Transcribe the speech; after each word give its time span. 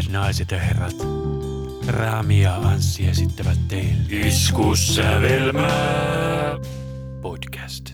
Hyvät 0.00 0.12
naiset 0.12 0.50
ja 0.50 0.58
herrat, 0.58 0.96
Rami 1.86 2.42
ja 2.42 2.56
Anssi 2.56 3.08
esittävät 3.08 3.58
teille 3.68 4.26
Iskussävelmää 4.26 6.56
podcast. 7.22 7.90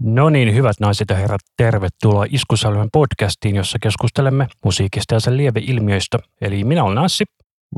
No 0.00 0.30
niin, 0.30 0.54
hyvät 0.54 0.76
naiset 0.80 1.10
ja 1.10 1.16
herrat, 1.16 1.40
tervetuloa 1.56 2.26
Iskusalmen 2.30 2.88
podcastiin, 2.92 3.56
jossa 3.56 3.78
keskustelemme 3.82 4.46
musiikista 4.64 5.14
ja 5.14 5.20
sen 5.20 5.36
lieveilmiöistä. 5.36 6.18
Eli 6.40 6.64
minä 6.64 6.84
olen 6.84 6.98
Anssi 6.98 7.24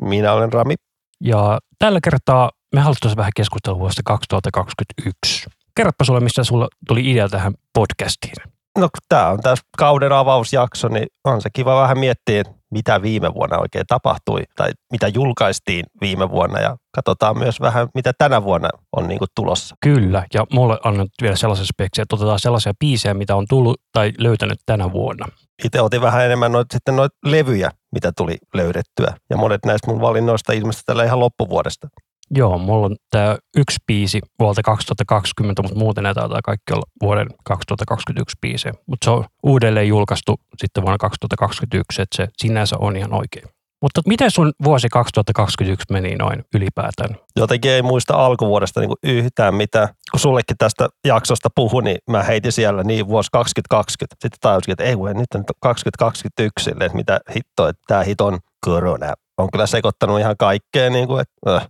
Minä 0.01 0.33
olen 0.33 0.53
Rami. 0.53 0.75
ja 1.21 1.59
tällä 1.79 2.01
kertaa 2.05 2.51
me 2.75 2.81
haluttaisiin 2.81 3.17
vähän 3.17 3.33
keskustella 3.37 3.79
vuodesta 3.79 4.03
2021. 4.05 5.47
Kerropa 5.77 6.05
sulle, 6.05 6.21
mistä 6.21 6.45
sulla 6.45 6.69
tuli 6.89 7.11
idea 7.11 7.29
tähän 7.29 7.55
podcastiin. 7.75 8.35
No 8.79 8.89
tämä 9.09 9.29
on 9.29 9.41
tässä 9.41 9.65
kauden 9.79 10.13
avausjakso, 10.13 10.89
niin 10.89 11.07
on 11.25 11.43
se 11.43 11.49
kiva 11.53 11.83
vähän 11.83 11.99
miettiä, 11.99 12.43
mitä 12.71 13.03
viime 13.03 13.35
vuonna 13.35 13.59
oikein 13.59 13.85
tapahtui 13.89 14.43
tai 14.57 14.71
mitä 14.93 15.09
julkaistiin 15.09 15.85
viime 16.01 16.31
vuonna 16.31 16.61
ja 16.61 16.77
katsotaan 16.95 17.39
myös 17.39 17.61
vähän, 17.61 17.89
mitä 17.95 18.13
tänä 18.19 18.45
vuonna 18.45 18.69
on 18.97 19.09
niin 19.09 19.19
tulossa. 19.37 19.77
Kyllä, 19.81 20.27
ja 20.35 20.47
mulle 20.53 20.79
annat 20.85 21.09
vielä 21.23 21.37
sellaisen 21.37 21.67
speksi, 21.67 22.03
että 22.03 22.17
otetaan 22.17 22.39
sellaisia 22.39 22.73
biisejä, 22.81 23.15
mitä 23.15 23.37
on 23.37 23.47
tullut 23.49 23.81
tai 23.93 24.13
löytänyt 24.19 24.59
tänä 24.67 24.93
vuonna. 24.93 25.27
Itse 25.65 25.81
otin 25.81 26.01
vähän 26.01 26.25
enemmän 26.25 26.53
noit, 26.53 26.71
sitten 26.73 26.97
noita 26.97 27.17
levyjä, 27.25 27.71
mitä 27.93 28.13
tuli 28.17 28.37
löydettyä 28.55 29.15
ja 29.31 29.37
monet 29.37 29.61
näistä 29.67 29.91
mun 29.91 30.01
valinnoista 30.01 30.53
ilmestyi 30.53 30.83
tällä 30.87 31.05
ihan 31.05 31.21
loppuvuodesta. 31.21 31.89
Joo, 32.31 32.59
mulla 32.59 32.87
on 32.87 32.97
tämä 33.11 33.37
yksi 33.57 33.77
biisi 33.87 34.21
vuodelta 34.39 34.63
2020, 34.63 35.63
mutta 35.63 35.79
muuten 35.79 36.05
näitä 36.05 36.21
taitaa 36.21 36.41
kaikki 36.45 36.73
olla 36.73 36.91
vuoden 37.03 37.27
2021 37.45 38.37
biisejä. 38.41 38.73
Mutta 38.87 39.05
se 39.05 39.11
on 39.11 39.25
uudelleen 39.43 39.89
julkaistu 39.89 40.41
sitten 40.57 40.83
vuonna 40.83 40.99
2021, 40.99 42.03
että 42.03 42.17
se 42.17 42.29
sinänsä 42.37 42.77
on 42.79 42.97
ihan 42.97 43.15
oikein. 43.15 43.49
Mutta 43.85 44.01
miten 44.07 44.31
sun 44.31 44.53
vuosi 44.65 44.89
2021 44.89 45.87
meni 45.93 46.17
noin 46.17 46.45
ylipäätään? 46.55 47.17
Jotenkin 47.37 47.71
ei 47.71 47.83
muista 47.83 48.15
alkuvuodesta 48.15 48.81
niin 48.81 48.91
yhtään 49.03 49.55
mitään. 49.55 49.89
Kun 50.11 50.21
sullekin 50.21 50.57
tästä 50.59 50.89
jaksosta 51.07 51.49
puhu, 51.55 51.81
niin 51.81 51.99
mä 52.11 52.23
heitin 52.23 52.53
siellä 52.53 52.83
niin 52.83 53.09
vuosi 53.09 53.29
2020. 53.33 54.15
Sitten 54.15 54.39
tajusin, 54.41 54.73
että 54.73 54.85
ei 54.85 54.99
voi, 54.99 55.15
nyt 55.15 55.27
on 55.35 55.45
2021, 55.61 56.65
silleen, 56.65 56.87
että 56.87 56.97
mitä 56.97 57.21
hittoa, 57.37 57.69
että 57.69 57.83
tämä 57.87 58.03
hit 58.03 58.21
on 58.21 58.39
korona. 58.61 59.13
On 59.39 59.49
kyllä 59.53 59.67
sekoittanut 59.67 60.21
ihan 60.21 60.37
kaikkea, 60.39 60.91
niin 60.91 61.07
kuin, 61.07 61.21
että 61.21 61.57
äh, 61.57 61.67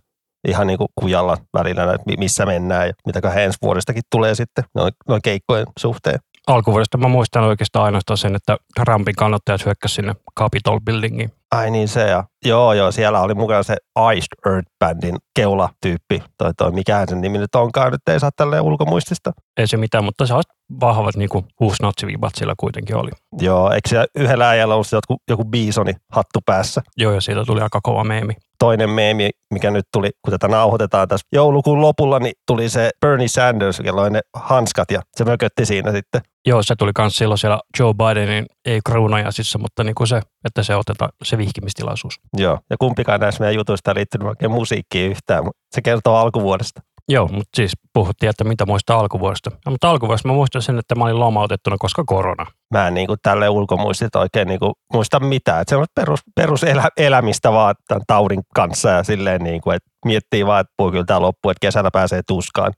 ihan 0.47 0.67
niin 0.67 0.77
kuin 0.77 0.87
kujalla 0.95 1.37
välillä, 1.53 1.83
että 1.83 2.03
mi- 2.05 2.17
missä 2.17 2.45
mennään 2.45 2.87
ja 2.87 2.93
mitäköhän 3.05 3.43
ensi 3.43 3.57
vuodestakin 3.61 4.03
tulee 4.11 4.35
sitten 4.35 4.63
noin, 4.75 4.93
noin 5.09 5.21
keikkojen 5.21 5.65
suhteen. 5.79 6.19
Alkuvuodesta 6.47 6.97
mä 6.97 7.07
muistan 7.07 7.43
oikeastaan 7.43 7.85
ainoastaan 7.85 8.17
sen, 8.17 8.35
että 8.35 8.57
Rampin 8.79 9.15
kannattajat 9.15 9.65
hyökkäsivät 9.65 9.95
sinne 9.95 10.15
Capitol 10.39 10.79
Buildingiin. 10.85 11.31
Ai 11.55 11.71
niin 11.71 11.87
se 11.87 12.07
ja 12.09 12.23
joo 12.45 12.73
joo, 12.73 12.91
siellä 12.91 13.21
oli 13.21 13.33
mukana 13.33 13.63
se 13.63 13.77
Iced 14.15 14.51
Earth 14.51 14.71
Bandin 14.79 15.15
keulatyyppi. 15.35 16.23
Toi, 16.37 16.53
toi 16.57 16.71
mikähän 16.71 17.07
sen 17.09 17.21
nimi 17.21 17.37
nyt 17.37 17.55
onkaan, 17.55 17.91
nyt 17.91 18.01
ei 18.07 18.19
saa 18.19 18.29
tälleen 18.37 18.63
ulkomuistista. 18.63 19.31
Ei 19.57 19.67
se 19.67 19.77
mitään, 19.77 20.03
mutta 20.03 20.25
sellaiset 20.25 20.51
vahvat 20.81 21.15
niin 21.15 21.29
uusnatsivibat 21.61 22.35
sillä 22.35 22.53
kuitenkin 22.57 22.95
oli. 22.95 23.11
Joo, 23.41 23.71
eikö 23.71 23.89
siellä 23.89 24.05
yhdellä 24.15 24.49
äijällä 24.49 24.73
ollut 24.73 24.91
joku, 24.91 25.17
joku 25.29 25.45
biisoni 25.45 25.93
hattu 26.11 26.39
päässä? 26.45 26.81
Joo, 26.97 27.13
ja 27.13 27.21
siitä 27.21 27.45
tuli 27.45 27.61
aika 27.61 27.79
kova 27.83 28.03
meemi. 28.03 28.33
Toinen 28.59 28.89
meemi, 28.89 29.29
mikä 29.53 29.71
nyt 29.71 29.85
tuli, 29.93 30.09
kun 30.21 30.31
tätä 30.31 30.47
nauhoitetaan 30.47 31.07
tässä 31.07 31.27
joulukuun 31.31 31.81
lopulla, 31.81 32.19
niin 32.19 32.33
tuli 32.47 32.69
se 32.69 32.89
Bernie 33.01 33.27
Sanders, 33.27 33.81
jolla 33.83 34.01
oli 34.01 34.09
ne 34.09 34.21
hanskat 34.33 34.91
ja 34.91 35.01
se 35.15 35.25
mökötti 35.25 35.65
siinä 35.65 35.91
sitten. 35.91 36.21
Joo, 36.47 36.63
se 36.63 36.75
tuli 36.75 36.91
myös 36.97 37.17
silloin 37.17 37.37
siellä 37.37 37.59
Joe 37.79 37.93
Bidenin, 37.93 38.45
ei 38.65 38.79
kruunajasissa, 38.85 39.59
mutta 39.59 39.83
niin 39.83 39.95
kuin 39.95 40.07
se, 40.07 40.21
että 40.45 40.63
se 40.63 40.75
otetaan 40.75 41.09
se 41.23 41.37
vihkimistilaisuus. 41.37 42.19
Joo, 42.37 42.59
ja 42.69 42.75
kumpikaan 42.79 43.19
näistä 43.19 43.43
meidän 43.43 43.55
jutuista 43.55 43.91
ei 43.91 43.95
liittynyt 43.95 44.27
oikein 44.27 44.51
musiikkiin 44.51 45.11
yhtään, 45.11 45.43
mutta 45.43 45.61
se 45.75 45.81
kertoo 45.81 46.15
alkuvuodesta. 46.15 46.81
Joo, 47.09 47.27
mutta 47.27 47.49
siis 47.55 47.71
puhuttiin, 47.93 48.29
että 48.29 48.43
mitä 48.43 48.65
muistaa 48.65 48.99
alkuvuodesta. 48.99 49.51
No, 49.65 49.71
mutta 49.71 49.89
alkuvuodesta 49.89 50.27
mä 50.27 50.33
muistan 50.33 50.61
sen, 50.61 50.79
että 50.79 50.95
mä 50.95 51.03
olin 51.03 51.19
lomautettuna, 51.19 51.75
koska 51.79 52.03
korona. 52.05 52.45
Mä 52.73 52.87
en 52.87 52.93
niin 52.93 53.07
kuin 53.07 53.19
tälle 53.23 53.49
ulkomuistit 53.49 54.15
oikein 54.15 54.47
niin 54.47 54.59
kuin 54.59 54.73
muista 54.93 55.19
mitään. 55.19 55.61
Että 55.61 55.69
se 55.69 55.75
on 55.75 55.85
perus, 55.95 56.19
peruselämistä 56.35 57.51
vaan 57.51 57.75
tämän 57.87 58.01
taudin 58.07 58.41
kanssa 58.55 58.89
ja 58.89 59.03
silleen 59.03 59.43
niin 59.43 59.61
kuin, 59.61 59.75
että 59.75 59.89
miettii 60.05 60.45
vaan, 60.45 60.61
että 60.61 60.73
voi 60.79 60.91
kyllä 60.91 61.05
tämä 61.05 61.21
loppu, 61.21 61.49
että 61.49 61.61
kesällä 61.61 61.89
pääsee 61.93 62.21
tuskaan. 62.27 62.73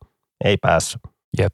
Ei 0.45 0.57
päässyt. 0.61 1.01
Jep. 1.37 1.51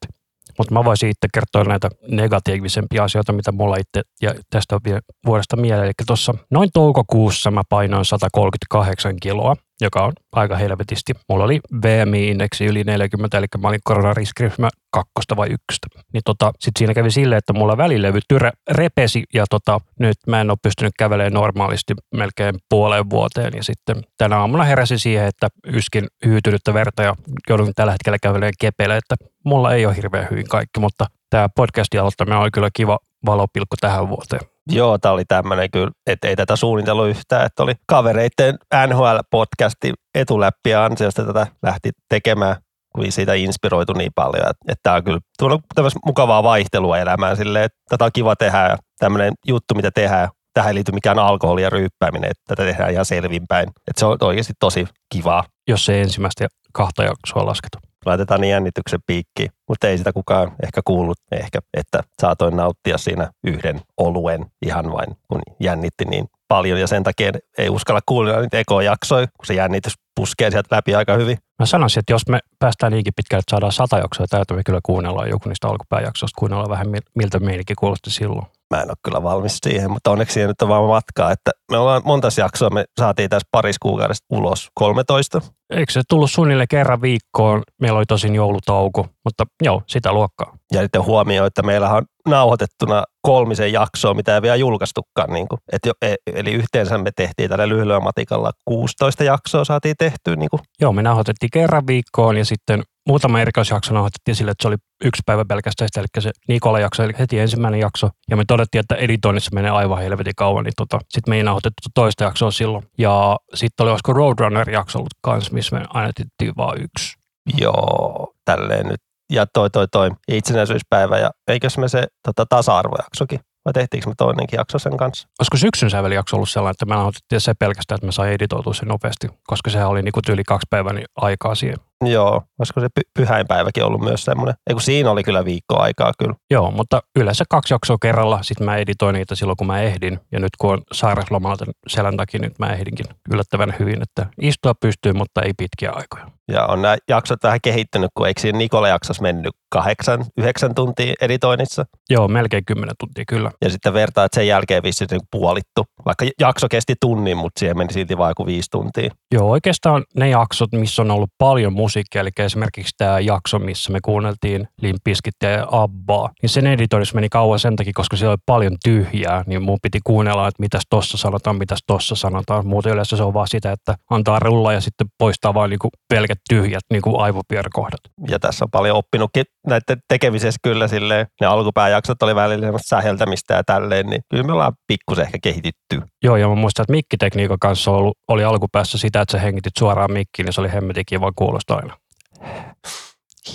Mutta 0.57 0.73
mä 0.73 0.85
voisin 0.85 1.09
itse 1.09 1.27
kertoa 1.33 1.63
näitä 1.63 1.89
negatiivisempia 2.07 3.03
asioita, 3.03 3.33
mitä 3.33 3.51
mulla 3.51 3.75
itse 3.75 4.01
ja 4.21 4.33
tästä 4.49 4.75
on 4.75 4.81
vielä 4.85 5.01
vuodesta 5.25 5.55
mieleen. 5.55 5.85
Eli 5.85 5.91
tuossa 6.07 6.33
noin 6.51 6.69
toukokuussa 6.73 7.51
mä 7.51 7.61
painoin 7.69 8.05
138 8.05 9.15
kiloa, 9.21 9.55
joka 9.81 10.03
on 10.03 10.13
aika 10.31 10.57
helvetisti. 10.57 11.13
Mulla 11.29 11.43
oli 11.43 11.59
BMI-indeksi 11.79 12.65
yli 12.65 12.83
40, 12.83 13.37
eli 13.37 13.45
mä 13.57 13.67
olin 13.67 13.79
koronariskiryhmä 13.83 14.69
kakkosta 14.91 15.35
vai 15.35 15.47
ykköstä. 15.47 15.87
Niin 16.13 16.21
tota, 16.25 16.51
sit 16.59 16.71
siinä 16.77 16.93
kävi 16.93 17.11
silleen, 17.11 17.37
että 17.37 17.53
mulla 17.53 17.77
välilevy 17.77 18.19
tyrä, 18.27 18.51
repesi 18.71 19.23
ja 19.33 19.45
tota, 19.49 19.79
nyt 19.99 20.17
mä 20.27 20.41
en 20.41 20.49
ole 20.49 20.57
pystynyt 20.61 20.93
kävelemään 20.99 21.33
normaalisti 21.33 21.93
melkein 22.15 22.55
puoleen 22.69 23.09
vuoteen. 23.09 23.53
Ja 23.55 23.63
sitten 23.63 23.95
tänä 24.17 24.37
aamuna 24.37 24.63
heräsin 24.63 24.99
siihen, 24.99 25.25
että 25.25 25.47
yskin 25.67 26.07
hyytynyttä 26.25 26.73
verta 26.73 27.03
ja 27.03 27.15
joudun 27.49 27.71
tällä 27.75 27.91
hetkellä 27.91 28.17
kävelemään 28.21 28.53
kepeille, 28.59 28.97
että 28.97 29.15
mulla 29.45 29.73
ei 29.73 29.85
ole 29.85 29.95
hirveän 29.95 30.27
hyvin 30.31 30.47
kaikki, 30.47 30.79
mutta 30.79 31.05
tämä 31.29 31.47
podcastin 31.55 31.99
aloittaminen 31.99 32.39
oli 32.39 32.51
kyllä 32.51 32.69
kiva 32.75 32.99
valopilkku 33.25 33.75
tähän 33.81 34.09
vuoteen. 34.09 34.52
Joo, 34.71 34.97
tämä 34.97 35.13
oli 35.13 35.25
tämmöinen 35.25 35.71
kyllä, 35.71 35.91
että 36.07 36.27
ei 36.27 36.35
tätä 36.35 36.55
suunnitellut 36.55 37.07
yhtään, 37.07 37.45
että 37.45 37.63
oli 37.63 37.73
kavereiden 37.87 38.57
NHL-podcasti 38.87 39.93
etuläppiä 40.15 40.83
ansiosta 40.83 41.25
tätä 41.25 41.47
lähti 41.63 41.91
tekemään, 42.09 42.55
kun 42.95 43.11
siitä 43.11 43.33
inspiroitu 43.33 43.93
niin 43.93 44.11
paljon, 44.15 44.49
että, 44.49 44.65
että 44.67 44.79
tämä 44.83 44.95
on 44.95 45.03
kyllä 45.03 45.19
tuonut 45.39 45.61
tämmöistä 45.75 45.99
mukavaa 46.05 46.43
vaihtelua 46.43 46.97
elämään 46.97 47.37
silleen, 47.37 47.65
että 47.65 47.77
tätä 47.89 48.05
on 48.05 48.11
kiva 48.13 48.35
tehdä 48.35 48.69
ja 48.69 48.77
tämmöinen 48.99 49.33
juttu, 49.47 49.75
mitä 49.75 49.91
tehdään, 49.91 50.29
tähän 50.53 50.69
ei 50.69 50.75
liity 50.75 50.91
mikään 50.91 51.19
alkoholi 51.19 51.61
ja 51.61 51.69
ryyppääminen, 51.69 52.31
että 52.31 52.43
tätä 52.47 52.63
tehdään 52.63 52.91
ihan 52.91 53.05
selvinpäin. 53.05 53.69
Että 53.69 53.99
se 53.99 54.05
on 54.05 54.17
oikeasti 54.21 54.53
tosi 54.59 54.87
kivaa. 55.13 55.43
Jos 55.67 55.89
ei 55.89 56.01
ensimmäistä 56.01 56.47
kahta 56.73 57.03
jaksoa 57.03 57.45
lasketa. 57.45 57.79
Laitetaan 58.05 58.41
niin 58.41 58.51
jännityksen 58.51 58.99
piikkiin, 59.07 59.49
mutta 59.69 59.87
ei 59.87 59.97
sitä 59.97 60.13
kukaan 60.13 60.51
ehkä 60.63 60.81
kuullut 60.85 61.17
ehkä, 61.31 61.59
että 61.73 62.03
saatoin 62.21 62.55
nauttia 62.55 62.97
siinä 62.97 63.31
yhden 63.43 63.81
oluen 63.97 64.45
ihan 64.65 64.91
vain, 64.91 65.17
kun 65.27 65.41
jännitti 65.59 66.05
niin 66.05 66.25
paljon 66.47 66.79
ja 66.79 66.87
sen 66.87 67.03
takia 67.03 67.31
ei 67.57 67.69
uskalla 67.69 67.99
kuulla 68.05 68.41
niitä 68.41 68.59
ekojaksoja, 68.59 69.27
kun 69.27 69.45
se 69.45 69.53
jännitys 69.53 69.93
puskee 70.15 70.51
sieltä 70.51 70.75
läpi 70.75 70.95
aika 70.95 71.13
hyvin. 71.13 71.37
Mä 71.59 71.65
sanoisin, 71.65 71.99
että 71.99 72.13
jos 72.13 72.27
me 72.27 72.39
päästään 72.59 72.91
niinkin 72.91 73.13
pitkälle, 73.15 73.39
että 73.39 73.51
saadaan 73.51 73.71
sata 73.71 73.97
jaksoa 73.97 74.27
täytyy 74.29 74.61
kyllä 74.65 74.79
kuunnellaan 74.83 75.29
joku 75.29 75.49
niistä 75.49 75.67
alkupääjaksoista, 75.67 76.39
kuunnellaan 76.39 76.69
vähän 76.69 76.87
mil- 76.87 77.11
miltä 77.15 77.39
meininki 77.39 77.73
kuulosti 77.75 78.11
silloin. 78.11 78.45
Mä 78.73 78.81
en 78.81 78.89
ole 78.89 78.97
kyllä 79.03 79.23
valmis 79.23 79.57
siihen, 79.63 79.91
mutta 79.91 80.11
onneksi 80.11 80.33
siihen 80.33 80.47
nyt 80.47 80.61
on 80.61 80.69
vaan 80.69 80.83
matkaa, 80.83 81.31
että 81.31 81.51
me 81.71 81.77
ollaan 81.77 82.01
monta 82.05 82.27
jaksoa, 82.37 82.69
me 82.69 82.85
saatiin 82.99 83.29
tässä 83.29 83.47
paris 83.51 83.79
kuukaudesta 83.79 84.25
ulos 84.29 84.69
13. 84.73 85.41
Eikö 85.69 85.91
se 85.91 86.01
tullut 86.09 86.31
suunnilleen 86.31 86.67
kerran 86.67 87.01
viikkoon? 87.01 87.63
Meillä 87.81 87.97
oli 87.97 88.05
tosin 88.05 88.35
joulutauko, 88.35 89.07
mutta 89.25 89.43
joo, 89.61 89.81
sitä 89.87 90.13
luokkaa. 90.13 90.57
Ja 90.73 90.81
nyt 90.81 90.91
huomioon, 91.05 91.47
että 91.47 91.61
meillä 91.61 91.89
on 91.89 92.03
nauhoitettuna 92.27 93.03
kolmisen 93.21 93.73
jaksoa, 93.73 94.13
mitä 94.13 94.35
ei 94.35 94.41
vielä 94.41 94.55
julkaistukaan. 94.55 95.33
Niin 95.33 95.47
kuin. 95.47 95.59
Et 95.71 95.81
jo, 95.85 95.93
e- 96.01 96.15
eli 96.33 96.51
yhteensä 96.53 96.97
me 96.97 97.11
tehtiin 97.15 97.49
tällä 97.49 97.69
lyhyellä 97.69 97.99
matikalla 97.99 98.51
16 98.65 99.23
jaksoa 99.23 99.65
saatiin 99.65 99.95
tehtyä. 99.99 100.35
Niin 100.35 100.49
kuin. 100.49 100.61
Joo, 100.81 100.93
me 100.93 101.01
nauhoitettiin 101.01 101.49
kerran 101.53 101.87
viikkoon 101.87 102.37
ja 102.37 102.45
sitten 102.45 102.83
muutama 103.07 103.39
erikoisjakso 103.39 103.93
nauhoitettiin 103.93 104.35
sille, 104.35 104.51
että 104.51 104.61
se 104.61 104.67
oli 104.67 104.75
yksi 105.03 105.21
päivä 105.25 105.45
pelkästään 105.45 105.87
sitä, 105.87 105.99
eli 105.99 106.07
se 106.19 106.31
Nikola 106.47 106.79
jakso, 106.79 107.03
eli 107.03 107.13
heti 107.19 107.39
ensimmäinen 107.39 107.79
jakso. 107.79 108.09
Ja 108.29 108.37
me 108.37 108.43
todettiin, 108.47 108.79
että 108.79 108.95
editoinnissa 108.95 109.51
menee 109.53 109.71
aivan 109.71 110.01
helvetin 110.01 110.33
kauan, 110.35 110.63
niin 110.63 110.73
tota, 110.77 110.99
sitten 111.09 111.31
me 111.31 111.37
ei 111.37 111.43
nauhoitettu 111.43 111.89
toista 111.93 112.23
jaksoa 112.23 112.51
silloin. 112.51 112.83
Ja 112.97 113.37
sitten 113.53 113.83
oli 113.83 113.91
olisiko 113.91 114.13
Roadrunner-jakso 114.13 114.99
ollut 114.99 115.13
kanssa, 115.21 115.53
missä 115.53 115.79
me 115.79 115.85
aina 115.89 116.11
vaan 116.57 116.77
yksi. 116.81 117.17
Joo, 117.57 118.33
tälleen 118.45 118.87
nyt. 118.87 119.01
Ja 119.33 119.45
toi, 119.53 119.69
toi, 119.69 119.87
toi 119.87 120.11
itsenäisyyspäivä 120.27 121.17
ja 121.17 121.31
eikös 121.47 121.77
me 121.77 121.87
se 121.87 122.07
tota, 122.23 122.45
tasa-arvojaksokin? 122.45 123.39
Vai 123.65 123.73
tehtiinkö 123.73 124.09
me 124.09 124.15
toinenkin 124.17 124.57
jakso 124.57 124.79
sen 124.79 124.97
kanssa? 124.97 125.27
Olisiko 125.39 125.57
syksyn 125.57 125.89
sävelijakso 125.89 126.35
ollut 126.35 126.49
sellainen, 126.49 126.71
että 126.71 126.85
me 126.85 126.95
nauhoitettiin 126.95 127.41
se 127.41 127.53
pelkästään, 127.59 127.95
että 127.95 128.05
me 128.05 128.11
sai 128.11 128.33
editoitua 128.33 128.73
se 128.73 128.85
nopeasti, 128.85 129.27
koska 129.47 129.69
sehän 129.69 129.87
oli 129.89 130.01
niinku 130.01 130.19
yli 130.29 130.43
kaksi 130.43 130.67
päivän 130.69 131.03
aikaa 131.15 131.55
siihen. 131.55 131.77
Joo, 132.07 132.41
olisiko 132.59 132.81
se 132.81 132.87
py- 132.87 133.09
pyhäinpäiväkin 133.19 133.83
ollut 133.83 134.01
myös 134.01 134.25
semmoinen. 134.25 134.55
Ei 134.67 134.73
kun 134.73 134.81
siinä 134.81 135.11
oli 135.11 135.23
kyllä 135.23 135.45
viikko 135.45 135.79
aikaa 135.79 136.11
kyllä. 136.17 136.33
Joo, 136.51 136.71
mutta 136.71 137.01
yleensä 137.19 137.43
kaksi 137.49 137.73
jaksoa 137.73 137.97
kerralla. 138.01 138.39
Sitten 138.41 138.65
mä 138.65 138.77
editoin 138.77 139.13
niitä 139.13 139.35
silloin, 139.35 139.57
kun 139.57 139.67
mä 139.67 139.81
ehdin. 139.81 140.19
Ja 140.31 140.39
nyt 140.39 140.49
kun 140.57 140.73
on 140.73 140.81
sairauslomalta 140.91 141.65
selän 141.87 142.17
takia, 142.17 142.39
nyt 142.39 142.59
mä 142.59 142.73
ehdinkin 142.73 143.05
yllättävän 143.31 143.75
hyvin, 143.79 144.01
että 144.01 144.25
istua 144.41 144.73
pystyy, 144.81 145.13
mutta 145.13 145.41
ei 145.41 145.51
pitkiä 145.57 145.91
aikoja. 145.91 146.25
Ja 146.51 146.65
on 146.65 146.81
nämä 146.81 146.97
jaksot 147.09 147.43
vähän 147.43 147.59
kehittynyt, 147.63 148.11
kun 148.17 148.27
eikö 148.27 148.41
siinä 148.41 148.57
Nikola 148.57 148.87
jaksossa 148.87 149.21
mennyt 149.21 149.53
kahdeksan, 149.69 150.25
yhdeksän 150.37 150.75
tuntia 150.75 151.13
editoinnissa. 151.21 151.85
Joo, 152.09 152.27
melkein 152.27 152.65
kymmenen 152.65 152.95
tuntia 152.99 153.23
kyllä. 153.27 153.51
Ja 153.61 153.69
sitten 153.69 153.93
vertaa, 153.93 154.25
että 154.25 154.35
sen 154.35 154.47
jälkeen 154.47 154.83
vissi 154.83 155.05
niin 155.11 155.21
puolittu. 155.31 155.83
Vaikka 156.05 156.25
jakso 156.39 156.67
kesti 156.69 156.95
tunnin, 157.01 157.37
mutta 157.37 157.59
siihen 157.59 157.77
meni 157.77 157.93
silti 157.93 158.17
vain 158.17 158.31
joku 158.31 158.45
viisi 158.45 158.69
tuntia. 158.71 159.09
Joo, 159.33 159.49
oikeastaan 159.49 160.03
ne 160.15 160.29
jaksot, 160.29 160.71
missä 160.71 161.01
on 161.01 161.11
ollut 161.11 161.29
paljon 161.37 161.73
musiikkia, 161.73 162.21
eli 162.21 162.29
esimerkiksi 162.39 162.93
tämä 162.97 163.19
jakso, 163.19 163.59
missä 163.59 163.91
me 163.91 163.99
kuunneltiin 164.01 164.67
Limpiskittiä 164.81 165.49
ja 165.49 165.67
Abbaa, 165.71 166.29
niin 166.41 166.49
sen 166.49 166.67
editoinnissa 166.67 167.15
meni 167.15 167.29
kauan 167.29 167.59
sen 167.59 167.75
takia, 167.75 167.93
koska 167.95 168.17
siellä 168.17 168.31
oli 168.31 168.41
paljon 168.45 168.77
tyhjää, 168.83 169.43
niin 169.47 169.63
mun 169.63 169.79
piti 169.81 169.99
kuunnella, 170.03 170.47
että 170.47 170.61
mitäs 170.61 170.81
tossa 170.89 171.17
sanotaan, 171.17 171.55
mitäs 171.55 171.79
tossa 171.87 172.15
sanotaan. 172.15 172.67
Muuten 172.67 172.93
yleensä 172.93 173.17
se 173.17 173.23
on 173.23 173.33
vaan 173.33 173.47
sitä, 173.47 173.71
että 173.71 173.95
antaa 174.09 174.39
rulla 174.39 174.73
ja 174.73 174.81
sitten 174.81 175.07
poistaa 175.17 175.53
vain 175.53 175.69
niinku 175.69 175.89
pelkät 176.33 176.41
tyhjät 176.49 176.83
niinku 176.91 177.19
aivopierkohdat. 177.19 177.99
Ja 178.27 178.39
tässä 178.39 178.65
on 178.65 178.71
paljon 178.71 178.97
oppinutkin 178.97 179.45
näiden 179.67 180.03
tekemisessä 180.07 180.59
kyllä 180.63 180.87
silleen. 180.87 181.27
Ne 181.41 181.47
alkupääjaksot 181.47 182.23
oli 182.23 182.35
välillä 182.35 182.65
semmoista 182.65 182.95
säheltämistä 182.95 183.53
ja 183.53 183.63
tälleen, 183.63 184.05
niin 184.07 184.21
kyllä 184.29 184.43
me 184.43 184.53
ollaan 184.53 184.73
pikkusen 184.87 185.25
ehkä 185.25 185.37
kehitytty. 185.43 186.01
Joo, 186.23 186.35
ja 186.35 186.47
mä 186.47 186.55
muistan, 186.55 186.83
että 186.83 186.91
mikkitekniikan 186.91 187.59
kanssa 187.59 187.91
oli, 187.91 188.11
oli 188.27 188.43
alkupäässä 188.43 188.97
sitä, 188.97 189.21
että 189.21 189.31
sä 189.31 189.39
hengitit 189.39 189.73
suoraan 189.79 190.11
mikkiin, 190.11 190.45
niin 190.45 190.53
se 190.53 190.61
oli 190.61 190.73
hemmetin 190.73 191.03
kiva 191.07 191.31
kuulosta 191.35 191.75
aina. 191.75 191.97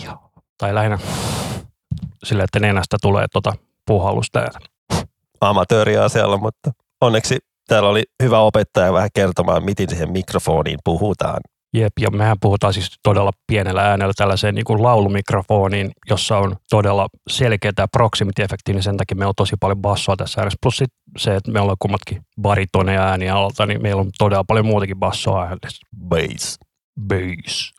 Joo. 0.05 0.19
Tai 0.59 0.75
lähinnä 0.75 0.99
sille, 2.25 2.43
että 2.43 2.61
nenästä 2.61 2.97
tulee 3.03 3.27
tota 3.33 3.53
puhallusta. 3.87 4.49
Amatööriasialla, 5.41 6.37
mutta 6.37 6.71
onneksi 7.01 7.39
täällä 7.69 7.89
oli 7.89 8.03
hyvä 8.23 8.39
opettaja 8.41 8.93
vähän 8.93 9.11
kertomaan, 9.15 9.65
miten 9.65 9.91
siihen 9.91 10.13
mikrofoniin 10.13 10.79
puhutaan. 10.85 11.41
Jep, 11.75 11.93
ja 12.01 12.11
mehän 12.11 12.37
puhutaan 12.41 12.75
siis 12.75 12.91
todella 13.03 13.31
pienellä 13.47 13.83
äänellä 13.83 14.13
tällaiseen 14.17 14.55
niin 14.55 14.65
kuin 14.65 14.83
laulumikrofoniin, 14.83 15.91
jossa 16.11 16.39
on 16.39 16.57
todella 16.71 17.09
selkeä 17.31 17.73
tämä 17.73 17.87
proximity-efekti, 17.97 18.73
niin 18.73 18.83
sen 18.83 18.97
takia 18.97 19.17
meillä 19.17 19.29
on 19.29 19.35
tosi 19.37 19.57
paljon 19.61 19.79
bassoa 19.79 20.17
tässä 20.17 20.41
äänessä. 20.41 20.59
Plus 20.63 20.77
sit 20.77 20.91
se, 21.19 21.37
että 21.37 21.53
me 21.53 21.61
ollaan 21.61 21.77
kummatkin 21.79 22.23
baritoneja 22.43 23.03
ääniä 23.03 23.35
alta, 23.35 23.67
niin 23.67 23.83
meillä 23.83 24.01
on 24.01 24.11
todella 24.19 24.45
paljon 24.45 24.67
muutakin 24.67 24.99
bassoa 24.99 25.43
äänessä. 25.43 25.87
Bass. 26.09 26.59
Bass. 27.09 27.73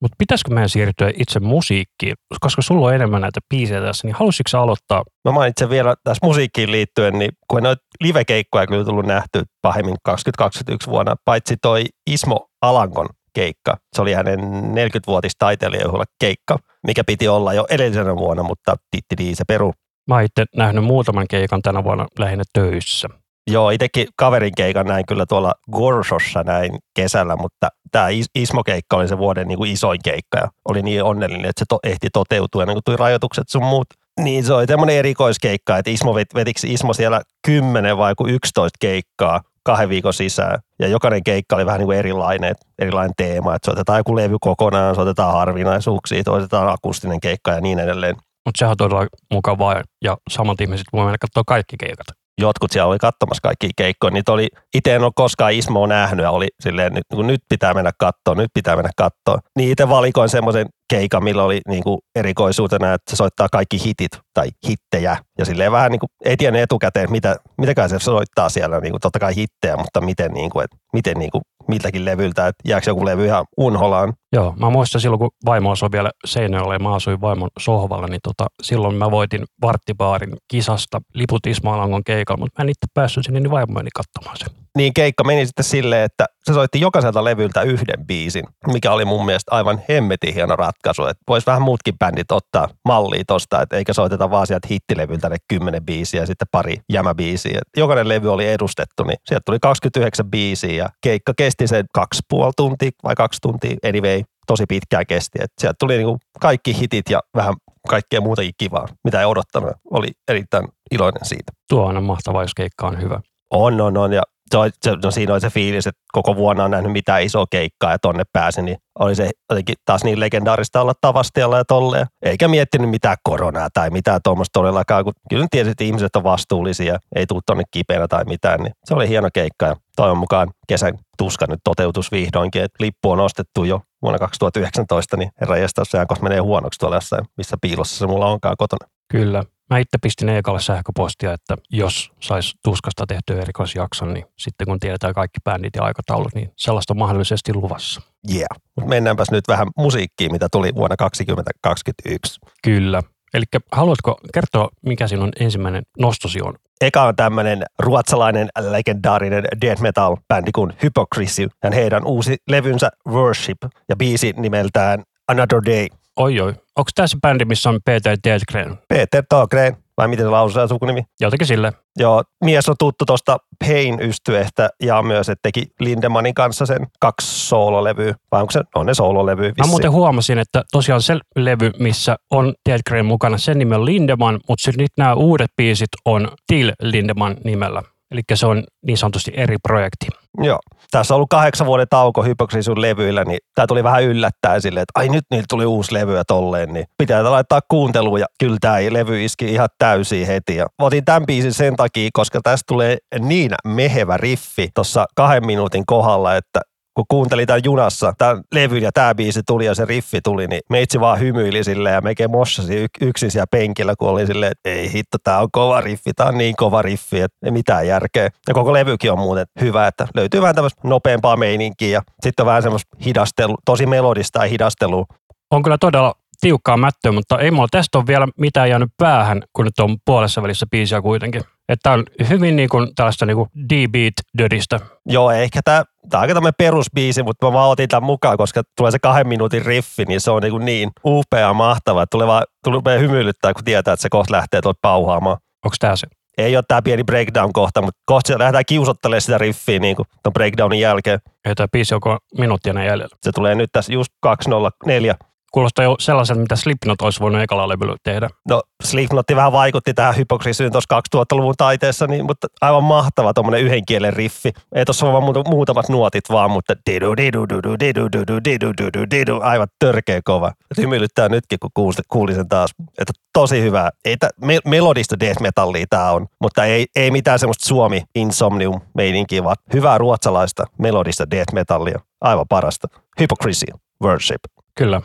Mutta 0.00 0.16
pitäisikö 0.18 0.54
meidän 0.54 0.68
siirtyä 0.68 1.12
itse 1.16 1.40
musiikkiin? 1.40 2.14
Koska 2.40 2.62
sulla 2.62 2.86
on 2.86 2.94
enemmän 2.94 3.20
näitä 3.20 3.40
biisejä 3.50 3.80
tässä, 3.80 4.08
niin 4.08 4.14
halusitko 4.14 4.58
aloittaa? 4.58 5.02
Mä 5.24 5.32
mainitsen 5.32 5.70
vielä 5.70 5.94
tässä 6.04 6.26
musiikkiin 6.26 6.72
liittyen, 6.72 7.18
niin 7.18 7.30
kun 7.48 7.62
noita 7.62 7.82
live-keikkoja 8.00 8.66
kyllä 8.66 8.84
tullut 8.84 9.06
nähty 9.06 9.42
pahemmin 9.62 9.96
2021 10.04 10.90
vuonna, 10.90 11.14
paitsi 11.24 11.56
toi 11.62 11.84
Ismo 12.10 12.46
Alankon 12.62 13.08
keikka. 13.34 13.76
Se 13.96 14.02
oli 14.02 14.12
hänen 14.12 14.40
40-vuotis 14.74 15.32
taiteilijajuhla 15.38 16.04
keikka, 16.20 16.58
mikä 16.86 17.04
piti 17.04 17.28
olla 17.28 17.52
jo 17.52 17.66
edellisenä 17.70 18.16
vuonna, 18.16 18.42
mutta 18.42 18.76
titti 18.90 19.34
se 19.34 19.44
peru. 19.48 19.72
Mä 20.08 20.14
oon 20.14 20.24
itse 20.24 20.44
nähnyt 20.56 20.84
muutaman 20.84 21.26
keikan 21.28 21.62
tänä 21.62 21.84
vuonna 21.84 22.06
lähinnä 22.18 22.44
töissä. 22.52 23.08
Joo, 23.50 23.70
itsekin 23.70 24.06
kaverin 24.16 24.52
keikan 24.56 24.86
näin 24.86 25.06
kyllä 25.06 25.26
tuolla 25.28 25.54
Gorsossa 25.72 26.42
näin 26.42 26.78
kesällä, 26.96 27.36
mutta 27.36 27.68
tämä 27.92 28.08
Ismo-keikka 28.34 28.96
oli 28.96 29.08
se 29.08 29.18
vuoden 29.18 29.48
niin 29.48 29.58
kuin 29.58 29.72
isoin 29.72 29.98
keikka 30.04 30.38
ja 30.38 30.48
oli 30.68 30.82
niin 30.82 31.04
onnellinen, 31.04 31.50
että 31.50 31.60
se 31.60 31.64
to, 31.68 31.78
ehti 31.84 32.08
toteutua 32.12 32.62
ennen 32.62 32.74
kuin 32.74 32.84
tuli 32.84 32.96
rajoitukset 32.96 33.48
sun 33.48 33.64
muut. 33.64 33.86
Niin 34.20 34.44
se 34.44 34.52
oli 34.52 34.66
tämmöinen 34.66 34.96
erikoiskeikka, 34.96 35.78
että 35.78 35.90
Ismo 35.90 36.14
vet, 36.14 36.34
vetiksi 36.34 36.72
Ismo 36.72 36.92
siellä 36.92 37.22
10 37.46 37.96
vai 37.96 38.14
11 38.26 38.76
keikkaa 38.80 39.40
kahden 39.64 39.88
viikon 39.88 40.14
sisään. 40.14 40.58
Ja 40.78 40.88
jokainen 40.88 41.24
keikka 41.24 41.56
oli 41.56 41.66
vähän 41.66 41.78
niin 41.78 41.86
kuin 41.86 41.98
erilainen, 41.98 42.54
erilainen 42.78 43.14
teema. 43.16 43.54
Että 43.54 43.66
soitetaan 43.66 43.98
joku 43.98 44.16
levy 44.16 44.36
kokonaan, 44.40 44.94
soitetaan 44.94 45.32
harvinaisuuksia, 45.32 46.24
toitetaan 46.24 46.68
akustinen 46.68 47.20
keikka 47.20 47.50
ja 47.50 47.60
niin 47.60 47.78
edelleen. 47.78 48.16
Mutta 48.16 48.58
sehän 48.58 48.70
on 48.70 48.76
todella 48.76 49.06
mukavaa 49.32 49.82
ja 50.04 50.16
samat 50.30 50.60
ihmiset 50.60 50.86
voi 50.92 51.04
mennä 51.04 51.18
katsoa 51.18 51.42
kaikki 51.46 51.76
keikat. 51.76 52.06
Jotkut 52.40 52.70
siellä 52.70 52.90
oli 52.90 52.98
katsomassa 52.98 53.40
kaikki 53.42 53.70
keikkoja. 53.76 54.10
Niitä 54.10 54.32
oli, 54.32 54.48
itse 54.74 54.94
en 54.94 55.04
ole 55.04 55.12
koskaan 55.14 55.52
Ismoa 55.52 55.86
nähnyt 55.86 56.22
ja 56.22 56.30
oli 56.30 56.48
silleen, 56.60 56.92
nyt, 56.92 57.04
niin 57.12 57.26
nyt 57.26 57.40
pitää 57.48 57.74
mennä 57.74 57.90
katsoa, 57.98 58.34
nyt 58.34 58.50
pitää 58.54 58.76
mennä 58.76 58.90
katsoa. 58.96 59.38
Niin 59.56 59.70
itse 59.70 59.88
valikoin 59.88 60.28
semmoisen 60.28 60.66
keikan, 60.88 61.24
millä 61.24 61.42
oli 61.42 61.60
niin 61.68 61.82
kuin 61.82 61.98
erikoisuutena, 62.14 62.94
että 62.94 63.10
se 63.10 63.16
soittaa 63.16 63.48
kaikki 63.52 63.84
hitit 63.84 64.20
tai 64.34 64.48
hittejä. 64.68 65.16
Ja 65.38 65.44
silleen 65.44 65.72
vähän 65.72 65.90
niin 65.90 66.00
kuin, 66.00 66.10
ei 66.24 66.36
tiedä 66.36 66.58
etukäteen, 66.58 67.10
mitä, 67.10 67.36
mitäkään 67.58 67.88
se 67.88 67.98
soittaa 67.98 68.48
siellä, 68.48 68.80
niin 68.80 68.92
kuin, 68.92 69.00
totta 69.00 69.18
kai 69.18 69.36
hittejä, 69.36 69.76
mutta 69.76 70.00
miten, 70.00 70.32
niin 70.32 70.50
kuin, 70.50 70.64
että 70.64 70.76
miten 70.92 71.16
niin 71.16 71.30
kuin, 71.30 71.42
miltäkin 71.68 72.04
levyltä, 72.04 72.46
että 72.46 72.68
jääkö 72.68 72.90
joku 72.90 73.04
levy 73.04 73.26
ihan 73.26 73.44
unholaan. 73.56 74.12
Joo, 74.32 74.54
mä 74.58 74.70
muistan 74.70 75.00
silloin, 75.00 75.18
kun 75.18 75.30
vaimo 75.46 75.70
asui 75.70 75.88
vielä 75.92 76.10
Seinäjoella 76.26 76.74
ja 76.74 76.78
mä 76.78 76.94
asuin 76.94 77.20
vaimon 77.20 77.48
sohvalla, 77.58 78.06
niin 78.06 78.20
tota, 78.22 78.46
silloin 78.62 78.94
mä 78.94 79.10
voitin 79.10 79.44
Varttibaarin 79.62 80.36
kisasta 80.48 81.00
liput 81.14 81.46
Ismaalangon 81.46 82.04
keikalla, 82.04 82.40
mutta 82.40 82.62
mä 82.62 82.64
en 82.64 82.68
itse 82.68 82.86
päässyt 82.94 83.24
sinne, 83.24 83.40
niin 83.40 83.50
vaimo 83.50 83.72
meni 83.72 83.90
katsomaan 83.94 84.36
sen. 84.36 84.48
Niin 84.76 84.94
keikka 84.94 85.24
meni 85.24 85.46
sitten 85.46 85.64
silleen, 85.64 86.02
että 86.02 86.26
se 86.44 86.54
soitti 86.54 86.80
jokaiselta 86.80 87.24
levyltä 87.24 87.62
yhden 87.62 88.06
biisin, 88.06 88.44
mikä 88.66 88.92
oli 88.92 89.04
mun 89.04 89.26
mielestä 89.26 89.54
aivan 89.54 89.80
hemmetin 89.88 90.34
hieno 90.34 90.56
ratkaisu. 90.56 91.04
Että 91.04 91.22
vois 91.28 91.46
vähän 91.46 91.62
muutkin 91.62 91.98
bändit 91.98 92.32
ottaa 92.32 92.68
mallia 92.84 93.24
tosta, 93.26 93.62
että 93.62 93.76
eikä 93.76 93.92
soiteta 93.92 94.21
vaan 94.30 94.46
sieltä 94.46 94.68
hittilevyltä 94.70 95.28
ne 95.28 95.36
kymmenen 95.48 95.84
biisiä 95.84 96.20
ja 96.20 96.26
sitten 96.26 96.48
pari 96.50 96.76
jämäbiisiä. 96.92 97.60
Jokainen 97.76 98.08
levy 98.08 98.32
oli 98.32 98.48
edustettu, 98.48 99.04
niin 99.04 99.18
sieltä 99.26 99.42
tuli 99.46 99.58
29 99.60 100.30
biisiä 100.30 100.72
ja 100.72 100.88
keikka 101.00 101.32
kesti 101.36 101.66
sen 101.66 101.84
kaksi 101.94 102.22
puoli 102.28 102.52
tuntia 102.56 102.90
vai 103.04 103.14
kaksi 103.14 103.38
tuntia. 103.42 103.76
Anyway, 103.88 104.22
tosi 104.46 104.64
pitkään 104.68 105.06
kesti. 105.06 105.38
Et 105.42 105.52
sieltä 105.60 105.76
tuli 105.78 105.96
niinku 105.96 106.18
kaikki 106.40 106.78
hitit 106.78 107.10
ja 107.10 107.20
vähän 107.36 107.54
kaikkea 107.88 108.20
muutakin 108.20 108.52
kivaa, 108.58 108.88
mitä 109.04 109.20
ei 109.20 109.26
odottanut. 109.26 109.72
Oli 109.90 110.08
erittäin 110.28 110.68
iloinen 110.90 111.24
siitä. 111.24 111.52
Tuo 111.68 111.82
on 111.82 111.88
aina 111.88 112.00
mahtavaa, 112.00 112.42
jos 112.42 112.54
keikka 112.54 112.86
on 112.86 113.02
hyvä. 113.02 113.20
On, 113.50 113.80
on, 113.80 113.96
on. 113.96 114.12
Ja 114.12 114.22
se, 114.52 114.70
se, 114.82 114.96
no 115.04 115.10
siinä 115.10 115.32
oli 115.32 115.40
se 115.40 115.50
fiilis, 115.50 115.86
että 115.86 116.02
koko 116.12 116.36
vuonna 116.36 116.64
on 116.64 116.70
nähnyt 116.70 116.92
mitään 116.92 117.22
isoa 117.22 117.44
keikkaa 117.50 117.92
ja 117.92 117.98
tonne 117.98 118.22
pääsi, 118.32 118.62
niin 118.62 118.76
oli 118.98 119.14
se 119.14 119.30
jotenkin 119.50 119.74
taas 119.84 120.04
niin 120.04 120.20
legendaarista 120.20 120.80
olla 120.80 120.92
tavastialla 121.00 121.56
ja 121.56 121.64
tolleen. 121.64 122.06
Eikä 122.22 122.48
miettinyt 122.48 122.90
mitään 122.90 123.16
koronaa 123.22 123.68
tai 123.74 123.90
mitään 123.90 124.20
tuommoista 124.24 124.60
todellakaan, 124.60 125.04
kun 125.04 125.12
kyllä 125.30 125.46
tiesit, 125.50 125.70
että 125.70 125.84
ihmiset 125.84 126.16
on 126.16 126.24
vastuullisia, 126.24 126.98
ei 127.16 127.26
tule 127.26 127.40
tonne 127.46 127.62
kipeänä 127.70 128.08
tai 128.08 128.24
mitään, 128.24 128.60
niin 128.60 128.72
se 128.84 128.94
oli 128.94 129.08
hieno 129.08 129.28
keikka 129.34 129.66
ja 129.66 129.76
toivon 129.96 130.18
mukaan 130.18 130.50
kesän 130.68 130.98
tuska 131.18 131.46
nyt 131.48 131.60
toteutus 131.64 132.12
vihdoinkin, 132.12 132.62
että 132.62 132.84
lippu 132.84 133.10
on 133.10 133.20
ostettu 133.20 133.64
jo 133.64 133.80
vuonna 134.02 134.18
2019, 134.18 135.16
niin 135.16 135.30
herra 135.40 135.56
jästä, 135.56 135.82
jos 136.10 136.22
menee 136.22 136.38
huonoksi 136.38 136.78
tuolla 136.80 136.96
jossain, 136.96 137.24
missä 137.36 137.56
piilossa 137.60 137.98
se 137.98 138.06
mulla 138.06 138.26
onkaan 138.26 138.56
kotona. 138.58 138.88
Kyllä. 139.12 139.44
Mä 139.72 139.78
itse 139.78 139.98
pistin 140.02 140.28
Eekalle 140.28 140.60
sähköpostia, 140.60 141.32
että 141.32 141.56
jos 141.70 142.12
sais 142.20 142.54
tuskasta 142.64 143.04
tehtyä 143.06 143.42
erikoisjakson, 143.42 144.14
niin 144.14 144.24
sitten 144.38 144.66
kun 144.66 144.80
tiedetään 144.80 145.14
kaikki 145.14 145.40
bändit 145.44 145.76
ja 145.76 145.82
aikataulut, 145.82 146.34
niin 146.34 146.50
sellaista 146.56 146.92
on 146.92 146.98
mahdollisesti 146.98 147.54
luvassa. 147.54 148.02
Yeah. 148.34 148.46
Mennäänpäs 148.88 149.30
nyt 149.30 149.48
vähän 149.48 149.68
musiikkiin, 149.76 150.32
mitä 150.32 150.48
tuli 150.52 150.74
vuonna 150.74 150.96
2021. 150.96 152.40
Kyllä. 152.64 153.02
Eli 153.34 153.44
haluatko 153.72 154.16
kertoa, 154.34 154.68
mikä 154.86 155.08
sinun 155.08 155.32
ensimmäinen 155.40 155.82
nostosi 155.98 156.42
on? 156.42 156.54
Eka 156.80 157.02
on 157.02 157.16
tämmöinen 157.16 157.62
ruotsalainen 157.78 158.48
legendaarinen 158.60 159.44
death 159.60 159.82
metal 159.82 160.16
bändi 160.28 160.52
kuin 160.52 160.72
Hypocrisy 160.82 161.48
ja 161.64 161.70
heidän 161.70 162.06
uusi 162.06 162.36
levynsä 162.48 162.90
Worship 163.08 163.58
ja 163.88 163.96
biisi 163.96 164.34
nimeltään 164.36 165.02
Another 165.28 165.60
Day. 165.66 165.86
Oi 166.16 166.40
oi. 166.40 166.54
Onko 166.76 166.90
tässä 166.94 167.18
bändi, 167.22 167.44
missä 167.44 167.70
on 167.70 167.80
Peter 167.84 168.16
Dahlgren? 168.28 168.78
Peter 168.88 169.24
Dahlgren, 169.34 169.76
vai 169.96 170.08
miten 170.08 170.26
se 170.26 170.30
lausutaan 170.30 170.68
sukunimi? 170.68 171.02
Jotenkin 171.20 171.46
sille. 171.46 171.72
Joo, 171.98 172.22
mies 172.44 172.68
on 172.68 172.74
tuttu 172.78 173.04
tuosta 173.06 173.36
Pain 173.66 174.00
ystyehtä 174.00 174.70
ja 174.82 175.02
myös, 175.02 175.28
että 175.28 175.40
teki 175.42 175.66
Lindemanin 175.80 176.34
kanssa 176.34 176.66
sen 176.66 176.86
kaksi 177.00 177.48
soololevyä, 177.48 178.14
vai 178.32 178.40
onko 178.40 178.50
se, 178.50 178.60
on 178.74 178.86
ne 178.86 178.94
soololevyä 178.94 179.52
Mä 179.58 179.66
muuten 179.66 179.92
huomasin, 179.92 180.38
että 180.38 180.62
tosiaan 180.72 181.02
se 181.02 181.18
levy, 181.36 181.70
missä 181.78 182.16
on 182.30 182.54
Dahlgren 182.68 183.06
mukana, 183.06 183.38
sen 183.38 183.58
nimi 183.58 183.74
on 183.74 183.84
Lindemann, 183.84 184.40
mutta 184.48 184.62
sitten 184.62 184.82
nyt 184.82 184.92
nämä 184.98 185.14
uudet 185.14 185.50
biisit 185.56 185.90
on 186.04 186.28
Till 186.46 186.72
Lindemann 186.82 187.36
nimellä. 187.44 187.82
Eli 188.12 188.22
se 188.34 188.46
on 188.46 188.64
niin 188.86 188.98
sanotusti 188.98 189.32
eri 189.34 189.56
projekti. 189.62 190.06
Joo. 190.38 190.58
Tässä 190.90 191.14
on 191.14 191.16
ollut 191.16 191.28
kahdeksan 191.30 191.66
vuoden 191.66 191.86
tauko 191.90 192.22
Hypocrisun 192.22 192.80
levyillä, 192.80 193.24
niin 193.24 193.38
tämä 193.54 193.66
tuli 193.66 193.84
vähän 193.84 194.02
yllättäen 194.02 194.62
silleen, 194.62 194.82
että 194.82 195.00
ai 195.00 195.08
nyt 195.08 195.24
niillä 195.30 195.46
tuli 195.48 195.66
uusi 195.66 195.94
levy 195.94 196.16
ja 196.16 196.24
tolleen, 196.24 196.72
niin 196.72 196.86
pitää 196.98 197.30
laittaa 197.30 197.60
kuunteluun 197.68 198.20
ja 198.20 198.26
kyllä 198.38 198.56
tämä 198.60 198.76
levy 198.90 199.24
iski 199.24 199.44
ihan 199.44 199.68
täysin 199.78 200.26
heti. 200.26 200.56
Ja 200.56 200.66
otin 200.78 201.04
tämän 201.04 201.26
biisin 201.26 201.52
sen 201.52 201.76
takia, 201.76 202.10
koska 202.12 202.40
tästä 202.42 202.64
tulee 202.66 202.96
niin 203.18 203.50
mehevä 203.64 204.16
riffi 204.16 204.68
tuossa 204.74 205.06
kahden 205.14 205.46
minuutin 205.46 205.86
kohdalla, 205.86 206.36
että 206.36 206.60
kun 206.94 207.04
kuuntelin 207.08 207.46
tämän 207.46 207.64
junassa, 207.64 208.12
tämän 208.18 208.42
levyn 208.54 208.82
ja 208.82 208.92
tämä 208.92 209.14
biisi 209.14 209.40
tuli 209.46 209.66
ja 209.66 209.74
se 209.74 209.84
riffi 209.84 210.20
tuli, 210.24 210.46
niin 210.46 210.60
meitsi 210.70 211.00
vaan 211.00 211.20
hymyili 211.20 211.64
silleen 211.64 211.94
ja 211.94 212.00
mekin 212.00 212.30
mossasi 212.30 212.86
yksin 213.00 213.30
siellä 213.30 213.46
penkillä, 213.50 213.94
kun 213.98 214.08
oli 214.08 214.26
silleen, 214.26 214.52
että 214.52 214.68
ei 214.70 214.92
hitto, 214.92 215.18
tämä 215.24 215.38
on 215.38 215.48
kova 215.52 215.80
riffi, 215.80 216.12
tämä 216.12 216.28
on 216.28 216.38
niin 216.38 216.56
kova 216.56 216.82
riffi, 216.82 217.20
että 217.20 217.36
ei 217.44 217.50
mitään 217.50 217.86
järkeä. 217.86 218.30
Ja 218.48 218.54
koko 218.54 218.72
levykin 218.72 219.12
on 219.12 219.18
muuten 219.18 219.46
hyvä, 219.60 219.86
että 219.86 220.08
löytyy 220.14 220.40
vähän 220.40 220.54
tämmöistä 220.54 220.88
nopeampaa 220.88 221.36
meininkiä 221.36 221.88
ja 221.88 222.02
sitten 222.22 222.46
vähän 222.46 222.62
semmoista 222.62 222.96
hidastelu, 223.04 223.54
tosi 223.64 223.86
melodista 223.86 224.44
ja 224.44 224.48
hidastelua. 224.48 225.06
On 225.50 225.62
kyllä 225.62 225.78
todella 225.78 226.14
tiukkaa 226.40 226.76
mättöä, 226.76 227.12
mutta 227.12 227.38
ei 227.38 227.50
mulla 227.50 227.68
tästä 227.70 227.98
ole 227.98 228.06
vielä 228.06 228.28
mitään 228.36 228.70
jäänyt 228.70 228.90
päähän, 228.96 229.42
kun 229.52 229.64
nyt 229.64 229.78
on 229.78 229.96
puolessa 230.04 230.42
välissä 230.42 230.66
biisiä 230.70 231.02
kuitenkin. 231.02 231.42
Että 231.72 231.92
on 231.92 232.04
hyvin 232.28 232.56
niin 232.56 232.68
kuin 232.68 232.94
tällaista 232.94 233.26
niin 233.26 233.36
kuin 233.36 233.48
D-beat 233.70 234.12
dödistä. 234.38 234.80
Joo, 235.06 235.30
ehkä 235.30 235.60
tämä, 235.64 235.84
tämä 236.10 236.18
on 236.18 236.22
aika 236.22 236.34
tämmöinen 236.34 236.54
perusbiisi, 236.58 237.22
mutta 237.22 237.46
mä 237.46 237.52
vaan 237.52 237.70
otin 237.70 237.88
tämän 237.88 238.06
mukaan, 238.06 238.36
koska 238.36 238.62
tulee 238.76 238.90
se 238.90 238.98
kahden 238.98 239.28
minuutin 239.28 239.66
riffi, 239.66 240.04
niin 240.04 240.20
se 240.20 240.30
on 240.30 240.42
niin, 240.42 240.64
niin 240.64 240.90
upea 241.04 241.40
ja 241.40 241.54
mahtava. 241.54 242.06
Tulee 242.06 242.26
vaan 242.26 242.44
tulee 242.64 242.98
hymyilyttää, 242.98 243.54
kun 243.54 243.64
tietää, 243.64 243.92
että 243.92 244.02
se 244.02 244.08
kohta 244.08 244.32
lähtee 244.32 244.60
tuolta 244.60 244.78
pauhaamaan. 244.82 245.36
Onko 245.64 245.76
tämä 245.78 245.96
se? 245.96 246.06
Ei 246.38 246.56
ole 246.56 246.64
tämä 246.68 246.82
pieni 246.82 247.04
breakdown-kohta, 247.04 247.82
mutta 247.82 248.00
kohta 248.06 248.38
lähdetään 248.38 248.64
kiusottelemaan 248.68 249.20
sitä 249.20 249.38
riffiä 249.38 249.78
niin 249.78 249.96
kuin 249.96 250.06
tuon 250.22 250.32
breakdownin 250.32 250.80
jälkeen. 250.80 251.18
Ei 251.44 251.54
tämä 251.54 251.66
biisi 251.72 251.94
onko 251.94 252.18
minuuttia 252.38 252.72
jäljellä. 252.72 253.16
Se 253.22 253.32
tulee 253.32 253.54
nyt 253.54 253.70
tässä 253.72 253.92
just 253.92 254.12
204 254.20 255.14
Kuulostaa 255.52 255.84
jo 255.84 255.96
sellaiselta, 255.98 256.40
mitä 256.40 256.56
Slipknot 256.56 257.02
olisi 257.02 257.20
voinut 257.20 257.42
ekalla 257.42 257.68
levyllä 257.68 257.96
tehdä. 258.02 258.28
No 258.48 258.62
Slipknot 258.84 259.26
vähän 259.34 259.52
vaikutti 259.52 259.94
tähän 259.94 260.16
hypokrisiin 260.16 260.72
tuossa 260.72 261.02
2000-luvun 261.16 261.54
taiteessa, 261.56 262.06
niin, 262.06 262.26
mutta 262.26 262.46
aivan 262.60 262.84
mahtava 262.84 263.34
tuommoinen 263.34 263.62
yhden 263.62 263.84
kielen 263.86 264.12
riffi. 264.12 264.52
Ei 264.74 264.84
tuossa 264.84 265.06
ole 265.06 265.12
vaan 265.12 265.44
muutamat 265.48 265.88
nuotit 265.88 266.24
vaan, 266.30 266.50
mutta 266.50 266.74
didu 266.90 267.16
didu 267.16 267.46
didu 267.48 267.74
didu 267.80 268.08
didu 268.12 268.38
didu 268.44 268.72
didu 268.78 269.06
didu 269.10 269.40
aivan 269.42 269.68
törkeä 269.78 270.20
kova. 270.24 270.52
Hymyilyttää 270.76 271.28
nytkin, 271.28 271.58
kun 271.58 271.92
kuulin 272.08 272.34
sen 272.34 272.48
taas. 272.48 272.70
Että 272.98 273.12
tosi 273.32 273.62
hyvä. 273.62 273.90
Ei 274.04 274.16
tä, 274.16 274.28
me, 274.40 274.58
melodista 274.64 275.20
death 275.20 275.40
metallia 275.42 275.86
tämä 275.90 276.10
on, 276.10 276.26
mutta 276.40 276.64
ei, 276.64 276.86
ei 276.96 277.10
mitään 277.10 277.38
semmoista 277.38 277.66
Suomi 277.66 278.02
insomnium 278.14 278.80
meininkiä, 278.94 279.44
vaan 279.44 279.56
hyvää 279.72 279.98
ruotsalaista 279.98 280.64
melodista 280.78 281.30
death 281.30 281.54
metallia. 281.54 281.98
Aivan 282.20 282.46
parasta. 282.48 282.88
Hypocrisy, 283.20 283.66
worship. 284.02 284.40
Kyllä. 284.74 285.00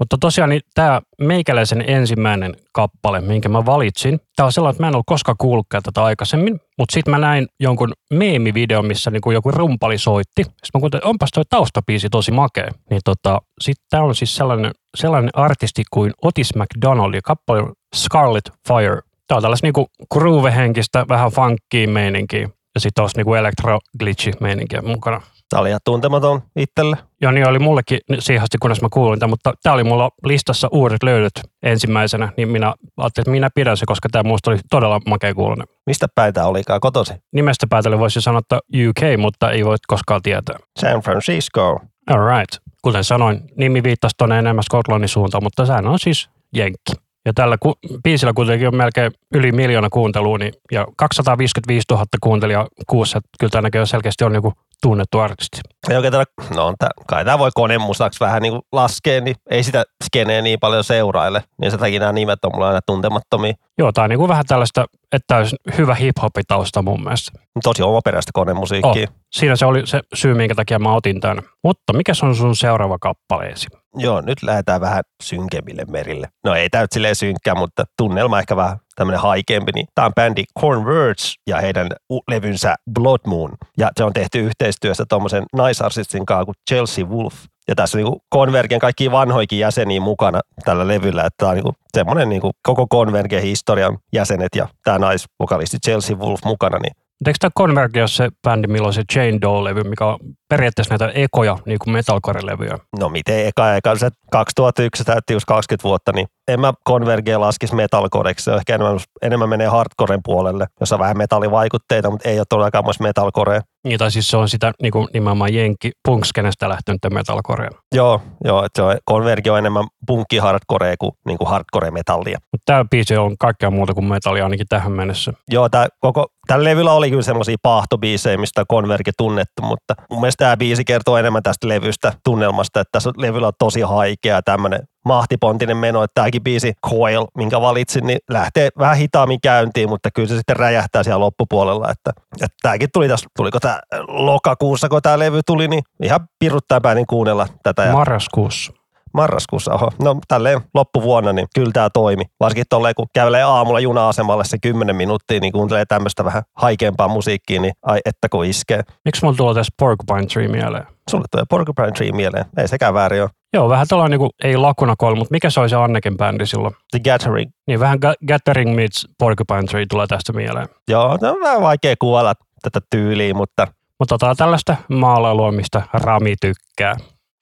Mutta 0.00 0.18
tosiaan 0.20 0.50
niin 0.50 0.60
tämä 0.74 1.00
meikäläisen 1.20 1.84
ensimmäinen 1.86 2.56
kappale, 2.72 3.20
minkä 3.20 3.48
mä 3.48 3.66
valitsin, 3.66 4.20
tämä 4.36 4.46
on 4.46 4.52
sellainen, 4.52 4.74
että 4.74 4.82
mä 4.82 4.88
en 4.88 4.94
ollut 4.94 5.06
koskaan 5.06 5.36
kuullutkaan 5.38 5.82
tätä 5.82 6.04
aikaisemmin, 6.04 6.60
mutta 6.78 6.92
sitten 6.92 7.10
mä 7.10 7.18
näin 7.18 7.46
jonkun 7.60 7.92
meemivideon, 8.12 8.86
missä 8.86 9.10
niinku 9.10 9.30
joku 9.30 9.50
rumpali 9.50 9.98
soitti. 9.98 10.42
Sitten 10.42 10.70
mä 10.74 10.80
kuuntelin, 10.80 11.06
onpas 11.06 11.30
toi 11.34 11.44
taustapiisi 11.50 12.08
tosi 12.10 12.30
makea. 12.30 12.68
Niin 12.90 13.00
tota, 13.04 13.40
sitten 13.60 13.86
tämä 13.90 14.02
on 14.02 14.14
siis 14.14 14.36
sellainen, 14.36 14.72
sellainen 14.96 15.30
artisti 15.34 15.82
kuin 15.90 16.12
Otis 16.22 16.54
McDonald 16.54 17.14
ja 17.14 17.22
kappale 17.24 17.72
Scarlet 17.96 18.50
Fire. 18.68 19.00
Tämä 19.26 19.36
on 19.36 19.42
tällaista 19.42 19.66
niinku 19.66 19.86
groove-henkistä, 20.14 21.04
vähän 21.08 21.30
funkia 21.30 21.88
meininkiä. 21.88 22.48
Ja 22.74 22.80
sitten 22.80 23.02
olisi 23.02 23.16
niinku 23.16 23.34
electro 23.34 23.78
glitchi 23.98 24.32
meininkiä 24.40 24.82
mukana. 24.82 25.20
Tämä 25.50 25.60
oli 25.60 25.68
ihan 25.68 25.80
tuntematon 25.84 26.42
itselle. 26.56 26.96
Joo, 27.20 27.32
niin 27.32 27.48
oli 27.48 27.58
mullekin 27.58 28.00
siihen 28.18 28.42
asti, 28.42 28.58
kunnes 28.58 28.82
mä 28.82 28.88
kuulin 28.92 29.18
tämän, 29.20 29.30
mutta 29.30 29.52
tämä 29.62 29.74
oli 29.74 29.84
mulla 29.84 30.10
listassa 30.24 30.68
uudet 30.72 31.02
löydöt 31.02 31.32
ensimmäisenä, 31.62 32.32
niin 32.36 32.48
minä 32.48 32.74
ajattelin, 32.96 33.22
että 33.22 33.30
minä 33.30 33.48
pidän 33.54 33.76
se, 33.76 33.86
koska 33.86 34.08
tämä 34.12 34.22
muista 34.22 34.50
oli 34.50 34.58
todella 34.70 35.00
makea 35.06 35.34
kuulonen. 35.34 35.66
Mistä 35.86 36.06
päin 36.14 36.34
tämä 36.34 36.46
olikaan 36.46 36.80
kotosi? 36.80 37.12
Nimestä 37.32 37.66
päätellen 37.70 37.98
voisi 37.98 38.20
sanoa, 38.20 38.38
että 38.38 38.58
UK, 38.88 39.18
mutta 39.18 39.50
ei 39.50 39.64
voi 39.64 39.76
koskaan 39.86 40.22
tietää. 40.22 40.56
San 40.78 41.00
Francisco. 41.00 41.80
All 42.10 42.38
right. 42.38 42.56
Kuten 42.82 43.04
sanoin, 43.04 43.40
nimi 43.56 43.82
viittasi 43.82 44.14
tuonne 44.18 44.38
enemmän 44.38 44.64
Skotlannin 44.64 45.08
suuntaan, 45.08 45.42
mutta 45.42 45.66
sehän 45.66 45.86
on 45.86 45.98
siis 45.98 46.30
Jenkki. 46.54 46.92
Ja 47.26 47.32
tällä 47.34 47.56
ku- 47.60 47.78
biisillä 48.04 48.32
kuitenkin 48.32 48.68
on 48.68 48.76
melkein 48.76 49.12
yli 49.34 49.52
miljoona 49.52 49.88
kuuntelua 49.90 50.38
niin, 50.38 50.52
ja 50.72 50.86
255 50.96 51.84
000 51.90 52.04
kuuntelijaa 52.20 52.66
kuussa. 52.86 53.20
Kyllä 53.40 53.50
tämä 53.50 53.62
näköjään 53.62 53.86
selkeästi 53.86 54.24
on 54.24 54.32
niin 54.32 54.52
tunnettu 54.82 55.18
artisti. 55.18 55.60
Ei 55.90 55.96
oikein 55.96 56.12
tällä, 56.12 56.24
no 56.56 56.74
tää, 56.78 56.88
kai 57.06 57.24
tämä 57.24 57.38
voi 57.38 57.50
konemusaksi 57.54 58.20
vähän 58.20 58.42
niin 58.42 58.60
laskea, 58.72 59.20
niin 59.20 59.36
ei 59.50 59.62
sitä 59.62 59.84
skeneä 60.04 60.42
niin 60.42 60.60
paljon 60.60 60.84
seuraille. 60.84 61.44
Niin 61.60 61.70
se 61.70 61.78
takia 61.78 62.00
nämä 62.00 62.12
nimet 62.12 62.44
on 62.44 62.50
mulla 62.54 62.68
aina 62.68 62.80
tuntemattomia. 62.86 63.52
Joo, 63.78 63.92
tämä 63.92 64.02
on 64.04 64.10
niin 64.10 64.28
vähän 64.28 64.46
tällaista, 64.46 64.84
että 65.12 65.36
olisi 65.36 65.56
hyvä 65.78 65.94
hip-hop-tausta 65.94 66.82
mun 66.82 67.02
mielestä. 67.02 67.32
Tosi 67.62 67.82
omaperäistä 67.82 68.30
konemusiikkia. 68.34 69.06
Oh. 69.10 69.16
Siinä 69.32 69.56
se 69.56 69.66
oli 69.66 69.86
se 69.86 70.00
syy, 70.14 70.34
minkä 70.34 70.54
takia 70.54 70.78
mä 70.78 70.94
otin 70.94 71.20
tämän. 71.20 71.44
Mutta 71.64 71.92
mikä 71.92 72.12
on 72.22 72.34
sun 72.36 72.56
seuraava 72.56 72.98
kappaleesi? 73.00 73.66
Joo, 73.96 74.20
nyt 74.20 74.42
lähdetään 74.42 74.80
vähän 74.80 75.02
synkemmille 75.22 75.84
merille. 75.84 76.28
No 76.44 76.54
ei 76.54 76.70
täyt 76.70 76.92
silleen 76.92 77.16
synkkää, 77.16 77.54
mutta 77.54 77.84
tunnelma 77.96 78.38
ehkä 78.38 78.56
vähän 78.56 78.78
tämmöinen 78.96 79.20
haikeampi. 79.20 79.72
Niin 79.74 79.86
tämä 79.94 80.06
on 80.06 80.12
bändi 80.14 80.44
Words 80.62 81.34
ja 81.46 81.60
heidän 81.60 81.88
levynsä 82.28 82.74
Blood 82.92 83.20
Moon. 83.26 83.50
Ja 83.78 83.90
se 83.96 84.04
on 84.04 84.12
tehty 84.12 84.38
yhteistyössä 84.40 85.04
tuommoisen 85.08 85.44
naisartistin 85.52 86.26
kanssa 86.26 86.44
kuin 86.44 86.54
Chelsea 86.70 87.04
Wolf. 87.04 87.34
Ja 87.68 87.74
tässä 87.74 87.98
on 87.98 88.04
niin 88.04 88.20
Convergen 88.34 88.78
kaikki 88.78 89.10
vanhoikin 89.10 89.58
jäseniä 89.58 90.00
mukana 90.00 90.40
tällä 90.64 90.88
levyllä, 90.88 91.20
että 91.20 91.36
tämä 91.36 91.50
on 91.50 91.56
niin 91.56 91.74
semmoinen 91.92 92.28
niin 92.28 92.42
koko 92.62 92.86
Convergen 92.86 93.42
historian 93.42 93.98
jäsenet 94.12 94.48
ja 94.56 94.68
tämä 94.84 94.98
naisvokalisti 94.98 95.78
Chelsea 95.86 96.16
Wolf 96.16 96.40
mukana, 96.44 96.78
niin 96.78 96.92
Eikö 97.26 97.36
tämä 97.40 97.50
Converge 97.58 98.08
se 98.08 98.28
bändi, 98.42 98.68
milloin 98.68 98.94
se 98.94 99.02
Jane 99.14 99.38
Doe-levy, 99.42 99.84
mikä 99.84 100.06
on 100.06 100.18
periaatteessa 100.48 100.94
näitä 100.94 101.12
ekoja 101.14 101.58
niin 101.66 101.78
kuin 101.78 101.94
metalcore-levyjä? 101.94 102.78
No 102.98 103.08
miten 103.08 103.46
eka, 103.46 103.76
eka 103.76 103.96
se 103.96 104.10
2001 104.30 105.04
täytti 105.04 105.32
just 105.32 105.46
20 105.46 105.82
vuotta, 105.88 106.12
niin 106.12 106.26
en 106.52 106.60
mä 106.60 106.72
Convergea 106.88 107.40
laskisi 107.40 107.74
metalcoreksi. 107.74 108.44
Se 108.44 108.50
on 108.50 108.58
ehkä 108.58 108.74
enemmän, 108.74 109.00
enemmän 109.22 109.48
menee 109.48 109.66
hardcoren 109.66 110.20
puolelle, 110.24 110.66
jossa 110.80 110.96
on 110.96 111.00
vähän 111.00 111.16
metallivaikutteita, 111.16 112.10
mutta 112.10 112.28
ei 112.28 112.38
ole 112.38 112.46
todellakaan 112.48 112.84
myös 112.84 113.00
metalcore. 113.00 113.60
Niin, 113.84 113.98
tai 113.98 114.10
siis 114.10 114.28
se 114.28 114.36
on 114.36 114.48
sitä 114.48 114.72
niin 114.82 114.92
kuin 114.92 115.08
nimenomaan 115.14 115.54
jenki 115.54 115.90
punkskenestä 116.04 116.68
lähtenyt 116.68 117.00
metalcorea. 117.10 117.70
Joo, 117.94 118.22
joo 118.44 118.64
että 118.64 118.78
se 118.78 118.82
on, 118.82 119.24
on 119.50 119.58
enemmän 119.58 119.84
punkki 120.06 120.38
hardcore 120.38 120.94
kuin, 120.98 121.12
niin 121.26 121.38
kuin 121.38 121.48
hardcore 121.48 121.90
metallia. 121.90 122.38
Tämä 122.64 122.84
biisi 122.90 123.16
on 123.16 123.38
kaikkea 123.38 123.70
muuta 123.70 123.94
kuin 123.94 124.04
metallia 124.04 124.44
ainakin 124.44 124.66
tähän 124.68 124.92
mennessä. 124.92 125.32
Joo, 125.50 125.68
tämä 125.68 125.86
koko, 126.00 126.26
tällä 126.46 126.64
levyllä 126.64 126.92
oli 126.92 127.10
kyllä 127.10 127.22
semmoisia 127.22 127.56
paahtobiisejä, 127.62 128.36
mistä 128.36 128.64
Converge 128.72 129.10
tunnettu, 129.18 129.62
mutta 129.62 129.94
mun 130.10 130.20
mielestä 130.20 130.44
tämä 130.44 130.56
biisi 130.56 130.84
kertoo 130.84 131.16
enemmän 131.16 131.42
tästä 131.42 131.68
levystä 131.68 132.12
tunnelmasta, 132.24 132.80
että 132.80 132.92
tässä 132.92 133.10
levyllä 133.16 133.46
on 133.46 133.52
tosi 133.58 133.80
haikea 133.80 134.42
tämmöinen 134.42 134.80
mahtipontinen 135.04 135.76
meno, 135.76 136.02
että 136.02 136.14
tämäkin 136.14 136.42
biisi 136.42 136.72
Coil, 136.86 137.26
minkä 137.36 137.60
valitsin, 137.60 138.06
niin 138.06 138.18
lähtee 138.30 138.68
vähän 138.78 138.96
hitaammin 138.96 139.40
käyntiin, 139.42 139.88
mutta 139.88 140.10
kyllä 140.10 140.28
se 140.28 140.36
sitten 140.36 140.56
räjähtää 140.56 141.02
siellä 141.02 141.20
loppupuolella, 141.20 141.90
että, 141.90 142.10
että 142.42 142.56
tämäkin 142.62 142.88
tuli 142.92 143.08
tässä, 143.08 143.26
tuliko 143.36 143.60
tämä 143.60 143.80
lokakuussa, 144.08 144.88
kun 144.88 145.02
tämä 145.02 145.18
levy 145.18 145.40
tuli, 145.46 145.68
niin 145.68 145.82
ihan 146.02 146.20
piruttaa 146.38 146.80
päänin 146.80 147.06
kuunnella 147.06 147.48
tätä. 147.62 147.82
Ja 147.84 147.92
Marraskuussa. 147.92 148.72
Marraskuussa, 149.14 149.74
oho. 149.74 149.90
No 150.02 150.16
tälleen 150.28 150.60
loppuvuonna, 150.74 151.32
niin 151.32 151.48
kyllä 151.54 151.70
tämä 151.72 151.90
toimi. 151.90 152.24
Varsinkin 152.40 152.64
tolleen, 152.70 152.94
kun 152.94 153.06
kävelee 153.14 153.42
aamulla 153.42 153.80
juna-asemalle 153.80 154.44
se 154.44 154.58
10 154.62 154.96
minuuttia, 154.96 155.40
niin 155.40 155.52
kuuntelee 155.52 155.84
tämmöistä 155.84 156.24
vähän 156.24 156.42
haikeampaa 156.56 157.08
musiikkia, 157.08 157.60
niin 157.60 157.72
ai 157.82 158.00
että 158.04 158.28
kun 158.28 158.44
iskee. 158.44 158.82
Miksi 159.04 159.24
mulla 159.24 159.36
tulee 159.36 159.54
tässä 159.54 159.74
Porcupine 159.78 160.26
Tree 160.26 160.48
mieleen? 160.48 160.86
Sulle 161.10 161.24
tulee 161.30 161.44
Porcupine 161.50 161.90
Tree 161.90 162.12
mieleen. 162.12 162.44
Ei 162.56 162.68
sekään 162.68 162.94
väärin 162.94 163.22
ole. 163.22 163.30
Joo, 163.52 163.68
vähän 163.68 163.86
tällainen, 163.88 164.10
niin 164.10 164.18
kuin, 164.18 164.30
ei 164.44 164.56
Lakuna 164.56 164.96
Call, 164.96 165.14
mutta 165.14 165.32
mikä 165.32 165.50
se 165.50 165.60
oli 165.60 165.68
se 165.68 165.76
Anneken 165.76 166.16
bändi 166.16 166.46
silloin? 166.46 166.74
The 166.90 167.00
Gathering. 167.00 167.50
Niin 167.66 167.80
vähän 167.80 167.98
Gathering 168.28 168.74
meets 168.74 169.08
Porcupine 169.18 169.62
Tree 169.62 169.86
tulee 169.90 170.06
tästä 170.06 170.32
mieleen. 170.32 170.68
Joo, 170.88 171.18
no, 171.20 171.30
on 171.30 171.40
vähän 171.42 171.62
vaikea 171.62 171.94
kuolla 171.98 172.34
tätä 172.62 172.80
tyyliä, 172.90 173.34
mutta... 173.34 173.66
Mutta 173.98 174.18
tota, 174.18 174.34
tällaista 174.34 174.76
maalailua, 174.88 175.52
mistä 175.52 175.82
Rami 175.92 176.34
tykkää. 176.40 176.96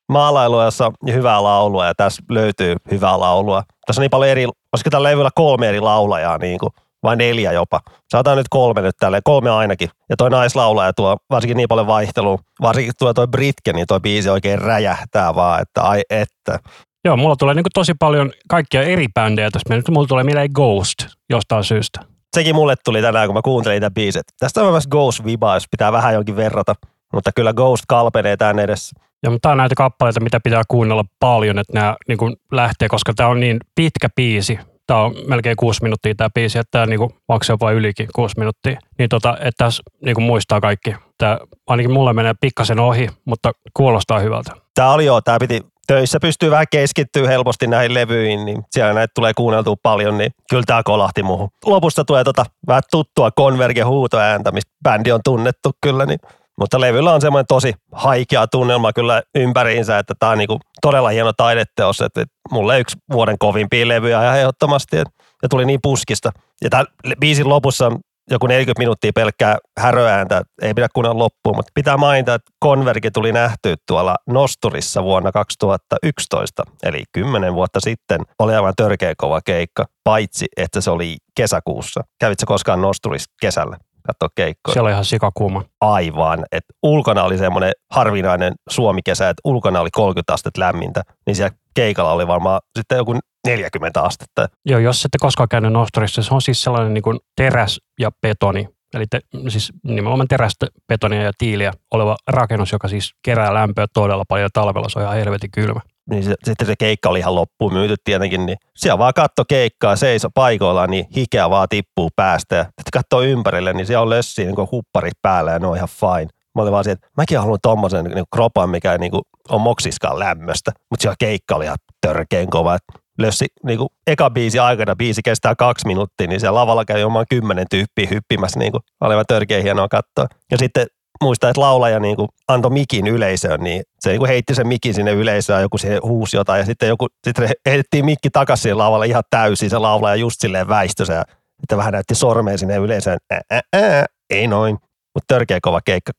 Maalailua, 0.08 0.64
jossa 0.64 0.86
on 0.86 0.92
hyvää 1.12 1.42
laulua 1.42 1.86
ja 1.86 1.94
tässä 1.94 2.22
löytyy 2.30 2.76
hyvää 2.90 3.20
laulua. 3.20 3.62
Tässä 3.86 4.00
on 4.00 4.02
niin 4.02 4.10
paljon 4.10 4.30
eri, 4.30 4.44
olisiko 4.44 4.90
tällä 4.90 5.08
levyllä 5.08 5.30
kolme 5.34 5.68
eri 5.68 5.80
laulajaa 5.80 6.38
niin 6.38 6.58
kuin, 6.58 6.70
vai 7.02 7.16
neljä 7.16 7.52
jopa. 7.52 7.80
Saadaan 8.10 8.36
nyt 8.36 8.46
kolme 8.50 8.80
nyt 8.80 8.96
tälle, 9.00 9.20
kolme 9.24 9.50
ainakin. 9.50 9.90
Ja 10.10 10.16
toi 10.16 10.30
naislaulaja 10.30 10.92
tuo 10.92 11.16
varsinkin 11.30 11.56
niin 11.56 11.68
paljon 11.68 11.86
vaihtelua. 11.86 12.38
Varsinkin 12.62 12.94
tuo 12.98 13.14
toi 13.14 13.26
Britke, 13.28 13.72
niin 13.72 13.86
toi 13.86 14.00
biisi 14.00 14.30
oikein 14.30 14.58
räjähtää 14.58 15.34
vaan, 15.34 15.62
että 15.62 15.82
ai 15.82 16.02
että. 16.10 16.58
Joo, 17.04 17.16
mulla 17.16 17.36
tulee 17.36 17.54
niin 17.54 17.64
tosi 17.74 17.92
paljon 17.98 18.32
kaikkia 18.48 18.82
eri 18.82 19.06
bändejä 19.14 19.50
tässä. 19.50 19.74
Nyt 19.74 19.88
mulla 19.88 20.06
tulee 20.06 20.24
mieleen 20.24 20.50
Ghost 20.54 21.06
jostain 21.30 21.64
syystä. 21.64 22.00
Sekin 22.36 22.54
mulle 22.54 22.74
tuli 22.84 23.02
tänään, 23.02 23.28
kun 23.28 23.34
mä 23.34 23.42
kuuntelin 23.42 23.80
tätä 23.82 23.94
biiset. 23.94 24.24
Tästä 24.38 24.62
on 24.62 24.70
myös 24.70 24.86
Ghost 24.86 25.24
Viba, 25.24 25.54
jos 25.54 25.64
pitää 25.70 25.92
vähän 25.92 26.14
jonkin 26.14 26.36
verrata. 26.36 26.74
Mutta 27.12 27.30
kyllä 27.34 27.52
Ghost 27.52 27.84
kalpenee 27.88 28.36
tämän 28.36 28.58
edessä. 28.58 29.00
Ja 29.22 29.30
mutta 29.30 29.46
tämä 29.46 29.52
on 29.52 29.58
näitä 29.58 29.74
kappaleita, 29.74 30.20
mitä 30.20 30.40
pitää 30.44 30.62
kuunnella 30.68 31.04
paljon, 31.20 31.58
että 31.58 31.72
nämä 31.72 31.96
niin 32.08 32.18
lähtee, 32.52 32.88
koska 32.88 33.12
tämä 33.16 33.28
on 33.28 33.40
niin 33.40 33.58
pitkä 33.74 34.08
biisi. 34.16 34.58
Tämä 34.88 35.00
on 35.00 35.14
melkein 35.26 35.56
kuusi 35.56 35.82
minuuttia 35.82 36.14
tämä 36.14 36.30
biisi, 36.34 36.58
että 36.58 36.70
tämä 36.70 36.86
niin 36.86 36.98
kuin, 36.98 37.10
onko 37.28 37.44
se 37.44 37.52
jopa 37.52 37.70
ylikin 37.70 38.08
kuusi 38.14 38.34
minuuttia. 38.38 38.78
Niin 38.98 39.08
tota, 39.08 39.36
että 39.40 39.64
tässä 39.64 39.82
niin 40.04 40.14
kuin 40.14 40.24
muistaa 40.24 40.60
kaikki 40.60 40.94
Tämä 41.18 41.38
ainakin 41.66 41.92
mulle 41.92 42.12
menee 42.12 42.34
pikkasen 42.40 42.80
ohi, 42.80 43.08
mutta 43.24 43.52
kuulostaa 43.74 44.18
hyvältä. 44.18 44.52
Tämä 44.74 44.92
oli 44.92 45.04
joo, 45.04 45.20
tämä 45.20 45.38
piti 45.40 45.60
töissä 45.86 46.20
pystyy 46.20 46.50
vähän 46.50 46.66
keskittyä 46.70 47.28
helposti 47.28 47.66
näihin 47.66 47.94
levyihin, 47.94 48.44
niin 48.44 48.62
siellä 48.70 48.92
näitä 48.92 49.12
tulee 49.14 49.34
kuunneltua 49.34 49.76
paljon, 49.82 50.18
niin 50.18 50.30
kyllä 50.50 50.62
tämä 50.66 50.82
kolahti 50.82 51.22
muuhun. 51.22 51.48
Lopusta 51.64 52.04
tulee 52.04 52.24
tota 52.24 52.44
vähän 52.66 52.82
tuttua 52.90 53.30
Converge 53.30 53.82
huutoääntä, 53.82 54.52
mistä 54.52 54.72
bändi 54.84 55.12
on 55.12 55.20
tunnettu 55.24 55.70
kyllä, 55.82 56.06
niin 56.06 56.18
mutta 56.58 56.80
levyllä 56.80 57.12
on 57.12 57.20
semmoinen 57.20 57.46
tosi 57.48 57.74
haikea 57.92 58.46
tunnelma 58.46 58.92
kyllä 58.92 59.22
ympäriinsä, 59.34 59.98
että 59.98 60.14
tämä 60.18 60.32
on 60.32 60.38
niinku 60.38 60.58
todella 60.82 61.08
hieno 61.08 61.32
taideteos, 61.32 62.00
että 62.00 62.24
mulle 62.50 62.80
yksi 62.80 62.96
vuoden 63.12 63.36
kovimpia 63.38 63.88
levyjä 63.88 64.22
ihan 64.22 64.38
ehdottomasti, 64.38 64.96
ja 64.96 65.04
tuli 65.50 65.64
niin 65.64 65.80
puskista. 65.82 66.30
Ja 66.64 66.70
tämän 66.70 66.86
biisin 67.20 67.48
lopussa 67.48 67.92
joku 68.30 68.46
40 68.46 68.78
minuuttia 68.78 69.12
pelkkää 69.14 69.58
häröääntä, 69.78 70.42
ei 70.62 70.74
pidä 70.74 70.88
kuunnella 70.94 71.18
loppuun, 71.18 71.56
mutta 71.56 71.72
pitää 71.74 71.96
mainita, 71.96 72.34
että 72.34 72.52
Converge 72.64 73.10
tuli 73.10 73.32
nähty 73.32 73.74
tuolla 73.86 74.16
Nosturissa 74.26 75.02
vuonna 75.02 75.32
2011, 75.32 76.62
eli 76.82 77.02
10 77.12 77.54
vuotta 77.54 77.80
sitten, 77.80 78.20
oli 78.38 78.54
aivan 78.54 78.72
törkeä 78.76 79.14
kova 79.16 79.40
keikka, 79.44 79.84
paitsi 80.04 80.46
että 80.56 80.80
se 80.80 80.90
oli 80.90 81.16
kesäkuussa. 81.36 82.00
Kävitsä 82.20 82.46
koskaan 82.46 82.80
Nosturissa 82.80 83.30
kesällä? 83.40 83.76
Katsoa 84.08 84.28
keikkoja. 84.34 84.72
Siellä 84.72 84.86
oli 84.86 84.92
ihan 84.92 85.04
sikakuuma. 85.04 85.64
Aivan. 85.80 86.44
että 86.52 86.74
ulkona 86.82 87.22
oli 87.22 87.38
semmoinen 87.38 87.72
harvinainen 87.90 88.54
suomikesä, 88.70 89.28
että 89.28 89.40
ulkona 89.44 89.80
oli 89.80 89.90
30 89.90 90.34
astetta 90.34 90.60
lämmintä, 90.60 91.02
niin 91.26 91.36
siellä 91.36 91.56
keikalla 91.74 92.12
oli 92.12 92.26
varmaan 92.26 92.60
sitten 92.78 92.96
joku 92.96 93.18
40 93.46 94.02
astetta. 94.02 94.48
Joo, 94.64 94.78
jos 94.78 95.04
ette 95.04 95.18
koskaan 95.20 95.48
käynyt 95.48 95.72
Nostorissa, 95.72 96.22
se 96.22 96.34
on 96.34 96.42
siis 96.42 96.62
sellainen 96.62 96.94
niin 96.94 97.02
kuin 97.02 97.18
teräs 97.36 97.80
ja 98.00 98.10
betoni, 98.22 98.68
eli 98.94 99.04
te, 99.10 99.20
siis 99.48 99.72
nimenomaan 99.84 100.28
terästä, 100.28 100.66
betonia 100.88 101.22
ja 101.22 101.32
tiiliä 101.38 101.72
oleva 101.94 102.16
rakennus, 102.26 102.72
joka 102.72 102.88
siis 102.88 103.12
kerää 103.24 103.54
lämpöä 103.54 103.86
todella 103.94 104.24
paljon 104.28 104.50
talvella, 104.52 104.88
se 104.88 104.98
on 104.98 105.04
ihan 105.04 105.16
helvetin 105.16 105.50
kylmä. 105.50 105.80
Niin 106.10 106.24
se, 106.24 106.34
sitten 106.44 106.66
se 106.66 106.74
keikka 106.78 107.08
oli 107.08 107.18
ihan 107.18 107.34
loppuun 107.34 107.72
myyty 107.72 107.94
tietenkin, 108.04 108.46
niin 108.46 108.58
siellä 108.76 108.98
vaan 108.98 109.14
katto 109.14 109.44
keikkaa, 109.48 109.96
seiso 109.96 110.28
paikoillaan, 110.34 110.90
niin 110.90 111.06
hikeä 111.16 111.50
vaan 111.50 111.68
tippuu 111.68 112.10
päästä. 112.16 112.56
Ja 112.56 112.62
sitten 112.64 112.90
katsoo 112.92 113.22
ympärille, 113.22 113.72
niin 113.72 113.86
siellä 113.86 114.02
on 114.02 114.10
lössiä 114.10 114.44
niin 114.44 114.68
hupparit 114.72 115.14
päällä 115.22 115.52
ja 115.52 115.58
ne 115.58 115.66
on 115.66 115.76
ihan 115.76 115.88
fine. 115.88 116.28
Mä 116.54 116.62
olin 116.62 116.72
vaan 116.72 116.84
siihen, 116.84 116.94
että 116.94 117.08
mäkin 117.16 117.38
haluan 117.38 117.58
tommosen 117.62 118.04
niin 118.04 118.24
kropan, 118.34 118.70
mikä 118.70 118.98
niin 118.98 119.10
kuin 119.10 119.22
on 119.48 119.60
moksiskaan 119.60 120.18
lämmöstä. 120.18 120.72
Mutta 120.90 121.02
siellä 121.02 121.16
keikka 121.18 121.54
oli 121.54 121.64
ihan 121.64 121.76
törkeen 122.06 122.50
kova. 122.50 122.78
Lössi, 123.18 123.46
niin 123.64 123.78
kuin 123.78 123.88
eka 124.06 124.30
biisi 124.30 124.58
aikana, 124.58 124.96
biisi 124.96 125.20
kestää 125.24 125.54
kaksi 125.54 125.86
minuuttia, 125.86 126.26
niin 126.26 126.40
siellä 126.40 126.60
lavalla 126.60 126.84
käy 126.84 127.02
oman 127.02 127.26
kymmenen 127.30 127.66
tyyppiä 127.70 128.06
hyppimässä. 128.10 128.58
Niin 128.58 128.72
kuin, 128.72 128.82
aivan 129.00 129.24
törkeä 129.28 129.62
hienoa 129.62 129.88
katsoa. 129.88 130.26
Ja 130.50 130.58
sitten 130.58 130.86
muistaa, 131.22 131.50
että 131.50 131.60
laulaja 131.60 132.00
niin 132.00 132.16
kuin 132.16 132.28
antoi 132.48 132.70
mikin 132.70 133.06
yleisöön, 133.06 133.60
niin 133.60 133.82
se 134.00 134.10
niin 134.10 134.18
kuin 134.18 134.28
heitti 134.28 134.54
sen 134.54 134.68
mikin 134.68 134.94
sinne 134.94 135.12
yleisöön, 135.12 135.62
joku 135.62 135.78
siihen 135.78 136.02
huusi 136.02 136.36
jotain, 136.36 136.58
ja 136.58 136.66
sitten, 136.66 136.88
joku, 136.88 137.06
sitten 137.24 137.50
heitettiin 137.66 138.04
mikki 138.04 138.30
takaisin 138.30 138.78
lavalle 138.78 139.06
ihan 139.06 139.22
täysin, 139.30 139.70
se 139.70 139.78
laulaja 139.78 140.16
just 140.16 140.40
silleen 140.40 140.68
väistössä, 140.68 141.12
ja 141.12 141.24
sitten 141.60 141.78
vähän 141.78 141.92
näytti 141.92 142.14
sormeen 142.14 142.58
sinne 142.58 142.76
yleisöön, 142.76 143.18
ää, 143.30 143.40
ää, 143.50 143.60
ää, 143.72 144.06
ei 144.30 144.46
noin, 144.46 144.78
mutta 145.14 145.34
törkeä 145.34 145.58
kova 145.62 145.80
keikka, 145.84 146.12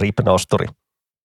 rip 0.00 0.20
nosturi. 0.24 0.66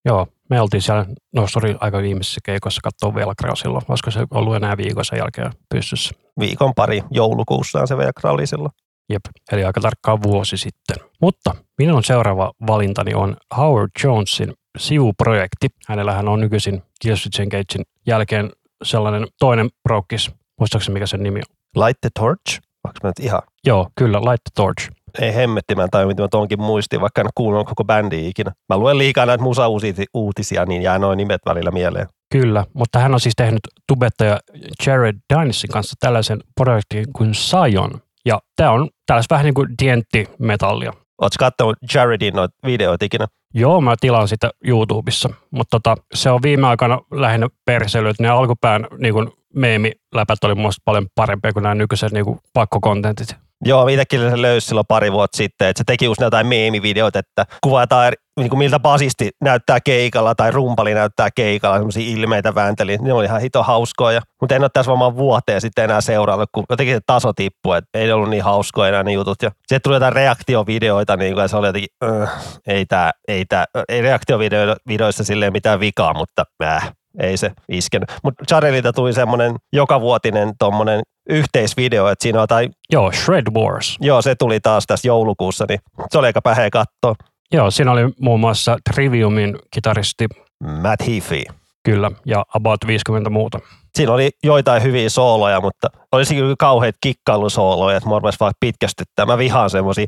Joo, 0.05 0.27
me 0.49 0.61
oltiin 0.61 0.81
siellä 0.81 1.05
nosturi 1.35 1.75
aika 1.79 2.01
viimeisessä 2.01 2.41
keikossa 2.43 2.81
katsoa 2.83 3.15
Velcro 3.15 3.55
silloin. 3.55 3.83
Olisiko 3.89 4.11
se 4.11 4.25
ollut 4.31 4.55
enää 4.55 4.77
viikon 4.77 5.05
sen 5.05 5.17
jälkeen 5.17 5.51
pystyssä? 5.69 6.15
Viikon 6.39 6.73
pari 6.75 7.03
joulukuussa 7.11 7.85
se 7.85 7.97
Velcro 7.97 8.31
oli 8.31 8.47
silloin. 8.47 8.71
Jep, 9.11 9.21
eli 9.51 9.63
aika 9.63 9.81
tarkkaan 9.81 10.23
vuosi 10.23 10.57
sitten. 10.57 10.97
Mutta 11.21 11.55
minun 11.77 12.03
seuraava 12.03 12.51
valintani 12.67 13.13
on 13.13 13.37
Howard 13.57 13.91
Jonesin 14.03 14.53
sivuprojekti. 14.77 15.67
Hänellähän 15.87 16.27
on 16.27 16.39
nykyisin 16.39 16.83
Killswitch 17.01 17.41
Engagein 17.41 17.85
jälkeen 18.07 18.49
sellainen 18.83 19.27
toinen 19.39 19.69
prokkis. 19.83 20.31
Muistaakseni 20.59 20.93
mikä 20.93 21.07
sen 21.07 21.23
nimi 21.23 21.39
on? 21.39 21.85
Light 21.85 22.01
the 22.01 22.09
Torch? 22.19 22.59
Onko 22.83 22.97
mä 23.03 23.09
nyt 23.09 23.19
ihan? 23.19 23.41
Joo, 23.65 23.89
kyllä, 23.95 24.19
Light 24.19 24.43
the 24.43 24.51
Torch. 24.55 24.89
Ei 25.19 25.35
hemmetti, 25.35 25.75
mä 25.75 25.83
en 25.83 25.89
tajua, 25.89 26.07
mitä 26.07 26.21
mä 26.21 26.27
tuonkin 26.31 26.61
muistin, 26.61 27.01
vaikka 27.01 27.21
en 27.21 27.27
kuullut 27.35 27.67
koko 27.67 27.83
bändi 27.83 28.27
ikinä. 28.27 28.51
Mä 28.69 28.77
luen 28.77 28.97
liikaa 28.97 29.25
näitä 29.25 29.43
musa-uutisia, 29.43 30.65
niin 30.65 30.81
jää 30.81 30.99
noin 30.99 31.17
nimet 31.17 31.41
välillä 31.45 31.71
mieleen. 31.71 32.07
Kyllä, 32.31 32.65
mutta 32.73 32.99
hän 32.99 33.13
on 33.13 33.19
siis 33.19 33.33
tehnyt 33.37 33.59
tubettaja 33.87 34.39
Jared 34.87 35.17
Dynessin 35.33 35.69
kanssa 35.69 35.95
tällaisen 35.99 36.39
projektin 36.55 37.05
kuin 37.13 37.35
Sion, 37.35 38.01
ja 38.25 38.40
tämä 38.55 38.72
on 38.72 38.90
tällaista 39.05 39.36
vähän 39.36 39.46
niin 39.46 39.53
kuin 39.53 39.68
dientti-metallia. 39.84 40.94
Oletko 41.22 41.36
katsonut 41.40 41.77
Jaredin 41.94 42.34
noita 42.34 42.55
videoita 42.66 43.05
ikinä? 43.05 43.27
Joo, 43.53 43.81
mä 43.81 43.96
tilaan 44.00 44.27
sitä 44.27 44.50
YouTubessa, 44.66 45.29
mutta 45.51 45.79
tota, 45.79 46.01
se 46.14 46.29
on 46.29 46.42
viime 46.42 46.68
aikana 46.68 47.00
lähinnä 47.12 47.48
perseilyt. 47.66 48.20
Ne 48.20 48.29
alkupään 48.29 48.88
niin 48.98 49.14
kuin 49.14 49.31
meemiläpät 49.55 50.44
oli 50.44 50.55
mun 50.55 50.72
paljon 50.86 51.07
parempia 51.16 51.53
kuin 51.53 51.64
nämä 51.64 51.75
nykyiset 51.75 52.12
niin 52.12 52.25
kuin 52.25 52.40
pakkokontentit. 52.53 53.36
Joo, 53.66 53.88
itsekin 53.88 54.20
se 54.20 54.42
löysi 54.42 54.68
silloin 54.68 54.88
pari 54.88 55.12
vuotta 55.12 55.38
sitten, 55.38 55.68
että 55.68 55.79
se 55.79 55.84
teki 55.84 56.05
just 56.05 56.22
jotain 56.22 56.48
meemivideoita, 56.48 57.20
että 57.20 57.46
kuvataan 57.64 58.14
niin 58.39 58.50
kuin 58.50 58.57
miltä 58.57 58.79
basisti 58.79 59.29
näyttää 59.41 59.79
keikalla 59.79 60.35
tai 60.35 60.51
rumpali 60.51 60.94
näyttää 60.94 61.29
keikalla, 61.35 61.77
semmoisia 61.77 62.13
ilmeitä 62.17 62.55
väänteli. 62.55 62.98
Ne 62.98 63.13
oli 63.13 63.25
ihan 63.25 63.41
hito 63.41 63.63
hauskoja, 63.63 64.22
mutta 64.41 64.55
en 64.55 64.61
ole 64.61 64.70
tässä 64.74 64.89
varmaan 64.89 65.17
vuoteen 65.17 65.61
sitten 65.61 65.83
enää 65.83 66.01
seurannut, 66.01 66.50
kun 66.51 66.63
jotenkin 66.70 66.96
se 66.96 67.01
taso 67.05 67.33
tippui, 67.33 67.77
että 67.77 68.00
ei 68.00 68.11
ollut 68.11 68.29
niin 68.29 68.44
hauskoja 68.44 68.89
enää 68.89 69.03
ne 69.03 69.11
jutut. 69.11 69.41
Ja 69.41 69.50
sitten 69.50 69.81
tuli 69.83 69.96
jotain 69.96 70.13
reaktiovideoita, 70.13 71.17
niin 71.17 71.33
kuin, 71.33 71.41
ja 71.41 71.48
se 71.48 71.57
oli 71.57 71.67
jotenkin, 71.67 71.89
äh, 72.03 72.29
ei, 72.67 72.85
tää, 72.85 73.11
ei, 73.27 73.46
tää, 73.46 73.65
ei 73.89 74.01
reaktiovideoissa 74.01 75.24
silleen 75.24 75.53
mitään 75.53 75.79
vikaa, 75.79 76.13
mutta 76.13 76.44
äh, 76.63 76.91
ei 77.20 77.37
se 77.37 77.51
iskenyt. 77.70 78.11
Mutta 78.24 78.46
Charelilta 78.46 78.94
tuli 78.94 79.13
semmoinen 79.13 79.55
jokavuotinen 79.74 80.53
tuommoinen 80.59 81.01
yhteisvideo, 81.29 82.07
että 82.07 82.24
siinä 82.24 82.41
on 82.41 82.48
tai... 82.48 82.70
Joo, 82.91 83.11
Shred 83.11 83.48
Wars. 83.53 83.98
Joo, 84.00 84.22
se 84.22 84.35
tuli 84.35 84.59
taas 84.59 84.83
tässä 84.87 85.07
joulukuussa, 85.07 85.65
niin 85.70 85.79
se 86.09 86.17
oli 86.17 86.27
aika 86.27 86.41
päheä 86.41 86.70
katsoa. 86.70 87.15
Joo, 87.53 87.72
siinä 87.72 87.92
oli 87.92 88.01
muun 88.20 88.40
muassa 88.40 88.77
Triviumin 88.94 89.59
kitaristi. 89.72 90.27
Matt 90.59 91.07
Heafy. 91.07 91.44
Kyllä, 91.83 92.11
ja 92.25 92.46
About 92.53 92.87
50 92.87 93.29
muuta. 93.29 93.59
Siinä 93.96 94.13
oli 94.13 94.29
joitain 94.44 94.83
hyviä 94.83 95.09
sooloja, 95.09 95.61
mutta 95.61 95.87
olisi 96.11 96.35
kyllä 96.35 96.55
kauheat 96.59 96.96
kikkailusooloja, 97.01 97.98
että 97.98 98.09
mua 98.09 98.22
vaan 98.22 98.53
pitkästyttää. 98.59 99.25
Mä 99.25 99.37
vihaan 99.37 99.70
semmosia, 99.70 100.05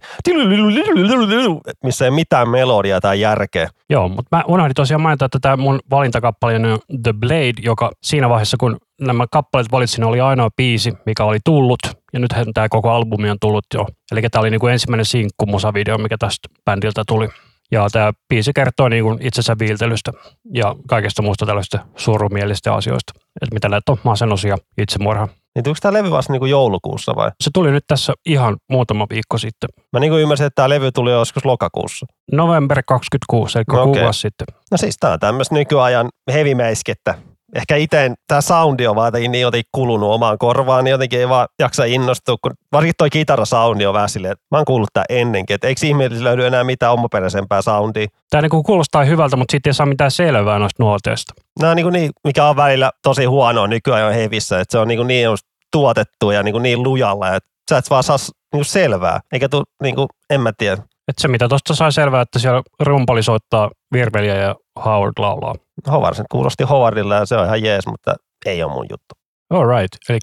missä 1.83 2.05
ei 2.05 2.11
mitään 2.11 2.49
melodiaa 2.49 3.01
tai 3.01 3.21
järkeä. 3.21 3.69
Joo, 3.89 4.09
mutta 4.09 4.37
mä 4.37 4.43
unohdin 4.47 4.75
tosiaan 4.75 5.01
mainita, 5.01 5.25
että 5.25 5.39
tämä 5.41 5.57
mun 5.57 5.79
valintakappale 5.89 6.55
on 6.55 6.79
The 7.03 7.13
Blade, 7.13 7.61
joka 7.61 7.91
siinä 8.03 8.29
vaiheessa, 8.29 8.57
kun 8.59 8.77
nämä 9.01 9.25
kappaleet 9.31 9.71
valitsin, 9.71 10.03
oli 10.03 10.21
ainoa 10.21 10.49
biisi, 10.57 10.93
mikä 11.05 11.23
oli 11.23 11.39
tullut. 11.45 11.79
Ja 12.13 12.19
nythän 12.19 12.45
tämä 12.53 12.69
koko 12.69 12.89
albumi 12.89 13.29
on 13.29 13.37
tullut 13.41 13.65
jo. 13.73 13.85
Eli 14.11 14.21
tämä 14.21 14.41
oli 14.41 14.49
niinku 14.49 14.67
ensimmäinen 14.67 15.05
sinkku 15.05 15.45
musavideo, 15.45 15.97
mikä 15.97 16.17
tästä 16.17 16.49
bändiltä 16.65 17.03
tuli. 17.07 17.29
Ja 17.73 17.87
tämä 17.91 18.13
biisi 18.29 18.53
kertoo 18.53 18.89
niin 18.89 19.03
kuin 19.03 19.17
itsensä 19.21 19.55
viiltelystä 19.59 20.11
ja 20.53 20.75
kaikesta 20.87 21.21
muusta 21.21 21.45
tällaista 21.45 21.79
surumielistä 21.95 22.73
asioista. 22.73 23.13
Että 23.41 23.53
mitä 23.53 23.69
näitä 23.69 23.91
on 23.91 23.97
masennus 24.03 24.43
ja 24.43 24.57
itsemurha. 24.77 25.27
Niin 25.55 25.63
tuliko 25.63 25.77
tämä 25.81 25.93
levy 25.93 26.11
vasta 26.11 26.33
niin 26.33 26.49
joulukuussa 26.49 27.15
vai? 27.15 27.31
Se 27.41 27.49
tuli 27.53 27.71
nyt 27.71 27.83
tässä 27.87 28.13
ihan 28.25 28.57
muutama 28.69 29.07
viikko 29.09 29.37
sitten. 29.37 29.69
Mä 29.93 29.99
niin 29.99 30.11
kuin 30.11 30.21
ymmärsin, 30.21 30.47
että 30.47 30.55
tämä 30.55 30.69
levy 30.69 30.91
tuli 30.91 31.11
joskus 31.11 31.45
lokakuussa. 31.45 32.05
November 32.31 32.83
26, 32.87 33.57
eli 33.57 33.63
no, 33.73 33.83
okay. 33.83 34.13
sitten. 34.13 34.47
No 34.71 34.77
siis 34.77 34.95
tämä 34.99 35.13
on 35.13 35.19
tämmöistä 35.19 35.55
nykyajan 35.55 36.09
hevimäiskettä 36.33 37.15
ehkä 37.55 37.75
itse 37.75 38.11
tämä 38.27 38.41
soundi 38.41 38.87
on 38.87 38.95
vaan 38.95 39.13
niin 39.13 39.41
jotenkin 39.41 39.69
kulunut 39.71 40.11
omaan 40.11 40.37
korvaan, 40.37 40.83
niin 40.83 40.91
jotenkin 40.91 41.19
ei 41.19 41.29
vaan 41.29 41.47
jaksa 41.59 41.85
innostua, 41.85 42.35
kun 42.41 42.51
varsinkin 42.71 42.93
toi 42.97 43.09
kitarasoundi 43.09 43.85
on 43.85 43.93
vähän 43.93 44.09
silleen, 44.09 44.31
että 44.31 44.45
mä 44.51 44.57
oon 44.57 44.65
kuullut 44.65 44.89
tämä 44.93 45.03
ennenkin, 45.09 45.55
että 45.55 45.67
eikö 45.67 45.85
ihmisille 45.85 46.23
löydy 46.23 46.45
enää 46.45 46.63
mitään 46.63 46.93
omaperäisempää 46.93 47.61
soundia. 47.61 48.07
Tämä 48.29 48.41
niin 48.41 48.63
kuulostaa 48.63 49.03
hyvältä, 49.03 49.35
mutta 49.35 49.51
sitten 49.51 49.69
ei 49.69 49.73
saa 49.73 49.85
mitään 49.85 50.11
selvää 50.11 50.59
noista 50.59 50.83
nuoteista. 50.83 51.33
No 51.61 51.73
niin, 51.73 51.85
kuin 51.85 51.93
niin 51.93 52.11
mikä 52.23 52.45
on 52.45 52.55
välillä 52.55 52.91
tosi 53.03 53.25
huonoa 53.25 53.67
nykyään 53.67 54.13
hevissä, 54.13 54.59
että 54.59 54.71
se 54.71 54.77
on 54.77 54.87
niin, 54.87 54.97
kuin 54.97 55.07
niin 55.07 55.29
tuotettu 55.71 56.31
ja 56.31 56.43
niin, 56.43 56.53
kuin 56.53 56.63
niin 56.63 56.83
lujalla, 56.83 57.35
että 57.35 57.49
sä 57.69 57.77
et 57.77 57.89
vaan 57.89 58.03
saa 58.03 58.17
niin 58.53 58.65
selvää, 58.65 59.19
eikä 59.31 59.49
tule, 59.49 59.63
niin 59.83 59.95
kuin, 59.95 60.07
en 60.29 60.41
mä 60.41 60.51
tiedä. 60.57 60.81
Että 61.07 61.21
se 61.21 61.27
mitä 61.27 61.49
tuosta 61.49 61.75
sai 61.75 61.91
selvää, 61.91 62.21
että 62.21 62.39
siellä 62.39 62.61
rumpali 62.79 63.23
soittaa 63.23 63.69
virveliä 63.93 64.35
ja 64.35 64.55
Howard 64.85 65.13
laulaa. 65.19 65.55
Howard 65.91 66.15
sen 66.15 66.25
kuulosti 66.31 66.63
Howardilla 66.63 67.15
ja 67.15 67.25
se 67.25 67.35
on 67.35 67.45
ihan 67.45 67.63
jees, 67.63 67.87
mutta 67.87 68.15
ei 68.45 68.63
ole 68.63 68.73
mun 68.73 68.85
juttu. 68.89 69.15
All 69.49 69.67
right, 69.67 69.97
eli 70.09 70.19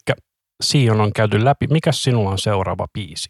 Sion 0.63 1.01
on 1.01 1.13
käyty 1.13 1.45
läpi. 1.45 1.67
Mikä 1.67 1.93
sinulla 1.93 2.31
on 2.31 2.39
seuraava 2.39 2.87
biisi? 2.95 3.29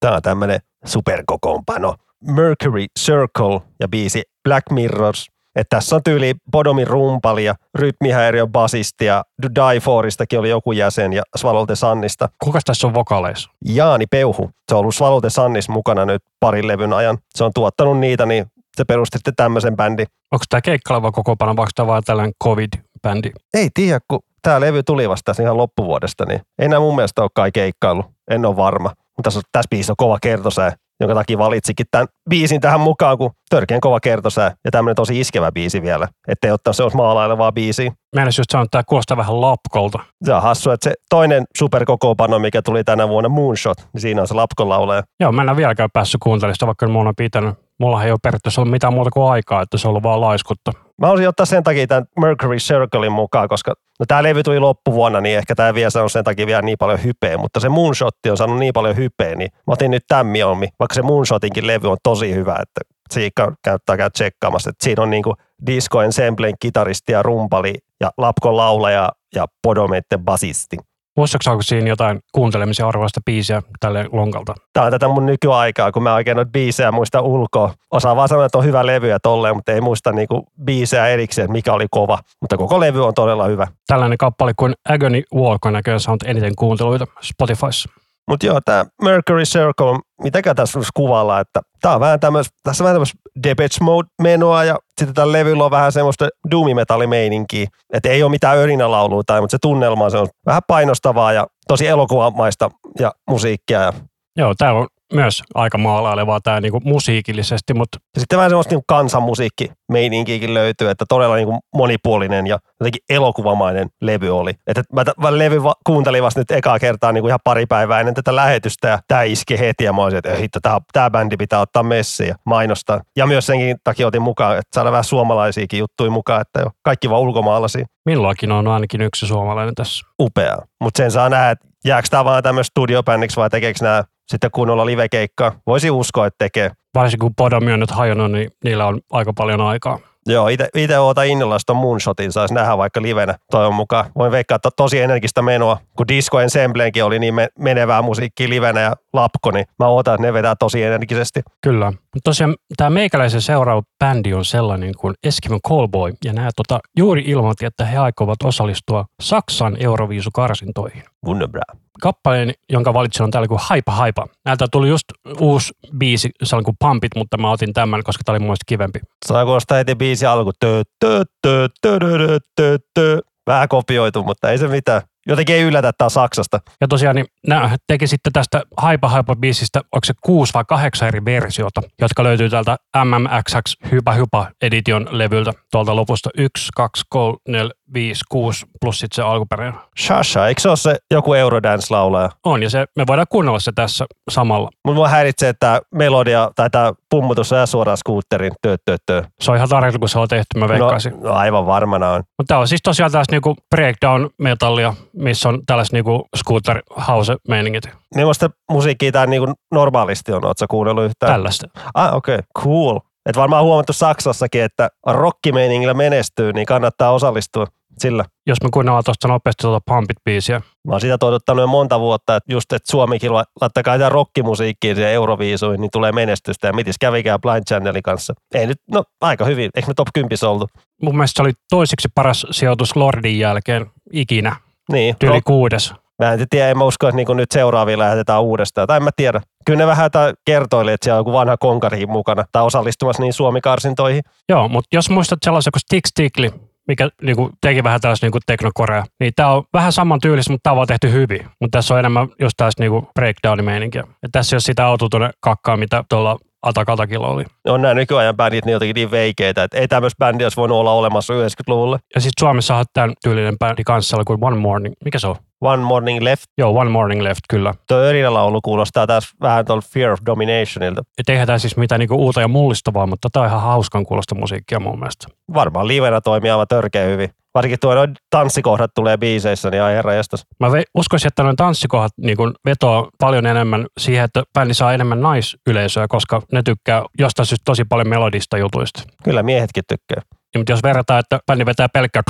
Tämä 0.00 0.16
on 0.16 0.22
tämmöinen 0.22 0.60
superkokoonpano. 0.84 1.94
Mercury 2.26 2.86
Circle 3.00 3.60
ja 3.80 3.88
biisi 3.88 4.22
Black 4.44 4.70
Mirrors. 4.70 5.26
Että 5.56 5.76
tässä 5.76 5.96
on 5.96 6.02
tyyli 6.02 6.34
Bodomin 6.50 6.86
rumpali 6.86 7.44
ja 7.44 7.54
rytmihäiriön 7.74 8.52
basisti 8.52 9.04
ja 9.04 9.24
Die 9.42 9.80
Foristakin 9.80 10.38
oli 10.38 10.50
joku 10.50 10.72
jäsen 10.72 11.12
ja 11.12 11.22
Svalolte 11.36 11.76
Sannista. 11.76 12.28
Kuka 12.44 12.58
tässä 12.64 12.86
on 12.86 12.94
vokaleissa? 12.94 13.50
Jaani 13.64 14.06
Peuhu. 14.06 14.50
Se 14.68 14.74
on 14.74 14.80
ollut 14.80 14.94
Svalolte 14.94 15.30
Sannis 15.30 15.68
mukana 15.68 16.04
nyt 16.04 16.22
parin 16.40 16.66
levyn 16.66 16.92
ajan. 16.92 17.18
Se 17.34 17.44
on 17.44 17.50
tuottanut 17.54 17.98
niitä, 17.98 18.26
niin 18.26 18.46
se 18.76 18.84
perusti 18.84 19.18
sitten 19.18 19.34
tämmöisen 19.36 19.76
bändin. 19.76 20.06
Onko 20.32 20.44
tämä 20.48 20.60
keikkaileva 20.60 21.12
kokoopano, 21.12 21.56
vai 21.56 21.62
onko 21.62 21.70
tämä 21.74 21.86
vaan 21.86 22.02
tällainen 22.04 22.34
covid-bändi? 22.44 23.30
Ei 23.54 23.68
tiedä, 23.74 24.00
kun 24.08 24.20
tämä 24.42 24.60
levy 24.60 24.82
tuli 24.82 25.08
vasta 25.08 25.32
ihan 25.42 25.56
loppuvuodesta, 25.56 26.24
niin 26.24 26.40
ei 26.58 26.68
nämä 26.68 26.80
mun 26.80 26.94
mielestä 26.94 27.22
ole 27.22 27.30
kai 27.34 27.52
keikkailu. 27.52 28.04
En 28.30 28.46
ole 28.46 28.56
varma. 28.56 28.88
Mutta 28.88 29.22
tässä, 29.22 29.40
tässä 29.52 29.68
biisissä 29.70 29.92
on 29.92 29.96
kova 29.96 30.18
kertosää, 30.22 30.72
jonka 31.00 31.14
takia 31.14 31.38
valitsikin 31.38 31.86
tämän 31.90 32.06
biisin 32.30 32.60
tähän 32.60 32.80
mukaan, 32.80 33.18
kun 33.18 33.30
törkeän 33.50 33.80
kova 33.80 34.00
kertosää 34.00 34.54
ja 34.64 34.70
tämmöinen 34.70 34.96
tosi 34.96 35.20
iskevä 35.20 35.52
biisi 35.52 35.82
vielä, 35.82 36.08
ettei 36.28 36.50
ottaa 36.50 36.72
se 36.72 36.82
olisi 36.82 36.96
maalailevaa 36.96 37.52
biisiä. 37.52 37.92
Mä 38.16 38.22
en 38.22 38.26
just 38.26 38.50
sanonut, 38.50 38.66
että 38.66 38.70
tämä 38.70 38.82
kuulostaa 38.88 39.16
vähän 39.16 39.40
lapkolta. 39.40 39.98
Se 40.24 40.34
on 40.34 40.42
hassu, 40.42 40.70
että 40.70 40.90
se 40.90 40.94
toinen 41.10 41.44
superkokoopano, 41.58 42.38
mikä 42.38 42.62
tuli 42.62 42.84
tänä 42.84 43.08
vuonna, 43.08 43.28
Moonshot, 43.28 43.78
niin 43.92 44.00
siinä 44.00 44.20
on 44.20 44.28
se 44.28 44.34
lapkon 44.34 44.68
laulaja. 44.68 45.02
Joo, 45.20 45.32
mä 45.32 45.42
en 45.42 45.48
ole 45.48 45.56
vieläkään 45.56 45.90
päässyt 45.92 46.20
kuuntelemaan 46.22 46.54
sitä, 46.54 46.66
vaikka 46.66 46.88
mulla 46.88 47.08
on 47.08 47.16
pitänyt. 47.16 47.54
Mulla 47.82 48.04
ei 48.04 48.10
ole 48.10 48.18
periaatteessa 48.22 48.60
ollut 48.60 48.70
mitään 48.70 48.94
muuta 48.94 49.10
kuin 49.10 49.30
aikaa, 49.30 49.62
että 49.62 49.78
se 49.78 49.88
on 49.88 49.90
ollut 49.90 50.02
vaan 50.02 50.20
laiskutta. 50.20 50.72
Mä 50.98 51.06
haluaisin 51.06 51.28
ottaa 51.28 51.46
sen 51.46 51.62
takia 51.62 51.86
tämän 51.86 52.04
Mercury 52.20 52.56
Circlein 52.56 53.12
mukaan, 53.12 53.48
koska 53.48 53.74
no 54.00 54.06
tämä 54.08 54.22
levy 54.22 54.42
tuli 54.42 54.58
loppuvuonna, 54.58 55.20
niin 55.20 55.38
ehkä 55.38 55.54
tämä 55.54 55.74
vielä 55.74 55.90
saanut 55.90 56.12
sen 56.12 56.24
takia 56.24 56.46
vielä 56.46 56.62
niin 56.62 56.78
paljon 56.78 57.04
hypeä, 57.04 57.38
mutta 57.38 57.60
se 57.60 57.68
Moonshot 57.68 58.14
on 58.30 58.36
saanut 58.36 58.58
niin 58.58 58.72
paljon 58.72 58.96
hypeä, 58.96 59.34
niin 59.34 59.50
mä 59.52 59.72
otin 59.72 59.90
nyt 59.90 60.04
tämän 60.08 60.26
mieluummin, 60.26 60.68
vaikka 60.78 60.94
se 60.94 61.02
Moonshotinkin 61.02 61.66
levy 61.66 61.90
on 61.90 61.96
tosi 62.02 62.34
hyvä, 62.34 62.56
että 62.62 62.80
siinä 63.10 63.30
kannattaa 63.64 63.96
käydä 63.96 64.10
tsekkaamassa, 64.10 64.70
että 64.70 64.84
siinä 64.84 65.02
on 65.02 65.10
niinku 65.10 65.34
Disco 65.66 66.02
Ensemblen 66.02 66.54
kitaristi 66.60 67.12
ja 67.12 67.22
rumpali 67.22 67.74
ja 68.00 68.10
Lapkon 68.18 68.56
laulaja 68.56 69.08
ja 69.34 69.46
Podomeitten 69.62 70.24
basisti. 70.24 70.76
Muistatko 71.16 71.62
siinä 71.62 71.88
jotain 71.88 72.20
kuuntelemisen 72.32 72.86
arvoista 72.86 73.20
biisiä 73.26 73.62
tälle 73.80 74.08
lonkalta? 74.12 74.54
Tämä 74.72 74.86
on 74.86 74.92
tätä 74.92 75.08
mun 75.08 75.26
nykyaikaa, 75.26 75.92
kun 75.92 76.02
mä 76.02 76.14
oikein 76.14 76.36
noita 76.36 76.50
biisejä 76.50 76.92
muista 76.92 77.20
ulkoa. 77.20 77.74
Osaan 77.90 78.16
vaan 78.16 78.28
sanoa, 78.28 78.44
että 78.44 78.58
on 78.58 78.64
hyvä 78.64 78.86
levy 78.86 79.08
ja 79.08 79.20
tolleen, 79.20 79.56
mutta 79.56 79.72
ei 79.72 79.80
muista 79.80 80.12
niinku 80.12 80.46
biisejä 80.64 81.06
erikseen, 81.06 81.52
mikä 81.52 81.72
oli 81.72 81.86
kova. 81.90 82.18
Mutta 82.40 82.56
koko 82.56 82.80
levy 82.80 83.06
on 83.06 83.14
todella 83.14 83.44
hyvä. 83.44 83.66
Tällainen 83.86 84.18
kappale 84.18 84.52
kuin 84.56 84.74
Agony 84.88 85.22
Walk 85.34 85.66
on 85.66 85.72
näköjään 85.72 86.00
saanut 86.00 86.22
eniten 86.22 86.56
kuunteluita 86.56 87.06
Spotifyssa. 87.22 87.88
Mutta 88.28 88.46
joo, 88.46 88.60
tämä 88.64 88.84
Mercury 89.02 89.42
Circle, 89.42 89.98
mitäkään 90.22 90.56
tässä 90.56 90.78
voisi 90.78 90.90
kuvalla, 90.94 91.40
että 91.40 91.60
tämä 91.80 91.94
on 91.94 92.00
vähän 92.00 92.20
tämmöis, 92.20 92.46
tässä 92.62 92.84
on 92.84 92.84
vähän 92.84 92.94
tämmöistä 92.94 93.18
Depeche 93.42 93.84
Mode-menoa 93.84 94.64
ja 94.64 94.78
sitten 94.98 95.14
tällä 95.14 95.32
levyllä 95.32 95.64
on 95.64 95.70
vähän 95.70 95.92
semmoista 95.92 96.28
doomimetallimeininkiä. 96.50 97.66
Että 97.92 98.08
ei 98.08 98.22
ole 98.22 98.30
mitään 98.30 98.58
örinälaulua 98.58 99.22
tai, 99.26 99.40
mutta 99.40 99.54
se 99.54 99.58
tunnelma 99.62 100.10
se 100.10 100.18
on 100.18 100.28
vähän 100.46 100.62
painostavaa 100.66 101.32
ja 101.32 101.46
tosi 101.68 101.86
elokuvamaista 101.86 102.70
ja 103.00 103.12
musiikkia. 103.30 103.80
Ja 103.80 103.92
Joo, 104.36 104.54
tämä 104.58 104.72
on 104.72 104.86
myös 105.12 105.42
aika 105.54 105.78
maalailevaa 105.78 106.40
tämä 106.40 106.60
niinku 106.60 106.80
musiikillisesti, 106.84 107.74
mutta 107.74 107.98
ja 108.16 108.20
sitten 108.20 108.36
vähän 108.36 108.50
semmoista 108.50 108.74
niin 108.74 108.84
kansanmusiikki 108.86 109.72
meininkiäkin 109.92 110.54
löytyy, 110.54 110.90
että 110.90 111.04
todella 111.08 111.36
niin 111.36 111.48
monipuolinen 111.74 112.46
ja 112.46 112.58
jotenkin 112.80 113.02
elokuvamainen 113.10 113.88
levy 114.00 114.38
oli. 114.38 114.50
Että 114.66 114.82
mä, 114.92 115.04
t- 115.04 115.18
mä 115.18 115.38
levy 115.38 115.62
va- 115.62 115.74
kuuntelin 115.86 116.22
vasta 116.22 116.40
nyt 116.40 116.50
ekaa 116.50 116.78
kertaa 116.78 117.12
niin 117.12 117.22
kuin 117.22 117.30
ihan 117.30 117.40
pari 117.44 117.66
päivää 117.66 118.00
ennen 118.00 118.14
tätä 118.14 118.36
lähetystä 118.36 118.88
ja 118.88 118.98
tämä 119.08 119.22
iski 119.22 119.58
heti 119.58 119.84
ja 119.84 119.92
mä 119.92 120.02
olisin, 120.02 120.18
että 120.18 120.34
hitto, 120.34 120.60
tämä, 120.62 120.78
tämä 120.92 121.10
bändi 121.10 121.36
pitää 121.36 121.60
ottaa 121.60 121.82
messiin 121.82 122.28
ja 122.28 122.34
mainostaa. 122.46 123.00
Ja 123.16 123.26
myös 123.26 123.46
senkin 123.46 123.76
takia 123.84 124.06
otin 124.06 124.22
mukaan, 124.22 124.58
että 124.58 124.70
saada 124.74 124.90
vähän 124.90 125.04
suomalaisiakin 125.04 125.78
juttuja 125.78 126.10
mukaan, 126.10 126.40
että 126.40 126.60
jo 126.60 126.70
kaikki 126.82 127.10
vaan 127.10 127.22
ulkomaalaisia. 127.22 127.86
minullakin 128.06 128.52
on 128.52 128.68
ainakin 128.68 129.00
yksi 129.00 129.26
suomalainen 129.26 129.74
tässä. 129.74 130.06
Upeaa. 130.20 130.62
Mutta 130.80 130.98
sen 130.98 131.10
saa 131.10 131.28
nähdä, 131.28 131.50
että 131.50 131.71
jääkö 131.84 132.08
tämä 132.10 132.24
vaan 132.24 132.42
tämmöistä 132.42 132.70
studiobändiksi 132.70 133.36
vai 133.36 133.50
tekeekö 133.50 133.78
nämä 133.82 134.04
sitten 134.28 134.50
kunnolla 134.50 134.86
livekeikkaa. 134.86 135.52
Voisi 135.66 135.90
uskoa, 135.90 136.26
että 136.26 136.38
tekee. 136.38 136.70
Varsinkin 136.94 137.26
kun 137.26 137.34
Podomi 137.34 137.72
on 137.72 137.80
nyt 137.80 137.90
hajonnut, 137.90 138.32
niin 138.32 138.50
niillä 138.64 138.86
on 138.86 139.00
aika 139.12 139.32
paljon 139.32 139.60
aikaa. 139.60 139.98
Joo, 140.26 140.48
itse 140.74 140.98
oota 140.98 141.22
innolla, 141.22 141.56
että 141.56 141.74
Moonshotin 141.74 142.32
saisi 142.32 142.54
nähdä 142.54 142.78
vaikka 142.78 143.02
livenä 143.02 143.34
toivon 143.50 143.74
mukaan. 143.74 144.04
Voin 144.18 144.32
veikkaa, 144.32 144.56
että 144.56 144.68
tosi 144.76 145.00
energistä 145.00 145.42
menoa. 145.42 145.78
Kun 145.96 146.08
Disco 146.08 146.40
Ensemblenkin 146.40 147.04
oli 147.04 147.18
niin 147.18 147.34
me- 147.34 147.48
menevää 147.58 148.02
musiikkia 148.02 148.48
livenä 148.48 148.80
ja 148.80 148.92
lapko, 149.12 149.50
niin 149.50 149.66
mä 149.78 149.86
ootan, 149.86 150.14
että 150.14 150.26
ne 150.26 150.32
vetää 150.32 150.54
tosi 150.56 150.82
energisesti. 150.82 151.40
Kyllä. 151.60 151.90
Mutta 151.90 152.20
tosiaan 152.24 152.54
tämä 152.76 152.90
meikäläisen 152.90 153.42
seuraava 153.42 153.82
bändi 153.98 154.34
on 154.34 154.44
sellainen 154.44 154.92
kuin 154.98 155.14
Eskimo 155.24 155.58
Callboy, 155.68 156.12
ja 156.24 156.32
nämä 156.32 156.50
tota, 156.56 156.80
juuri 156.96 157.22
ilmoitti, 157.26 157.66
että 157.66 157.84
he 157.84 157.98
aikovat 157.98 158.42
osallistua 158.44 159.04
Saksan 159.20 159.76
Euroviisukarsintoihin. 159.80 161.02
Wunderbra. 161.26 161.62
Kappaleen, 162.02 162.54
jonka 162.70 162.94
valitsin 162.94 163.22
on 163.24 163.30
täällä 163.30 163.48
kuin 163.48 163.60
Haipa 163.62 163.92
Haipa. 163.92 164.26
Näiltä 164.44 164.66
tuli 164.72 164.88
just 164.88 165.04
uusi 165.40 165.72
biisi, 165.98 166.30
sellainen 166.42 166.64
kuin 166.64 166.76
Pampit, 166.78 167.12
mutta 167.16 167.38
mä 167.38 167.50
otin 167.50 167.72
tämän, 167.72 168.02
koska 168.04 168.22
tämä 168.24 168.34
oli 168.36 168.44
muista 168.44 168.64
kivempi. 168.66 169.00
Saa 169.26 169.44
kuulostaa 169.44 169.78
heti 169.78 169.94
biisi 169.94 170.11
alku. 170.30 170.52
Tö, 170.60 170.82
tö, 171.00 171.24
tö, 171.42 171.68
tö, 171.82 171.98
tö, 171.98 172.38
tö, 172.56 172.78
tö. 172.94 173.18
Vähän 173.46 173.68
kopioitu, 173.68 174.22
mutta 174.22 174.50
ei 174.50 174.58
se 174.58 174.68
mitään. 174.68 175.02
Jotenkin 175.26 175.56
ei 175.56 175.62
yllätä, 175.62 175.88
että 175.88 176.08
Saksasta. 176.08 176.60
Ja 176.80 176.88
tosiaan 176.88 177.16
niin 177.16 177.26
nämä 177.46 177.76
teki 177.86 178.06
sitten 178.06 178.32
tästä 178.32 178.62
Haipa 178.76 179.08
Haipa 179.08 179.36
biisistä, 179.36 179.78
onko 179.78 180.04
se 180.04 180.14
kuusi 180.20 180.54
vai 180.54 180.64
kahdeksan 180.68 181.08
eri 181.08 181.24
versiota, 181.24 181.82
jotka 182.00 182.24
löytyy 182.24 182.50
täältä 182.50 182.76
MMXX 183.04 183.74
Hypa 183.90 184.12
Hypa 184.12 184.50
Edition 184.62 185.08
levyltä 185.10 185.52
tuolta 185.72 185.96
lopusta 185.96 186.30
1, 186.38 186.68
2, 186.76 187.04
3, 187.08 187.38
4, 187.48 187.70
5, 187.94 188.20
6 188.28 188.66
plus 188.80 188.98
sitten 188.98 189.16
se 189.16 189.22
alkuperäinen. 189.22 189.80
Shasha, 189.98 190.48
eikö 190.48 190.60
se 190.60 190.68
ole 190.68 190.76
se 190.76 190.96
joku 191.10 191.34
Eurodance-laulaja? 191.34 192.30
On 192.44 192.62
ja 192.62 192.70
se, 192.70 192.86
me 192.96 193.04
voidaan 193.06 193.26
kuunnella 193.30 193.58
se 193.58 193.72
tässä 193.74 194.04
samalla. 194.30 194.70
Mutta 194.84 194.94
mua 194.94 195.08
häiritsee, 195.08 195.48
että 195.48 195.80
melodia 195.94 196.50
tai 196.56 196.70
tämä 196.70 196.92
pummutus 197.10 197.52
on 197.52 197.66
suoraan 197.66 197.96
skuutterin 197.96 198.52
tö, 198.62 198.76
tö, 198.84 198.96
tö. 199.06 199.22
Se 199.40 199.50
on 199.50 199.56
ihan 199.56 199.68
tarkoitus, 199.68 199.98
kun 199.98 200.08
se 200.08 200.18
on 200.18 200.28
tehty, 200.28 200.58
mä 200.58 200.64
No, 200.64 200.68
veikkaisin. 200.68 201.12
no, 201.20 201.32
aivan 201.32 201.66
varmana 201.66 202.10
on. 202.10 202.22
Mutta 202.38 202.48
tämä 202.48 202.60
on 202.60 202.68
siis 202.68 202.82
tosiaan 202.82 203.12
tällaista 203.12 203.34
niinku 203.34 203.56
breakdown 203.70 204.30
metallia, 204.38 204.94
missä 205.12 205.48
on 205.48 205.60
tällaiset 205.66 205.92
niinku 205.92 206.28
scooter 206.36 206.82
house 207.08 207.36
meiningit. 207.48 207.88
Millaista 208.14 208.50
musiikkia 208.70 209.12
tämä 209.12 209.26
niinku 209.26 209.52
normaalisti 209.72 210.32
on? 210.32 210.44
Oletko 210.44 210.66
kuunnellut 210.70 211.04
yhtään? 211.04 211.32
Tällaista. 211.32 211.66
Ah, 211.94 212.14
okei. 212.14 212.34
Okay. 212.34 212.46
Cool. 212.58 212.98
Et 213.26 213.36
varmaan 213.36 213.64
huomattu 213.64 213.92
Saksassakin, 213.92 214.62
että 214.62 214.88
rockimeiningillä 215.06 215.94
menestyy, 215.94 216.52
niin 216.52 216.66
kannattaa 216.66 217.10
osallistua 217.12 217.66
sillä. 217.98 218.24
Jos 218.46 218.62
me 218.62 218.68
kuunnellaan 218.72 219.04
tuosta 219.04 219.28
nopeasti 219.28 219.62
tuota 219.62 219.84
Pumpit-biisiä. 219.90 220.60
Mä 220.88 220.92
oon 220.92 221.00
sitä 221.00 221.18
toivottanut 221.18 221.60
jo 221.62 221.66
monta 221.66 222.00
vuotta, 222.00 222.36
että 222.36 222.52
just, 222.52 222.72
että 222.72 222.90
Suomikin 222.92 223.34
la- 223.34 223.44
laittakaa 223.60 223.94
jotain 223.94 224.12
rockimusiikkiin 224.12 224.96
siihen 224.96 225.12
Euroviisuihin, 225.12 225.80
niin 225.80 225.90
tulee 225.92 226.12
menestystä. 226.12 226.66
Ja 226.66 226.72
mitis 226.72 226.96
kävikään 227.00 227.40
Blind 227.40 227.64
Channelin 227.68 228.02
kanssa. 228.02 228.34
Ei 228.54 228.66
nyt, 228.66 228.78
no 228.90 229.04
aika 229.20 229.44
hyvin. 229.44 229.70
Eikö 229.74 229.88
me 229.88 229.94
top 229.94 230.08
10 230.14 230.38
oltu? 230.46 230.68
Mun 231.02 231.16
mielestä 231.16 231.36
se 231.36 231.42
oli 231.42 231.52
toiseksi 231.70 232.08
paras 232.14 232.46
sijoitus 232.50 232.96
Lordin 232.96 233.38
jälkeen 233.38 233.86
ikinä. 234.12 234.56
Niin. 234.92 235.16
Tyyli 235.18 235.34
No, 235.34 235.40
kuudes. 235.44 235.94
mä 236.22 236.32
en 236.32 236.46
tiedä, 236.50 236.68
en 236.68 236.78
mä 236.78 236.84
usko, 236.84 237.08
että 237.08 237.16
niinku 237.16 237.34
nyt 237.34 237.50
seuraavia 237.50 237.98
lähetetään 237.98 238.42
uudestaan. 238.42 238.86
Tai 238.86 238.96
en 238.96 239.02
mä 239.02 239.10
tiedä. 239.16 239.40
Kyllä 239.66 239.78
ne 239.78 239.86
vähän 239.86 240.10
kertoili, 240.46 240.92
että 240.92 241.04
siellä 241.04 241.16
on 241.16 241.20
joku 241.20 241.32
vanha 241.32 241.56
konkari 241.56 242.06
mukana 242.06 242.44
tai 242.52 242.62
osallistumassa 242.62 243.22
niin 243.22 243.32
Suomi-karsintoihin. 243.32 244.22
Joo, 244.48 244.68
mutta 244.68 244.88
jos 244.96 245.10
muistat 245.10 245.38
sellaisen 245.44 245.70
kuin 245.72 245.80
Stix 245.80 246.08
Stigli, 246.08 246.50
mikä 246.88 247.08
niinku, 247.22 247.50
teki 247.60 247.84
vähän 247.84 248.00
tällaista 248.00 248.26
niinku 248.26 248.38
teknokorea, 248.46 249.04
niin 249.20 249.32
tämä 249.36 249.48
on 249.48 249.64
vähän 249.72 249.92
saman 249.92 250.20
tyylistä, 250.20 250.52
mutta 250.52 250.62
tämä 250.62 250.72
on 250.72 250.76
vaan 250.76 250.88
tehty 250.88 251.12
hyvin. 251.12 251.46
Mutta 251.60 251.78
tässä 251.78 251.94
on 251.94 252.00
enemmän 252.00 252.28
just 252.40 252.54
tällaista 252.56 252.82
niinku 252.82 253.08
breakdown-meininkiä. 253.14 254.04
Et 254.22 254.30
tässä 254.32 254.54
ei 254.54 254.56
ole 254.56 254.60
sitä 254.60 254.86
autotune 254.86 255.30
kakkaa, 255.40 255.76
mitä 255.76 256.04
tuolla 256.08 256.38
Atakatakilla 256.62 257.28
oli. 257.28 257.44
On 257.68 257.82
nämä 257.82 257.94
nykyajan 257.94 258.36
bändit 258.36 258.64
niin 258.64 258.72
jotenkin 258.72 258.94
niin 258.94 259.10
veikeitä, 259.10 259.64
että 259.64 259.78
ei 259.78 259.88
tämmöistä 259.88 260.18
bändiä 260.18 260.44
olisi 260.44 260.56
voinut 260.56 260.78
olla 260.78 260.92
olemassa 260.92 261.34
90-luvulla. 261.34 261.98
Ja 262.14 262.20
sitten 262.20 262.40
Suomessa 262.40 262.76
on 262.76 262.84
tämän 262.92 263.12
tyylinen 263.24 263.58
bändi 263.58 263.84
kanssa 263.84 264.22
kuin 264.26 264.38
One 264.40 264.56
Morning. 264.56 264.94
Mikä 265.04 265.18
se 265.18 265.26
on? 265.26 265.36
One 265.62 265.82
Morning 265.82 266.22
Left. 266.22 266.44
Joo, 266.58 266.78
One 266.78 266.90
Morning 266.90 267.22
Left, 267.22 267.40
kyllä. 267.48 267.74
Tuo 267.88 267.96
örinälaulu 267.96 268.60
kuulostaa 268.60 269.06
taas 269.06 269.30
vähän 269.40 269.64
tuolla 269.64 269.82
Fear 269.92 270.10
of 270.10 270.18
Dominationilta. 270.26 271.02
Et 271.18 271.28
eihän 271.28 271.46
tämä 271.46 271.58
siis 271.58 271.76
mitään 271.76 271.98
niinku 271.98 272.16
uutta 272.16 272.40
ja 272.40 272.48
mullistavaa, 272.48 273.06
mutta 273.06 273.28
tämä 273.32 273.44
on 273.44 273.48
ihan 273.48 273.62
hauskan 273.62 274.06
kuulosta 274.06 274.34
musiikkia 274.34 274.80
mun 274.80 274.98
mielestä. 274.98 275.26
Varmaan 275.54 275.88
livenä 275.88 276.20
toimii 276.20 276.50
aivan 276.50 276.68
törkeä 276.68 277.04
hyvin. 277.04 277.30
Varsinkin 277.54 277.78
tuo 277.80 277.94
noin 277.94 278.14
tanssikohdat 278.30 278.90
tulee 278.94 279.16
biiseissä, 279.16 279.70
niin 279.70 279.82
ai 279.82 279.94
herra 279.94 280.14
jestas. 280.14 280.46
Mä 280.60 280.66
uskoisin, 280.94 281.28
että 281.28 281.42
noin 281.42 281.56
tanssikohdat 281.56 282.12
niin 282.16 282.36
vetoaa 282.64 283.08
paljon 283.20 283.46
enemmän 283.46 283.86
siihen, 284.00 284.24
että 284.24 284.42
bändi 284.54 284.74
saa 284.74 284.92
enemmän 284.92 285.20
naisyleisöä, 285.20 286.06
koska 286.08 286.42
ne 286.52 286.62
tykkää 286.62 287.02
jostain 287.18 287.46
syystä 287.46 287.62
tosi 287.64 287.84
paljon 287.84 288.08
melodista 288.08 288.58
jutuista. 288.58 289.02
Kyllä 289.24 289.42
miehetkin 289.42 289.84
tykkää. 289.88 290.22
Ja, 290.54 290.58
mutta 290.58 290.72
jos 290.72 290.82
verrataan, 290.82 291.20
että 291.20 291.40
bändi 291.46 291.66
vetää 291.66 291.88
pelkkää 291.88 292.22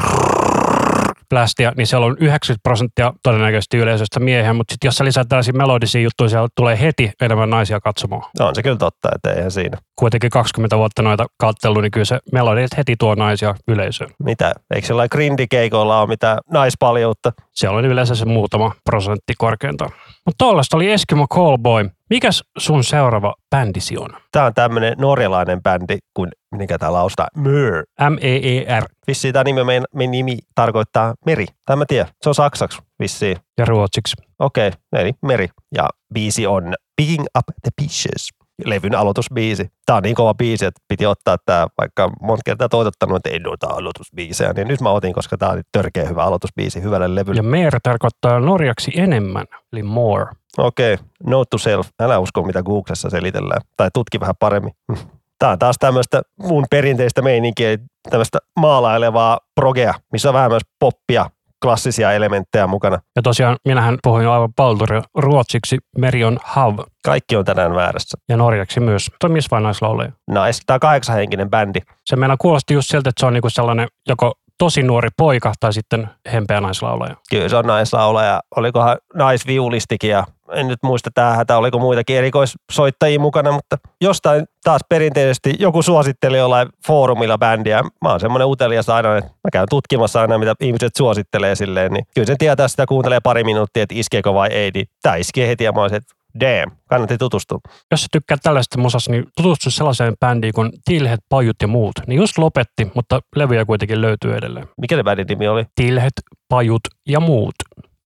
plästiä, 1.33 1.73
niin 1.77 1.87
siellä 1.87 2.07
on 2.07 2.17
90 2.21 2.63
prosenttia 2.63 3.13
todennäköisesti 3.23 3.77
yleisöstä 3.77 4.21
miehiä, 4.21 4.53
mutta 4.53 4.73
sitten 4.73 4.89
jos 4.89 4.97
sä 4.97 5.05
lisät 5.05 5.29
tällaisia 5.29 5.53
melodisia 5.53 6.01
juttuja, 6.01 6.29
siellä 6.29 6.49
tulee 6.57 6.81
heti 6.81 7.13
enemmän 7.21 7.51
naisia 7.51 7.81
katsomaan. 7.81 8.31
No 8.39 8.47
on 8.47 8.55
se 8.55 8.63
kyllä 8.63 8.77
totta, 8.77 9.09
että 9.15 9.33
eihän 9.33 9.51
siinä. 9.51 9.79
Kuitenkin 9.97 10.31
20 10.31 10.79
vuotta 10.79 11.03
noita 11.03 11.27
kattellut, 11.39 11.83
niin 11.83 11.91
kyllä 11.91 12.05
se 12.05 12.19
melodiat 12.33 12.77
heti 12.77 12.95
tuo 12.99 13.15
naisia 13.15 13.55
yleisöön. 13.69 14.11
Mitä? 14.25 14.53
Eikö 14.75 14.87
sellainen 14.87 15.09
grindikeikoilla 15.13 16.01
ole 16.01 16.09
mitään 16.09 16.39
naispaljoutta? 16.51 17.33
Siellä 17.55 17.79
on 17.79 17.85
yleensä 17.85 18.15
se 18.15 18.25
muutama 18.25 18.73
prosentti 18.85 19.35
korkeintaan. 19.39 19.91
Mutta 20.27 20.45
tollaista 20.45 20.77
oli 20.77 20.93
Eskimo 20.93 21.27
Callboy. 21.29 21.91
Mikäs 22.11 22.45
sun 22.59 22.85
seuraava 22.85 23.35
bändisi 23.51 23.99
on? 23.99 24.11
Tää 24.33 24.45
on 24.45 24.55
tämmönen 24.55 24.95
norjalainen 24.99 25.63
bändi, 25.63 25.99
kun 26.15 26.29
mikä 26.55 26.79
tää 26.79 26.93
lausutaan, 26.93 27.29
Myr. 27.37 27.85
M-E-E-R 28.11 28.87
Vissiin 29.07 29.35
tää 29.35 29.45
nimi, 29.45 29.65
mein, 29.65 29.85
mein 29.95 30.11
nimi 30.11 30.39
tarkoittaa 30.55 31.15
meri. 31.27 31.47
Tai 31.67 31.77
mä 31.77 31.85
tiedän, 31.89 32.09
se 32.23 32.29
on 32.29 32.35
saksaksi 32.35 32.79
vissiin. 33.01 33.37
ja 33.59 33.65
ruotsiksi. 33.65 34.17
Okei, 34.39 34.69
okay, 34.69 34.81
eli 34.93 35.13
meri. 35.23 35.49
Ja 35.75 35.89
biisi 36.15 36.47
on 36.47 36.75
Picking 36.97 37.25
Up 37.39 37.45
the 37.63 37.71
Pieces. 37.77 38.29
Levyn 38.65 38.95
aloitusbiisi. 38.95 39.71
Tää 39.87 39.97
on 39.97 40.03
niin 40.03 40.15
kova 40.15 40.35
biisi, 40.35 40.65
että 40.65 40.83
piti 40.89 41.07
ottaa 41.07 41.37
tää, 41.47 41.67
vaikka 41.79 42.11
monta 42.21 42.43
kertaa 42.45 42.69
toitottanut, 42.69 43.17
että 43.17 43.31
en 43.31 43.49
ota 43.49 43.67
aloitusbiisejä, 43.67 44.53
niin 44.53 44.69
nyt 44.69 44.81
mä 44.81 44.91
otin, 44.91 45.13
koska 45.13 45.39
tää 45.39 45.51
oli 45.51 45.61
törkeä 45.73 46.09
hyvä 46.09 46.25
aloitusbiisi 46.25 46.83
hyvälle 46.83 47.15
levylle. 47.15 47.39
Ja 47.39 47.43
mer 47.43 47.81
tarkoittaa 47.83 48.41
norjaksi 48.41 48.93
enemmän, 48.95 49.47
eli 49.73 49.83
more. 49.83 50.27
Okei, 50.59 50.95
okay. 50.95 51.07
note 51.27 51.49
to 51.51 51.59
self. 51.59 51.89
Älä 52.01 52.19
usko, 52.19 52.43
mitä 52.43 52.63
Googlessa 52.63 53.11
selitellään. 53.11 53.61
Tai 53.77 53.89
tutki 53.95 54.21
vähän 54.21 54.35
paremmin. 54.39 54.73
Tämä 55.39 55.53
on 55.53 55.59
taas 55.59 55.77
tämmöistä 55.81 56.23
mun 56.39 56.67
perinteistä 56.71 57.23
meininkiä, 57.23 57.79
tämmöistä 58.11 58.39
maalailevaa 58.61 59.41
progea, 59.55 59.95
missä 60.13 60.29
on 60.29 60.35
vähän 60.35 60.51
myös 60.51 60.63
poppia, 60.79 61.31
klassisia 61.63 62.13
elementtejä 62.13 62.67
mukana. 62.67 62.99
Ja 63.17 63.23
tosiaan 63.23 63.57
minähän 63.65 63.99
puhuin 64.03 64.29
aivan 64.29 64.53
palturia 64.57 65.03
ruotsiksi, 65.15 65.79
meri 65.99 66.25
on 66.25 66.39
hav 66.45 66.79
Kaikki 67.05 67.37
on 67.37 67.45
tänään 67.45 67.75
väärässä. 67.75 68.19
ja 68.29 68.37
norjaksi 68.37 68.81
myös. 68.81 69.11
Toi 69.21 69.31
missä 69.31 69.49
vain 69.51 69.63
naislaulaja. 69.63 70.13
Nice. 70.31 70.61
Tämä 70.67 70.77
on 70.77 70.81
kahdeksanhenkinen 70.81 71.51
bändi. 71.51 71.81
Se 72.07 72.17
meillä 72.17 72.37
kuulosti 72.41 72.75
just 72.75 72.89
siltä, 72.89 73.09
että 73.09 73.21
se 73.21 73.27
on 73.27 73.33
niinku 73.33 73.51
sellainen 73.51 73.89
joko 74.09 74.33
tosi 74.59 74.83
nuori 74.83 75.09
poika 75.17 75.53
tai 75.61 75.73
sitten 75.73 76.09
hempeä 76.33 76.61
naislaulaja. 76.61 77.17
Kyllä 77.31 77.49
se 77.49 77.57
on 77.57 77.67
naislaulaja. 77.67 78.41
Olikohan 78.57 78.99
naisviulistikin 79.15 80.11
ja 80.11 80.25
en 80.55 80.69
nyt 80.69 80.83
muista 80.83 81.11
tähän, 81.15 81.41
että 81.41 81.57
oliko 81.57 81.79
muitakin 81.79 82.17
erikoissoittajia 82.17 83.21
mukana, 83.21 83.53
mutta 83.53 83.79
jostain 84.01 84.45
taas 84.65 84.81
perinteisesti 84.89 85.55
joku 85.59 85.83
suositteli 85.83 86.39
jollain 86.39 86.69
foorumilla 86.87 87.39
bändiä. 87.39 87.83
Mä 88.03 88.11
oon 88.11 88.21
semmoinen 88.21 88.49
utelias 88.49 88.89
aina, 88.89 89.17
että 89.17 89.31
mä 89.31 89.51
käyn 89.53 89.67
tutkimassa 89.71 90.21
aina, 90.21 90.39
mitä 90.39 90.55
ihmiset 90.61 90.97
suosittelee 90.97 91.55
silleen, 91.55 91.93
niin 91.93 92.07
kyllä 92.15 92.27
sen 92.27 92.39
tietää, 92.39 92.69
sitä 92.69 92.87
kuuntelee 92.87 93.21
pari 93.21 93.45
minuuttia, 93.45 93.83
että 93.83 93.95
iskeekö 93.99 94.35
vai 94.35 94.49
ei, 94.49 94.71
niin 94.75 94.87
tää 95.03 95.17
iskee 95.17 95.49
heti 95.49 95.65
ja 95.65 95.73
mä 95.73 95.83
olisin, 95.83 95.97
että 95.97 96.15
damn, 96.41 96.77
kannatti 96.89 97.19
tutustua. 97.19 97.59
Jos 97.91 98.03
sä 98.03 98.07
tykkäät 98.13 98.41
tällaista 98.43 98.79
musasta, 98.79 99.11
niin 99.13 99.25
tutustu 99.37 99.71
sellaiseen 99.71 100.15
bändiin 100.21 100.53
kuin 100.53 100.73
Tilhet, 100.85 101.21
Pajut 101.29 101.57
ja 101.63 101.69
muut. 101.69 101.95
Niin 102.07 102.21
just 102.21 102.39
lopetti, 102.39 102.91
mutta 102.95 103.21
levyjä 103.37 103.65
kuitenkin 103.65 104.01
löytyy 104.01 104.37
edelleen. 104.37 104.67
Mikä 104.81 104.97
ne 104.97 105.03
bändin 105.03 105.27
nimi 105.27 105.49
oli? 105.49 105.65
Tilhet, 105.75 106.13
Pajut 106.49 106.83
ja 107.09 107.21
muut. 107.21 107.55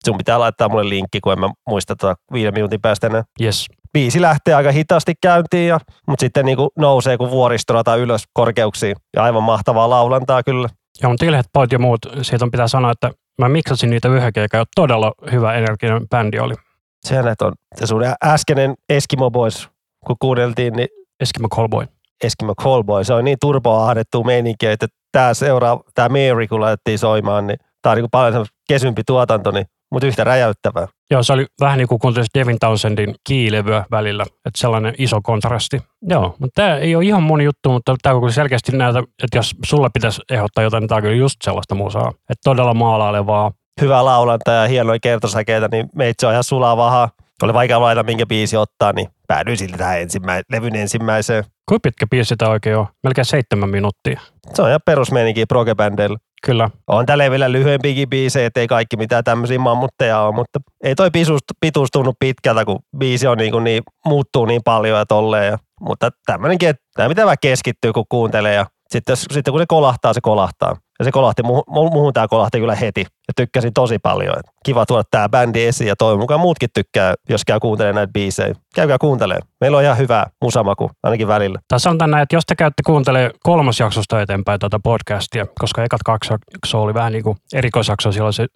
Sun 0.05 0.19
pitää 0.19 0.41
laittaa 0.41 0.69
mulle 0.69 0.89
linkki, 0.89 1.21
kun 1.21 1.33
en 1.33 1.41
mä 1.41 1.51
muista 1.69 1.97
tuota 1.97 2.17
viiden 2.33 2.55
minuutin 2.55 2.81
päästä 2.81 3.07
enää. 3.07 3.23
Yes. 3.41 3.67
biisi 3.93 4.21
lähtee 4.21 4.55
aika 4.55 4.73
hitaasti 4.73 5.15
käyntiin, 5.23 5.69
ja, 5.69 5.81
mutta 6.09 6.21
sitten 6.21 6.45
niin 6.45 6.57
kuin 6.57 6.69
nousee 6.79 7.17
kuin 7.17 7.31
vuoristona 7.31 7.85
tai 7.85 8.01
ylös 8.01 8.23
korkeuksiin. 8.33 8.97
Ja 9.17 9.23
aivan 9.23 9.43
mahtavaa 9.43 9.91
laulantaa 9.91 10.43
kyllä. 10.43 10.69
Ja 11.03 11.09
mun 11.09 11.17
Tilhet, 11.17 11.47
Pajut 11.53 11.73
ja 11.73 11.79
muut, 11.79 12.01
siitä 12.23 12.45
on 12.45 12.51
pitää 12.51 12.69
sanoa, 12.69 12.91
että 12.91 13.11
mä 13.41 13.49
miksasin 13.49 13.91
niitä 13.91 14.09
yhden 14.09 14.33
keikan 14.33 14.59
ja 14.59 14.65
todella 14.75 15.13
hyvä 15.33 15.55
energinen 15.55 16.09
bändi 16.09 16.39
oli. 16.39 16.55
Sehän 17.07 17.35
on 17.43 17.53
se 17.75 17.87
sun 17.87 18.03
äskeinen 18.25 18.75
Eskimo 18.89 19.31
Boys, 19.31 19.69
kun 20.07 20.17
kuunneltiin, 20.21 20.73
niin 20.73 20.89
Eskimo 21.21 21.49
Callboy. 21.49 21.87
Eskimo 22.25 22.55
Callboy, 22.55 23.05
se 23.05 23.15
on 23.15 23.25
niin 23.25 23.39
turboa 23.41 23.85
ahdettu 23.85 24.25
meininki, 24.25 24.67
että 24.67 24.87
tämä 25.13 25.35
seuraa, 25.35 25.81
tämä 25.95 26.09
Mary, 26.09 26.47
kun 26.47 26.61
laitettiin 26.61 26.99
soimaan, 26.99 27.47
niin 27.47 27.59
tämä 27.83 27.91
on 27.91 27.97
niin 27.97 28.11
paljon 28.11 28.47
kesympi 28.69 29.03
tuotanto, 29.07 29.51
niin, 29.51 29.67
mutta 29.91 30.07
yhtä 30.07 30.25
räjäyttävää. 30.25 30.87
Joo, 31.11 31.23
se 31.23 31.33
oli 31.33 31.47
vähän 31.61 31.79
niin 31.79 31.89
kuin 31.89 31.99
kuuntelisi 31.99 32.31
Devin 32.39 32.59
Townsendin 32.61 33.15
kiilevyä 33.25 33.85
välillä, 33.91 34.23
että 34.23 34.61
sellainen 34.61 34.95
iso 34.99 35.21
kontrasti. 35.23 35.83
Joo, 36.03 36.37
mutta 36.39 36.63
tämä 36.63 36.77
ei 36.77 36.97
ole 36.97 37.05
ihan 37.05 37.23
moni 37.23 37.45
juttu, 37.45 37.71
mutta 37.71 37.97
tämä 38.03 38.15
on 38.15 38.21
kyllä 38.21 38.33
selkeästi 38.33 38.77
näitä, 38.77 38.99
että 38.99 39.39
jos 39.39 39.55
sulle 39.65 39.89
pitäisi 39.95 40.23
ehdottaa 40.31 40.65
jotain, 40.65 40.81
niin 40.81 40.89
tämä 40.89 40.97
on 40.97 41.03
kyllä 41.03 41.17
just 41.17 41.37
sellaista 41.45 41.75
musaa. 41.75 42.09
Että 42.09 42.41
todella 42.45 42.75
maalailevaa. 42.75 43.53
Hyvää 43.81 44.05
laulanta 44.05 44.51
ja 44.51 44.69
hienoja 44.69 44.99
kertosäkeitä, 45.03 45.69
niin 45.73 45.89
meitsi 45.95 46.27
on 46.27 46.33
ihan 46.33 46.45
sulavaa. 46.45 47.11
Oli 47.43 47.55
vaikea 47.55 47.81
valita, 47.81 48.03
minkä 48.03 48.27
biisi 48.27 48.57
ottaa, 48.57 48.93
niin 48.93 49.09
päädyin 49.29 49.57
silti 49.57 49.79
tähän 49.79 50.01
ensimmä, 50.01 50.41
levyn 50.53 50.77
ensimmäiseen. 50.77 51.45
Kuinka 51.69 51.81
pitkä 51.83 52.07
biisi 52.11 52.37
tämä 52.37 52.51
oikein 52.51 52.77
on? 52.77 52.87
Melkein 53.03 53.25
seitsemän 53.25 53.71
minuuttia. 53.71 54.21
Se 54.55 54.63
on 54.63 54.69
ihan 54.69 54.81
perusmeininki 54.87 55.47
progebändeillä. 55.47 56.19
Kyllä. 56.43 56.71
On 56.87 57.07
tällä 57.07 57.31
vielä 57.31 57.53
lyhyempiäkin 57.53 58.09
biisejä, 58.09 58.47
ettei 58.47 58.67
kaikki 58.67 58.97
mitään 58.97 59.25
tämmöisiä 59.25 59.59
mammutteja 59.59 60.21
ole, 60.21 60.35
mutta 60.35 60.59
ei 60.85 60.95
toi 60.95 61.11
pituus, 61.61 61.89
tunnu 61.93 62.13
pitkältä, 62.19 62.65
kun 62.65 62.79
biisi 62.99 63.27
on 63.27 63.39
niin, 63.39 63.53
kuin 63.53 63.65
niin, 63.65 63.83
muuttuu 64.07 64.47
niin 64.47 64.61
paljon 64.65 64.99
ja 64.99 65.07
tolleen. 65.07 65.51
Ja, 65.51 65.59
mutta 65.81 66.11
tämmöinenkin, 66.27 66.69
että 66.69 66.83
tämä 66.95 67.09
pitää 67.09 67.25
vähän 67.25 67.37
keskittyä, 67.41 67.93
kun 67.93 68.05
kuuntelee 68.09 68.55
ja 68.55 68.67
sitten, 68.91 69.17
sitten 69.17 69.53
kun 69.53 69.61
se 69.61 69.67
kolahtaa, 69.69 70.13
se 70.13 70.21
kolahtaa. 70.21 70.77
Ja 70.99 71.05
se 71.05 71.13
kolahti, 71.13 71.43
muuhun, 71.43 71.65
muuhun 71.69 72.13
tämä 72.13 72.29
kolahti 72.29 72.59
kyllä 72.59 72.75
heti. 72.75 73.07
Ja 73.29 73.35
tykkäsin 73.37 73.73
tosi 73.73 73.99
paljon. 73.99 74.37
Kiva 74.65 74.87
tuoda 74.87 75.03
tämä 75.11 75.29
bändi 75.29 75.67
esiin 75.67 75.89
ja 75.89 75.97
toivon 75.97 76.21
mukaan 76.21 76.41
muutkin 76.41 76.69
tykkää, 76.75 77.15
jos 77.29 77.45
käy 77.45 77.61
kuuntelemaan 77.61 77.95
näitä 77.95 78.13
biisejä. 78.13 78.55
Käykää 78.75 78.99
kuuntelemaan. 78.99 79.49
Meillä 79.61 79.77
on 79.77 79.83
ihan 79.83 79.99
hyvä 79.99 80.27
musamaku, 80.43 80.91
ainakin 81.03 81.29
välillä. 81.29 81.59
Tai 81.69 81.81
sanotaan 81.81 82.11
näin, 82.11 82.23
että 82.23 82.37
jos 82.37 82.47
te 82.47 82.55
käytte 82.57 82.83
kuuntelemaan 82.87 83.31
kolmas 83.43 83.81
jaksosta 83.81 84.21
eteenpäin 84.23 84.61
tätä 84.61 84.79
podcastia, 84.85 85.47
koska 85.59 85.85
ekat 85.85 86.01
kaksi 86.05 86.33
jaksoa 86.53 86.81
oli 86.81 86.95
vähän 86.95 87.13
niin 87.13 87.25
kuin 87.25 87.37
erikoisjakso, 87.53 88.13
siellä 88.13 88.27
oli 88.27 88.33
se 88.33 88.47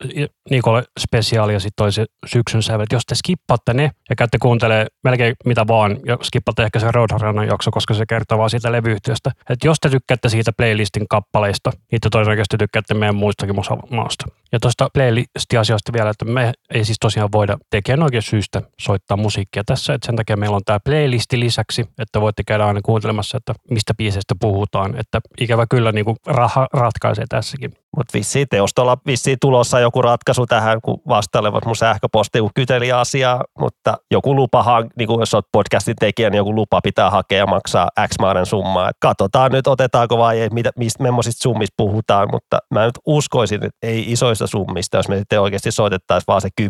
Nikolle 0.51 0.85
spesiaali 1.01 1.53
ja 1.53 1.61
sitten 1.61 1.85
oli 1.85 1.93
se 1.93 2.07
syksyn 2.27 2.63
sävel. 2.63 2.87
Jos 2.93 3.07
te 3.07 3.15
skippaatte 3.15 3.75
ne 3.75 3.91
ja 4.11 4.17
käytte 4.17 4.39
kuuntelemaan 4.39 4.87
melkein 5.05 5.35
mitä 5.45 5.67
vaan, 5.67 5.97
ja 6.07 6.19
skippatte 6.23 6.63
ehkä 6.63 6.79
se 6.79 6.91
Roadrunner 6.91 7.45
jakso, 7.45 7.71
koska 7.71 7.95
se 7.95 8.07
kertoo 8.07 8.39
vaan 8.39 8.51
siitä 8.51 8.73
levyyhtiöstä. 8.73 9.31
Että 9.51 9.67
jos 9.67 9.81
te 9.81 9.89
tykkäätte 9.89 10.29
siitä 10.29 10.53
playlistin 10.57 11.09
kappaleista, 11.09 11.71
niin 11.93 12.01
te 12.01 12.09
todennäköisesti 12.11 12.57
tykkäätte 12.57 12.95
meidän 12.95 13.15
muistakin 13.15 13.55
musamaasta. 13.55 14.25
Ja 14.53 14.60
tuosta 14.61 14.88
playlisti-asiasta 14.94 15.92
vielä, 15.92 16.11
että 16.11 16.25
me 16.25 16.53
ei 16.75 16.85
siis 16.85 16.99
tosiaan 17.01 17.29
voida 17.33 17.59
tekemään 17.70 18.03
oikein 18.03 18.23
syystä 18.23 18.62
soittaa 18.81 19.16
musiikkia 19.16 19.62
tässä, 19.66 19.94
että 19.94 20.07
sen 20.07 20.16
takia 20.16 20.37
meillä 20.37 20.57
on 20.57 20.64
tämä 20.64 20.81
playlisti 20.85 21.40
lisäksi, 21.40 21.85
että 21.99 22.20
voitte 22.20 22.42
käydä 22.46 22.66
aina 22.66 22.81
kuuntelemassa, 22.83 23.37
että 23.37 23.55
mistä 23.70 23.94
biiseistä 23.94 24.35
puhutaan, 24.40 24.99
että 24.99 25.20
ikävä 25.40 25.66
kyllä 25.70 25.92
niin 25.92 26.05
kuin 26.05 26.16
raha 26.27 26.68
ratkaisee 26.73 27.25
tässäkin. 27.29 27.73
Mutta 27.96 28.18
vissiin 28.18 28.46
teostolla 28.50 28.98
vissiin 29.07 29.38
tulossa 29.40 29.81
joku 29.81 30.03
ratkaisu 30.03 30.46
tähän, 30.46 30.81
kun 30.83 31.03
vastailevat 31.09 31.64
mun 31.64 31.76
sähköposti, 31.76 32.40
kun 32.40 32.50
kyteli 32.55 32.92
asiaa, 32.92 33.44
mutta 33.59 33.96
joku 34.11 34.35
lupahan, 34.37 34.90
niin 34.98 35.07
kuin 35.07 35.20
jos 35.20 35.35
olet 35.35 35.46
podcastin 35.53 35.96
tekijä, 36.00 36.31
niin 36.31 36.37
joku 36.37 36.55
lupa 36.55 36.81
pitää 36.83 37.11
hakea 37.11 37.38
ja 37.38 37.46
maksaa 37.46 37.88
X 38.09 38.14
määrän 38.20 38.46
summaa. 38.46 38.88
Et 38.88 38.96
katsotaan 39.00 39.53
nyt, 39.53 39.66
otetaanko 39.66 40.18
vai 40.18 40.40
ei, 40.40 40.48
mitä, 40.48 40.70
mistä, 40.76 41.03
millaisista 41.03 41.42
summista 41.42 41.74
puhutaan, 41.76 42.29
mutta 42.33 42.59
mä 42.74 42.85
nyt 42.85 42.98
uskoisin, 43.07 43.64
että 43.64 43.79
ei 43.83 44.12
isoista 44.12 44.46
summista, 44.46 44.96
jos 44.96 45.09
me 45.09 45.18
sitten 45.18 45.40
oikeasti 45.40 45.70
soitettaisiin 45.70 46.26
vaan 46.26 46.40
se 46.40 46.48
10-15 46.61 46.64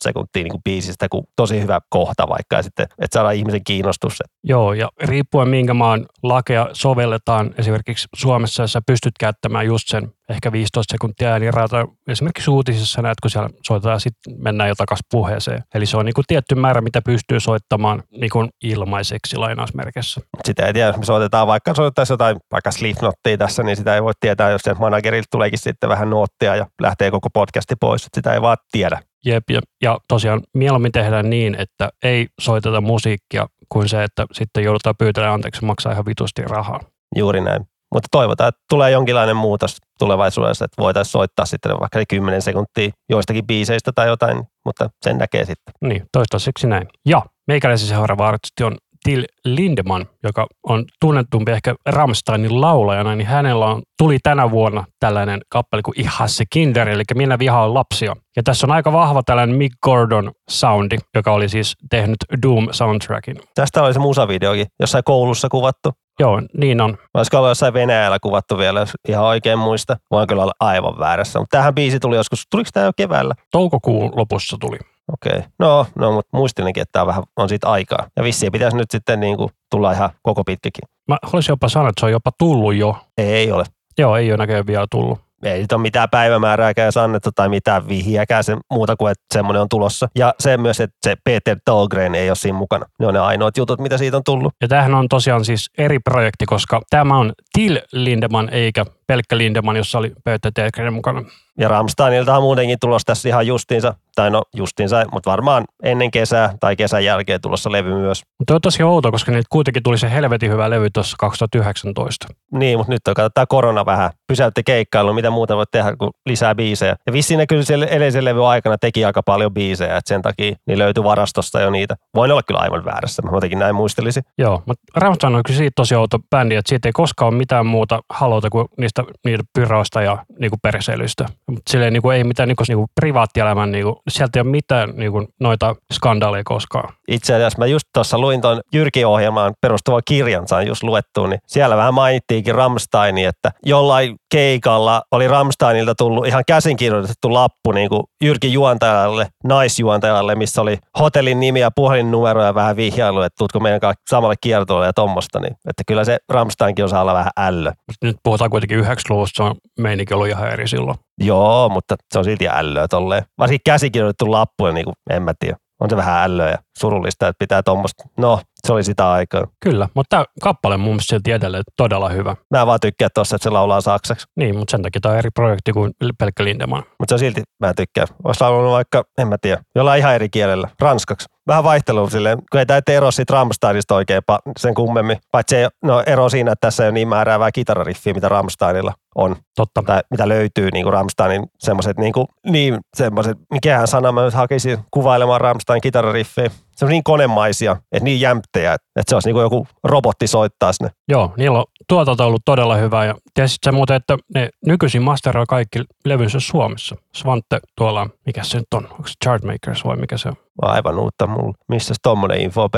sekuntia 0.00 0.42
niin 0.42 0.50
kuin 0.50 0.62
biisistä, 0.64 1.08
kun 1.08 1.24
tosi 1.36 1.60
hyvä 1.60 1.80
kohta 1.88 2.28
vaikka, 2.28 2.56
ja 2.56 2.62
sitten, 2.62 2.86
että 2.98 3.14
saadaan 3.14 3.34
ihmisen 3.34 3.64
kiinnostus. 3.64 4.18
Joo, 4.44 4.72
ja 4.72 4.88
riippuen 5.00 5.48
minkä 5.48 5.74
maan 5.74 6.06
lakeja 6.22 6.68
sovelletaan, 6.72 7.54
esimerkiksi 7.58 8.08
Suomessa, 8.14 8.66
sä 8.66 8.80
pystyt 8.86 9.14
käyttämään 9.20 9.66
just 9.66 9.88
sen 9.88 10.12
ehkä 10.32 10.52
15 10.52 10.92
sekuntia 10.92 11.32
äänirata. 11.32 11.86
Esimerkiksi 12.08 12.50
uutisissa 12.50 13.02
näet, 13.02 13.20
kun 13.22 13.30
siellä 13.30 13.50
soitetaan, 13.66 14.00
sitten 14.00 14.34
mennään 14.38 14.68
jo 14.68 14.74
takaisin 14.74 15.06
puheeseen. 15.10 15.62
Eli 15.74 15.86
se 15.86 15.96
on 15.96 16.04
niin 16.04 16.14
kuin 16.14 16.24
tietty 16.28 16.54
määrä, 16.54 16.80
mitä 16.80 17.02
pystyy 17.02 17.40
soittamaan 17.40 18.02
niin 18.10 18.30
kuin 18.30 18.48
ilmaiseksi 18.64 19.36
lainausmerkissä. 19.36 20.20
Sitä 20.44 20.66
ei 20.66 20.72
tiedä, 20.72 20.88
jos 20.88 20.96
me 20.96 21.04
soitetaan 21.04 21.46
vaikka 21.46 21.74
soitettaisiin 21.74 22.14
jotain 22.14 22.36
vaikka 22.52 22.70
Slipknottia 22.70 23.38
tässä, 23.38 23.62
niin 23.62 23.76
sitä 23.76 23.94
ei 23.94 24.02
voi 24.02 24.12
tietää, 24.20 24.50
jos 24.50 24.62
sen 24.62 24.76
managerilta 24.80 25.28
tuleekin 25.30 25.58
sitten 25.58 25.90
vähän 25.90 26.10
nuottia 26.10 26.56
ja 26.56 26.66
lähtee 26.80 27.10
koko 27.10 27.28
podcasti 27.30 27.74
pois. 27.80 28.08
Sitä 28.14 28.34
ei 28.34 28.42
vaan 28.42 28.56
tiedä. 28.72 29.00
Jep, 29.24 29.50
ja, 29.50 29.60
ja 29.82 29.98
tosiaan 30.08 30.40
mieluummin 30.54 30.92
tehdään 30.92 31.30
niin, 31.30 31.54
että 31.58 31.90
ei 32.02 32.26
soiteta 32.40 32.80
musiikkia 32.80 33.46
kuin 33.68 33.88
se, 33.88 34.04
että 34.04 34.26
sitten 34.32 34.64
joudutaan 34.64 34.94
pyytämään 34.98 35.32
anteeksi 35.32 35.64
maksaa 35.64 35.92
ihan 35.92 36.06
vitusti 36.06 36.42
rahaa. 36.42 36.80
Juuri 37.16 37.40
näin. 37.40 37.71
Mutta 37.92 38.08
toivotaan, 38.10 38.48
että 38.48 38.60
tulee 38.68 38.90
jonkinlainen 38.90 39.36
muutos 39.36 39.76
tulevaisuudessa, 39.98 40.64
että 40.64 40.82
voitaisiin 40.82 41.12
soittaa 41.12 41.46
sitten 41.46 41.80
vaikka 41.80 41.98
10 42.08 42.42
sekuntia 42.42 42.90
joistakin 43.10 43.46
biiseistä 43.46 43.92
tai 43.94 44.08
jotain, 44.08 44.42
mutta 44.64 44.90
sen 45.02 45.18
näkee 45.18 45.44
sitten. 45.44 45.74
Niin, 45.80 46.06
toistaiseksi 46.12 46.66
näin. 46.66 46.88
Ja 47.06 47.22
meikäläisen 47.46 47.88
seuraava 47.88 48.28
artisti 48.28 48.64
on 48.64 48.76
Till 49.04 49.24
Lindemann, 49.44 50.06
joka 50.22 50.46
on 50.68 50.84
tunnetumpi 51.00 51.52
ehkä 51.52 51.74
Rammsteinin 51.86 52.60
laulajana, 52.60 53.16
niin 53.16 53.26
hänellä 53.26 53.66
on, 53.66 53.82
tuli 53.98 54.18
tänä 54.22 54.50
vuonna 54.50 54.84
tällainen 55.00 55.40
kappale 55.48 55.82
kuin 55.82 56.00
Ihasse 56.00 56.44
Kinder, 56.50 56.88
eli 56.88 57.02
Minä 57.14 57.38
vihaan 57.38 57.74
lapsia. 57.74 58.16
Ja 58.36 58.42
tässä 58.42 58.66
on 58.66 58.70
aika 58.70 58.92
vahva 58.92 59.22
tällainen 59.22 59.56
Mick 59.56 59.74
Gordon 59.82 60.32
soundi, 60.50 60.96
joka 61.14 61.32
oli 61.32 61.48
siis 61.48 61.74
tehnyt 61.90 62.16
Doom 62.42 62.68
soundtrackin. 62.70 63.36
Tästä 63.54 63.82
oli 63.82 63.92
se 63.92 63.98
musavideokin, 63.98 64.66
jossain 64.80 65.04
koulussa 65.04 65.48
kuvattu. 65.48 65.90
Joo, 66.20 66.42
niin 66.58 66.80
on. 66.80 66.98
Olisiko 67.14 67.36
ollut 67.36 67.50
jossain 67.50 67.74
Venäjällä 67.74 68.18
kuvattu 68.22 68.58
vielä, 68.58 68.80
jos 68.80 68.90
ihan 69.08 69.24
oikein 69.24 69.58
muista. 69.58 69.96
Voin 70.10 70.28
kyllä 70.28 70.42
olla 70.42 70.52
aivan 70.60 70.98
väärässä. 70.98 71.38
Mutta 71.38 71.56
tähän 71.56 71.74
biisi 71.74 72.00
tuli 72.00 72.16
joskus, 72.16 72.44
tuliko 72.50 72.70
tämä 72.72 72.86
jo 72.86 72.92
keväällä? 72.96 73.34
Toukokuun 73.52 74.12
lopussa 74.16 74.56
tuli. 74.60 74.78
Okei. 75.12 75.38
Okay. 75.38 75.50
No, 75.58 75.86
no 75.98 76.12
mutta 76.12 76.36
muistelinkin, 76.36 76.80
että 76.80 76.92
tämä 76.92 77.06
vähän 77.06 77.22
on 77.36 77.48
siitä 77.48 77.68
aikaa. 77.68 78.06
Ja 78.16 78.24
vissiin 78.24 78.52
pitäisi 78.52 78.76
nyt 78.76 78.90
sitten 78.90 79.20
niin 79.20 79.36
kuin 79.36 79.50
tulla 79.70 79.92
ihan 79.92 80.10
koko 80.22 80.44
pitkäkin. 80.44 80.88
Mä 81.08 81.18
haluaisin 81.22 81.52
jopa 81.52 81.68
sanoa, 81.68 81.88
että 81.88 82.00
se 82.00 82.06
on 82.06 82.12
jopa 82.12 82.30
tullut 82.38 82.74
jo. 82.74 82.96
Ei 83.18 83.52
ole. 83.52 83.64
Joo, 83.98 84.16
ei 84.16 84.30
ole 84.30 84.36
näköjään 84.36 84.66
vielä 84.66 84.86
tullut. 84.90 85.18
Ei 85.42 85.60
nyt 85.60 85.72
ole 85.72 85.80
mitään 85.82 86.10
päivämäärääkään 86.10 86.86
edes 86.86 86.96
annettu 86.96 87.30
tai 87.34 87.48
mitään 87.48 87.88
vihjääkään 87.88 88.44
se, 88.44 88.56
muuta 88.72 88.96
kuin, 88.96 89.10
että 89.12 89.24
semmoinen 89.34 89.62
on 89.62 89.68
tulossa. 89.68 90.08
Ja 90.14 90.34
se 90.40 90.56
myös, 90.56 90.80
että 90.80 90.96
se 91.02 91.16
Peter 91.24 91.56
Dahlgren 91.70 92.14
ei 92.14 92.30
ole 92.30 92.36
siinä 92.36 92.58
mukana. 92.58 92.86
Ne 92.98 93.06
on 93.06 93.14
ne 93.14 93.20
ainoat 93.20 93.56
jutut, 93.56 93.80
mitä 93.80 93.98
siitä 93.98 94.16
on 94.16 94.24
tullut. 94.24 94.52
Ja 94.60 94.68
tämähän 94.68 94.94
on 94.94 95.08
tosiaan 95.08 95.44
siis 95.44 95.70
eri 95.78 95.98
projekti, 95.98 96.46
koska 96.46 96.80
tämä 96.90 97.18
on 97.18 97.32
Till 97.52 97.78
Lindemann 97.92 98.48
eikä 98.48 98.84
pelkkä 99.12 99.38
Lindemann, 99.38 99.76
jossa 99.76 99.98
oli 99.98 100.12
Peter 100.24 100.52
Dahlgren 100.56 100.92
mukana. 100.92 101.22
Ja 101.58 101.68
Ramsteinilta 101.68 102.36
on 102.36 102.42
muutenkin 102.42 102.78
tulossa 102.80 103.06
tässä 103.06 103.28
ihan 103.28 103.46
justiinsa, 103.46 103.94
tai 104.14 104.30
no 104.30 104.42
justiinsa, 104.54 105.04
mutta 105.12 105.30
varmaan 105.30 105.64
ennen 105.82 106.10
kesää 106.10 106.54
tai 106.60 106.76
kesän 106.76 107.04
jälkeen 107.04 107.40
tulossa 107.40 107.72
levy 107.72 107.94
myös. 107.94 108.22
Mutta 108.38 108.54
on 108.54 108.60
tosi 108.60 108.82
outo, 108.82 109.12
koska 109.12 109.32
niitä 109.32 109.46
kuitenkin 109.50 109.82
tuli 109.82 109.98
se 109.98 110.10
helvetin 110.10 110.50
hyvä 110.50 110.70
levy 110.70 110.90
tuossa 110.90 111.16
2019. 111.20 112.26
Niin, 112.52 112.78
mutta 112.78 112.92
nyt 112.92 113.08
on 113.08 113.14
katsotaan 113.14 113.46
korona 113.48 113.86
vähän. 113.86 114.10
Pysäytti 114.28 114.62
keikkailu, 114.64 115.12
mitä 115.12 115.30
muuta 115.30 115.56
voit 115.56 115.70
tehdä 115.70 115.96
kuin 115.96 116.10
lisää 116.26 116.54
biisejä. 116.54 116.96
Ja 117.06 117.12
vissiin 117.12 117.38
ne 117.38 117.46
kyllä 117.46 117.62
siellä 117.62 117.86
edellisen 117.86 118.24
levyn 118.24 118.44
aikana 118.44 118.78
teki 118.78 119.04
aika 119.04 119.22
paljon 119.22 119.54
biisejä, 119.54 119.96
että 119.96 120.08
sen 120.08 120.22
takia 120.22 120.54
niin 120.66 120.78
löytyi 120.78 121.04
varastosta 121.04 121.60
jo 121.60 121.70
niitä. 121.70 121.96
Voin 122.14 122.30
olla 122.30 122.42
kyllä 122.42 122.60
aivan 122.60 122.84
väärässä, 122.84 123.22
mä 123.22 123.30
jotenkin 123.32 123.58
näin 123.58 123.74
muistelisin. 123.74 124.22
Joo, 124.38 124.62
mutta 124.66 124.82
Rammstein 124.96 125.34
on 125.34 125.42
kyllä 125.46 125.58
siitä 125.58 125.72
tosi 125.76 125.94
outo 125.94 126.18
bändi, 126.30 126.54
että 126.54 126.68
siitä 126.68 126.88
ei 126.88 126.92
koskaan 126.92 127.28
ole 127.28 127.38
mitään 127.38 127.66
muuta 127.66 128.00
haluta 128.10 128.50
kuin 128.50 128.68
niistä 128.78 129.01
niitä 129.24 129.44
pyroista 129.54 130.02
ja 130.02 130.18
niinku 130.38 130.56
perseilyistä. 130.62 131.26
Mutta 131.50 131.70
silleen 131.70 131.92
niinku 131.92 132.10
ei 132.10 132.24
mitään 132.24 132.48
niinku, 132.48 132.64
niinku 132.68 132.86
privaattielämän, 133.00 133.72
niinku, 133.72 134.02
sieltä 134.08 134.38
ei 134.38 134.42
ole 134.42 134.50
mitään 134.50 134.90
niinku, 134.96 135.28
noita 135.40 135.76
skandaaleja 135.92 136.44
koskaan. 136.44 136.94
Itse 137.08 137.34
asiassa 137.34 137.58
mä 137.58 137.66
just 137.66 137.88
tuossa 137.94 138.18
luin 138.18 138.40
tuon 138.40 138.60
Jyrki-ohjelmaan 138.74 139.52
perustuva 139.60 140.00
kirjan, 140.04 140.48
sain 140.48 140.68
just 140.68 140.82
luettua, 140.82 141.28
niin 141.28 141.40
siellä 141.46 141.76
vähän 141.76 141.94
mainittiinkin 141.94 142.54
Ramsteini, 142.54 143.24
että 143.24 143.50
jollain 143.66 144.16
keikalla 144.32 145.02
oli 145.10 145.28
Ramsteinilta 145.28 145.94
tullut 145.94 146.26
ihan 146.26 146.44
käsinkirjoitettu 146.46 147.32
lappu 147.32 147.72
niin 147.72 147.88
kuin 147.88 148.02
Jyrki 148.24 148.52
juontajalle, 148.52 149.26
naisjuontajalle, 149.44 150.34
missä 150.34 150.62
oli 150.62 150.78
hotellin 150.98 151.40
nimi 151.40 151.60
ja 151.60 151.70
puhelinnumero 151.70 152.44
ja 152.44 152.54
vähän 152.54 152.76
vihjailu, 152.76 153.20
että 153.20 153.36
tuutko 153.38 153.60
meidän 153.60 153.80
kanssa 153.80 154.02
samalle 154.10 154.34
kiertoille 154.40 154.86
ja 154.86 154.92
tommosta. 154.92 155.40
Niin, 155.40 155.52
että 155.52 155.82
kyllä 155.86 156.04
se 156.04 156.18
Ramsteinkin 156.28 156.84
osaa 156.84 157.02
olla 157.02 157.14
vähän 157.14 157.32
ällö. 157.36 157.72
Nyt 158.02 158.16
puhutaan 158.22 158.50
kuitenkin 158.50 158.78
90-luvusta, 158.82 159.36
se 159.36 159.42
on 159.42 159.54
meininki 159.78 160.14
ollut 160.14 160.28
ihan 160.28 160.50
eri 160.52 160.68
silloin. 160.68 160.98
Joo, 161.20 161.68
mutta 161.68 161.96
se 162.12 162.18
on 162.18 162.24
silti 162.24 162.48
ällöä 162.48 162.88
tolleen. 162.88 163.24
Varsinkin 163.38 163.62
käsikirjoitettu 163.64 164.30
lappu, 164.30 164.66
niin 164.66 164.84
kuin, 164.84 164.94
en 165.10 165.22
mä 165.22 165.32
tiedä. 165.38 165.56
On 165.80 165.90
se 165.90 165.96
vähän 165.96 166.22
ällöä 166.22 166.50
ja 166.50 166.58
surullista, 166.78 167.28
että 167.28 167.38
pitää 167.38 167.62
tuommoista. 167.62 168.04
No, 168.18 168.40
se 168.66 168.72
oli 168.72 168.84
sitä 168.84 169.12
aikaa. 169.12 169.46
Kyllä, 169.64 169.88
mutta 169.94 170.16
tämä 170.16 170.24
kappale 170.42 170.76
mun 170.76 170.86
mielestä 170.86 171.10
silti 171.10 171.32
edelleen 171.32 171.62
todella 171.76 172.08
hyvä. 172.08 172.36
Mä 172.50 172.66
vaan 172.66 172.80
tykkään 172.80 173.10
tuossa, 173.14 173.36
että 173.36 173.44
se 173.44 173.50
laulaa 173.50 173.80
saksaksi. 173.80 174.26
Niin, 174.36 174.58
mutta 174.58 174.70
sen 174.70 174.82
takia 174.82 175.00
tämä 175.00 175.12
on 175.12 175.18
eri 175.18 175.30
projekti 175.34 175.72
kuin 175.72 175.92
pelkkä 176.18 176.44
Lindemann. 176.44 176.84
Mutta 176.98 177.10
se 177.10 177.14
on 177.14 177.18
silti, 177.18 177.42
mä 177.60 177.74
tykkään. 177.74 178.06
Olisi 178.24 178.40
laulanut 178.40 178.72
vaikka, 178.72 179.04
en 179.18 179.28
mä 179.28 179.36
tiedä, 179.40 179.62
jollain 179.74 179.98
ihan 179.98 180.14
eri 180.14 180.28
kielellä, 180.28 180.68
ranskaksi. 180.80 181.26
Vähän 181.46 181.64
vaihtelua 181.64 182.10
silleen, 182.10 182.38
kun 182.52 182.58
ei 182.60 182.66
tämä 182.66 182.80
ero 182.88 183.10
siitä 183.10 183.32
Rammsteinista 183.32 183.94
oikein 183.94 184.22
sen 184.56 184.74
kummemmin. 184.74 185.18
Paitsi 185.32 185.54
se, 185.54 185.68
no 185.84 186.02
ero 186.06 186.28
siinä, 186.28 186.52
että 186.52 186.66
tässä 186.66 186.82
ei 186.82 186.86
ole 186.86 186.94
niin 186.94 187.08
määräävää 187.08 187.52
kitarariffiä, 187.52 188.14
mitä 188.14 188.28
Rammsteinilla 188.28 188.92
on. 189.14 189.36
Totta. 189.56 189.82
Tai 189.86 190.00
mitä 190.10 190.28
löytyy 190.28 190.70
niin 190.70 190.84
kuin 190.84 190.92
Rammsteinin 190.92 191.46
semmoiset, 191.58 191.96
niin, 191.98 192.12
kuin, 192.12 192.26
niin 192.46 192.78
semmoiset, 192.96 193.38
mikähän 193.50 193.88
sana 193.88 194.12
mä 194.12 194.24
nyt 194.24 194.34
hakisin 194.34 194.78
kuvailemaan 194.90 195.40
Rammstein 195.40 195.80
kitarariffejä. 195.80 196.50
Se 196.76 196.84
on 196.84 196.90
niin 196.90 197.04
konemaisia, 197.04 197.76
että 197.92 198.04
niin 198.04 198.20
jämptejä, 198.20 198.74
että 198.74 199.02
se 199.08 199.16
olisi 199.16 199.28
niin 199.28 199.34
kuin 199.34 199.42
joku 199.42 199.66
robotti 199.84 200.26
soittaisi 200.26 200.82
ne. 200.82 200.90
Joo, 201.08 201.34
niillä 201.36 201.58
on 201.58 201.64
tuotanto 201.88 202.26
ollut 202.26 202.42
todella 202.44 202.76
hyvä. 202.76 203.04
Ja 203.04 203.14
tiesit 203.34 203.58
sä 203.64 203.72
muuten, 203.72 203.96
että 203.96 204.16
ne 204.34 204.50
nykyisin 204.66 205.02
masteroi 205.02 205.44
kaikki 205.48 205.78
levynsä 206.04 206.40
Suomessa. 206.40 206.96
Svante 207.16 207.60
tuolla, 207.76 208.06
mikä 208.26 208.44
se 208.44 208.58
nyt 208.58 208.74
on? 208.74 208.84
Onko 208.90 209.06
se 209.06 209.14
Chartmakers 209.24 209.84
vai 209.84 209.96
mikä 209.96 210.16
se 210.16 210.28
on? 210.28 210.36
Aivan 210.62 210.98
uutta 210.98 211.26
mulle. 211.26 211.54
Missä 211.68 211.94
tommonen 212.02 212.40
info 212.40 212.62
on? 212.62 212.70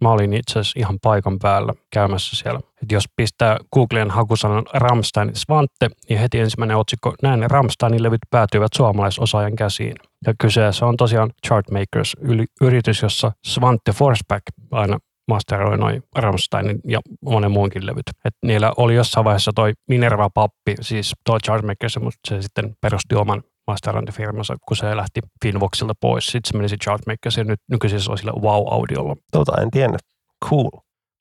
Mä 0.00 0.10
olin 0.10 0.32
itse 0.32 0.58
asiassa 0.58 0.80
ihan 0.80 0.98
paikan 1.02 1.38
päällä 1.38 1.72
käymässä 1.92 2.36
siellä. 2.36 2.60
Et 2.82 2.92
jos 2.92 3.04
pistää 3.16 3.56
Googleen 3.74 4.10
hakusanan 4.10 4.64
Ramstein 4.74 5.30
Svante, 5.34 5.88
niin 6.08 6.18
heti 6.18 6.38
ensimmäinen 6.38 6.76
otsikko, 6.76 7.14
näin 7.22 7.50
Ramsteinin 7.50 8.02
levyt 8.02 8.20
päätyivät 8.30 8.72
suomalaisosaajan 8.76 9.56
käsiin. 9.56 9.94
Ja 10.26 10.34
kyseessä 10.40 10.86
on 10.86 10.96
tosiaan 10.96 11.30
Chartmakers, 11.46 12.16
yritys, 12.60 13.02
jossa 13.02 13.32
Svante 13.46 13.92
Forsback 13.92 14.42
aina 14.70 14.98
masteroi 15.28 15.78
noin 15.78 16.02
Rammsteinin 16.16 16.80
ja 16.84 17.00
monen 17.24 17.50
muunkin 17.50 17.86
levyt. 17.86 18.10
Et 18.24 18.34
niillä 18.44 18.72
oli 18.76 18.94
jossain 18.94 19.24
vaiheessa 19.24 19.52
toi 19.54 19.72
Minerva 19.88 20.30
Pappi, 20.30 20.74
siis 20.80 21.12
toi 21.24 21.38
Chartmakers, 21.44 21.98
mutta 22.00 22.18
se 22.28 22.42
sitten 22.42 22.74
perusti 22.80 23.14
oman 23.14 23.42
masterointifirmansa, 23.66 24.56
kun 24.68 24.76
se 24.76 24.96
lähti 24.96 25.20
Finvoxilta 25.44 25.94
pois. 26.00 26.26
Sitten 26.26 26.48
se 26.48 26.56
meni 26.56 26.68
se 26.68 26.76
Chartmakers 26.76 27.36
ja 27.36 27.44
nyt 27.44 27.60
nykyisin 27.70 28.00
se 28.00 28.10
on 28.10 28.18
sillä 28.18 28.32
Wow-audiolla. 28.32 29.16
Tota 29.32 29.62
en 29.62 29.70
tiennyt. 29.70 30.00
Cool. 30.48 30.70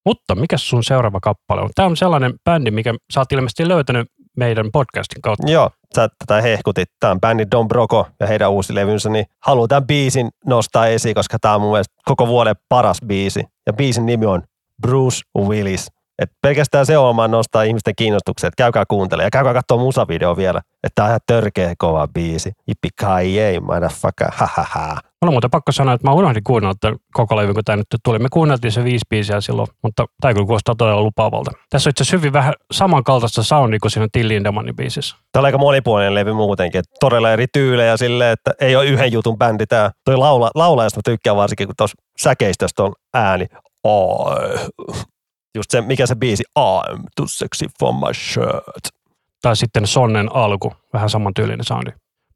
Mutta 0.06 0.36
mikä 0.36 0.58
sun 0.58 0.84
seuraava 0.84 1.20
kappale 1.20 1.62
on? 1.62 1.70
Tämä 1.76 1.86
on 1.86 1.98
sellainen 1.98 2.34
bändi, 2.44 2.72
mikä 2.72 2.94
sä 3.14 3.20
oot 3.20 3.32
ilmeisesti 3.32 3.68
löytänyt 3.68 4.08
meidän 4.38 4.70
podcastin 4.74 5.22
kautta. 5.22 5.52
Joo, 5.52 5.70
sä 5.96 6.10
tätä 6.26 6.42
hehkutit. 6.42 6.90
Tämä 7.00 7.12
on 7.12 7.22
bändi 7.22 7.46
Don 7.52 7.68
Broco 7.68 8.08
ja 8.20 8.28
heidän 8.28 8.52
uusi 8.52 8.76
levynsä, 8.76 9.10
niin 9.10 9.26
haluan 9.40 9.70
tämän 9.70 9.88
biisin 9.88 10.30
nostaa 10.46 10.88
esiin, 10.88 11.16
koska 11.16 11.40
tämä 11.40 11.56
on 11.56 11.62
mun 11.62 11.72
mielestä 11.72 11.94
koko 12.06 12.28
vuoden 12.28 12.56
paras 12.70 12.98
biisi. 13.06 13.44
Ja 13.68 13.74
biisin 13.74 14.06
nimi 14.06 14.26
on 14.26 14.44
Bruce 14.82 15.22
Willis. 15.38 15.92
Et 16.22 16.32
pelkästään 16.42 16.86
se 16.86 16.98
omaan 16.98 17.32
nostaa 17.32 17.64
ihmisten 17.64 17.94
kiinnostuksen, 17.98 18.48
että 18.48 18.64
käykää 18.64 18.84
kuuntelemaan 18.88 19.26
ja 19.26 19.32
käykää 19.32 19.54
katsoa 19.54 19.78
musavideo 19.78 20.38
vielä. 20.38 20.60
Että 20.60 20.96
tämä 20.96 21.06
on 21.06 21.10
ihan 21.10 21.20
törkeä 21.28 21.74
kova 21.78 22.08
biisi. 22.08 22.52
Ippi 22.68 22.90
kai 23.02 23.40
ei, 23.40 23.60
motherfucker, 23.60 24.28
ha 24.32 24.48
ha 24.54 24.66
ha. 24.70 24.88
Mulla 25.22 25.30
on 25.30 25.34
muuten 25.34 25.50
pakko 25.50 25.72
sanoa, 25.72 25.94
että 25.94 26.08
mä 26.08 26.14
unohdin 26.14 26.44
kuunnella 26.44 26.76
tämän 26.80 26.98
koko 27.14 27.36
levy, 27.36 27.54
kun 27.54 27.64
tämä 27.64 27.76
nyt 27.76 27.88
tuli. 28.04 28.20
Me 28.20 28.28
kuunneltiin 28.32 28.72
se 28.72 28.84
viisi 28.84 29.06
biisiä 29.10 29.42
silloin, 29.42 29.68
mutta 29.84 30.06
tämä 30.22 30.34
kyllä 30.34 30.46
kuulostaa 30.46 30.76
todella 30.76 31.02
lupaavalta. 31.02 31.52
Tässä 31.70 31.90
on 31.90 31.92
itse 31.92 32.02
asiassa 32.02 32.18
hyvin 32.18 32.34
vähän 32.34 32.54
samankaltaista 32.72 33.44
soundia 33.44 33.80
kuin 33.80 33.92
siinä 33.92 34.08
Till 34.12 34.28
Lindemanin 34.28 34.76
biisissä. 34.76 35.16
Tämä 35.32 35.42
on 35.42 35.46
aika 35.46 35.58
monipuolinen 35.58 36.16
levy 36.16 36.34
muutenkin. 36.34 36.80
Että 36.80 36.96
todella 37.00 37.32
eri 37.32 37.46
tyylejä 37.54 37.98
silleen, 37.98 38.32
että 38.32 38.52
ei 38.62 38.76
ole 38.76 38.86
yhden 38.86 39.12
jutun 39.12 39.38
bändi 39.38 39.66
tämä. 39.66 39.92
Toi 40.06 40.18
laula, 40.18 40.52
laulajasta 40.56 40.98
mä 40.98 41.02
tykkään 41.06 41.38
varsinkin, 41.38 41.68
kun 41.68 41.76
tuossa 41.78 41.96
säkeistöstä 42.20 42.84
on 42.84 42.94
ääni. 43.14 43.46
Ai. 43.84 44.70
Just 45.56 45.72
se, 45.72 45.82
mikä 45.82 46.06
se 46.06 46.16
biisi, 46.16 46.44
I'm 46.60 47.04
too 47.16 47.28
sexy 47.28 47.66
for 47.80 47.94
my 47.94 48.14
shirt. 48.14 49.00
Tai 49.42 49.56
sitten 49.56 49.88
Sonnen 49.88 50.36
alku, 50.36 50.74
vähän 50.94 51.10
saman 51.10 51.34
tyylinen 51.34 51.66
soundi. 51.66 51.92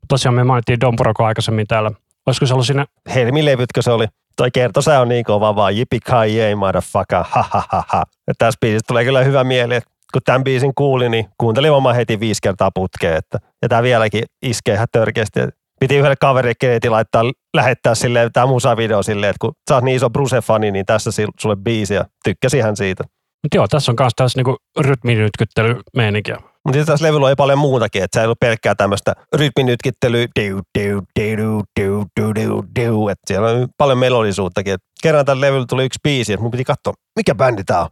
Tosiaan 0.08 0.36
me 0.36 0.44
mainittiin 0.44 0.80
Don 0.82 0.96
Poroko 0.96 1.26
aikaisemmin 1.26 1.68
täällä. 1.68 1.92
Olisiko 2.26 2.46
se 2.46 2.54
ollut 2.54 2.66
siinä? 2.66 2.86
Helmilevytkö 3.16 3.82
se 3.82 3.92
oli? 3.92 4.06
Toi 4.38 4.52
kertosää 4.52 5.02
on 5.02 5.10
niin 5.10 5.26
kova 5.26 5.56
vaan, 5.56 5.78
jipi 5.78 6.00
kai 6.00 6.40
ei, 6.40 6.56
motherfucker, 6.56 7.24
ha 7.30 7.46
ha 7.50 7.64
ha 7.70 7.84
ha. 7.88 8.04
Ja 8.28 8.34
tässä 8.38 8.58
biisissä 8.62 8.86
tulee 8.88 9.06
kyllä 9.06 9.24
hyvä 9.24 9.44
mieli, 9.44 9.76
että 9.76 9.90
kun 10.14 10.22
tämän 10.26 10.44
biisin 10.44 10.72
kuuli, 10.76 11.10
niin 11.10 11.26
kuuntelin 11.38 11.72
oma 11.72 11.94
heti 11.94 12.20
viisi 12.20 12.40
kertaa 12.44 12.72
putkeen. 12.76 13.18
Että, 13.18 13.40
ja 13.62 13.70
tämä 13.70 13.84
vieläkin 13.84 14.24
iskee 14.42 14.74
ihan 14.74 14.88
törkeästi. 14.92 15.40
Piti 15.84 15.96
yhdelle 15.96 16.16
kaverille 16.16 16.90
laittaa, 16.90 17.24
lähettää 17.54 17.96
silleen 17.96 18.32
tämä 18.32 18.46
musavideo 18.46 19.04
silleen, 19.04 19.30
että 19.30 19.38
kun 19.42 19.54
sä 19.70 19.76
oot 19.76 19.84
niin 19.84 19.96
iso 19.96 20.10
Bruce-fani, 20.10 20.72
niin 20.72 20.86
tässä 20.86 21.10
sulle 21.40 21.56
biisi 21.56 21.94
ja 21.94 22.06
tykkäsi 22.24 22.60
hän 22.60 22.76
siitä. 22.76 23.04
Mutta 23.44 23.58
joo, 23.58 23.68
tässä 23.68 23.92
on 23.92 23.96
myös 24.00 24.14
tässä 24.16 24.40
niinku 24.40 24.58
rytminytkyttelymeininkiä. 24.80 26.38
Mutta 26.66 26.86
tässä 26.86 27.06
levyllä 27.06 27.28
oli 27.28 27.36
paljon 27.36 27.58
muutakin, 27.58 28.04
että 28.04 28.18
se 28.18 28.22
ei 28.22 28.26
ollut 28.26 28.40
pelkkää 28.40 28.76
tämmöistä 28.76 29.14
rytminytkittelyä, 29.36 30.28
diu, 30.40 30.60
diu, 30.80 31.02
diu, 31.20 31.62
diu, 31.80 32.06
diu, 32.20 32.36
diu, 32.36 32.64
diu, 32.76 33.08
että 33.08 33.24
siellä 33.28 33.50
on 33.50 33.68
paljon 33.78 33.98
melodisuuttakin. 33.98 34.74
Et 34.74 34.82
kerran 35.04 35.26
tällä 35.26 35.42
levyllä 35.42 35.66
tuli 35.70 35.86
yksi 35.86 36.00
biisi, 36.04 36.34
että 36.34 36.42
mun 36.42 36.52
piti 36.52 36.64
katsoa, 36.64 36.94
mikä 37.16 37.36
bändi 37.36 37.64
tää 37.64 37.82
on. 37.82 37.90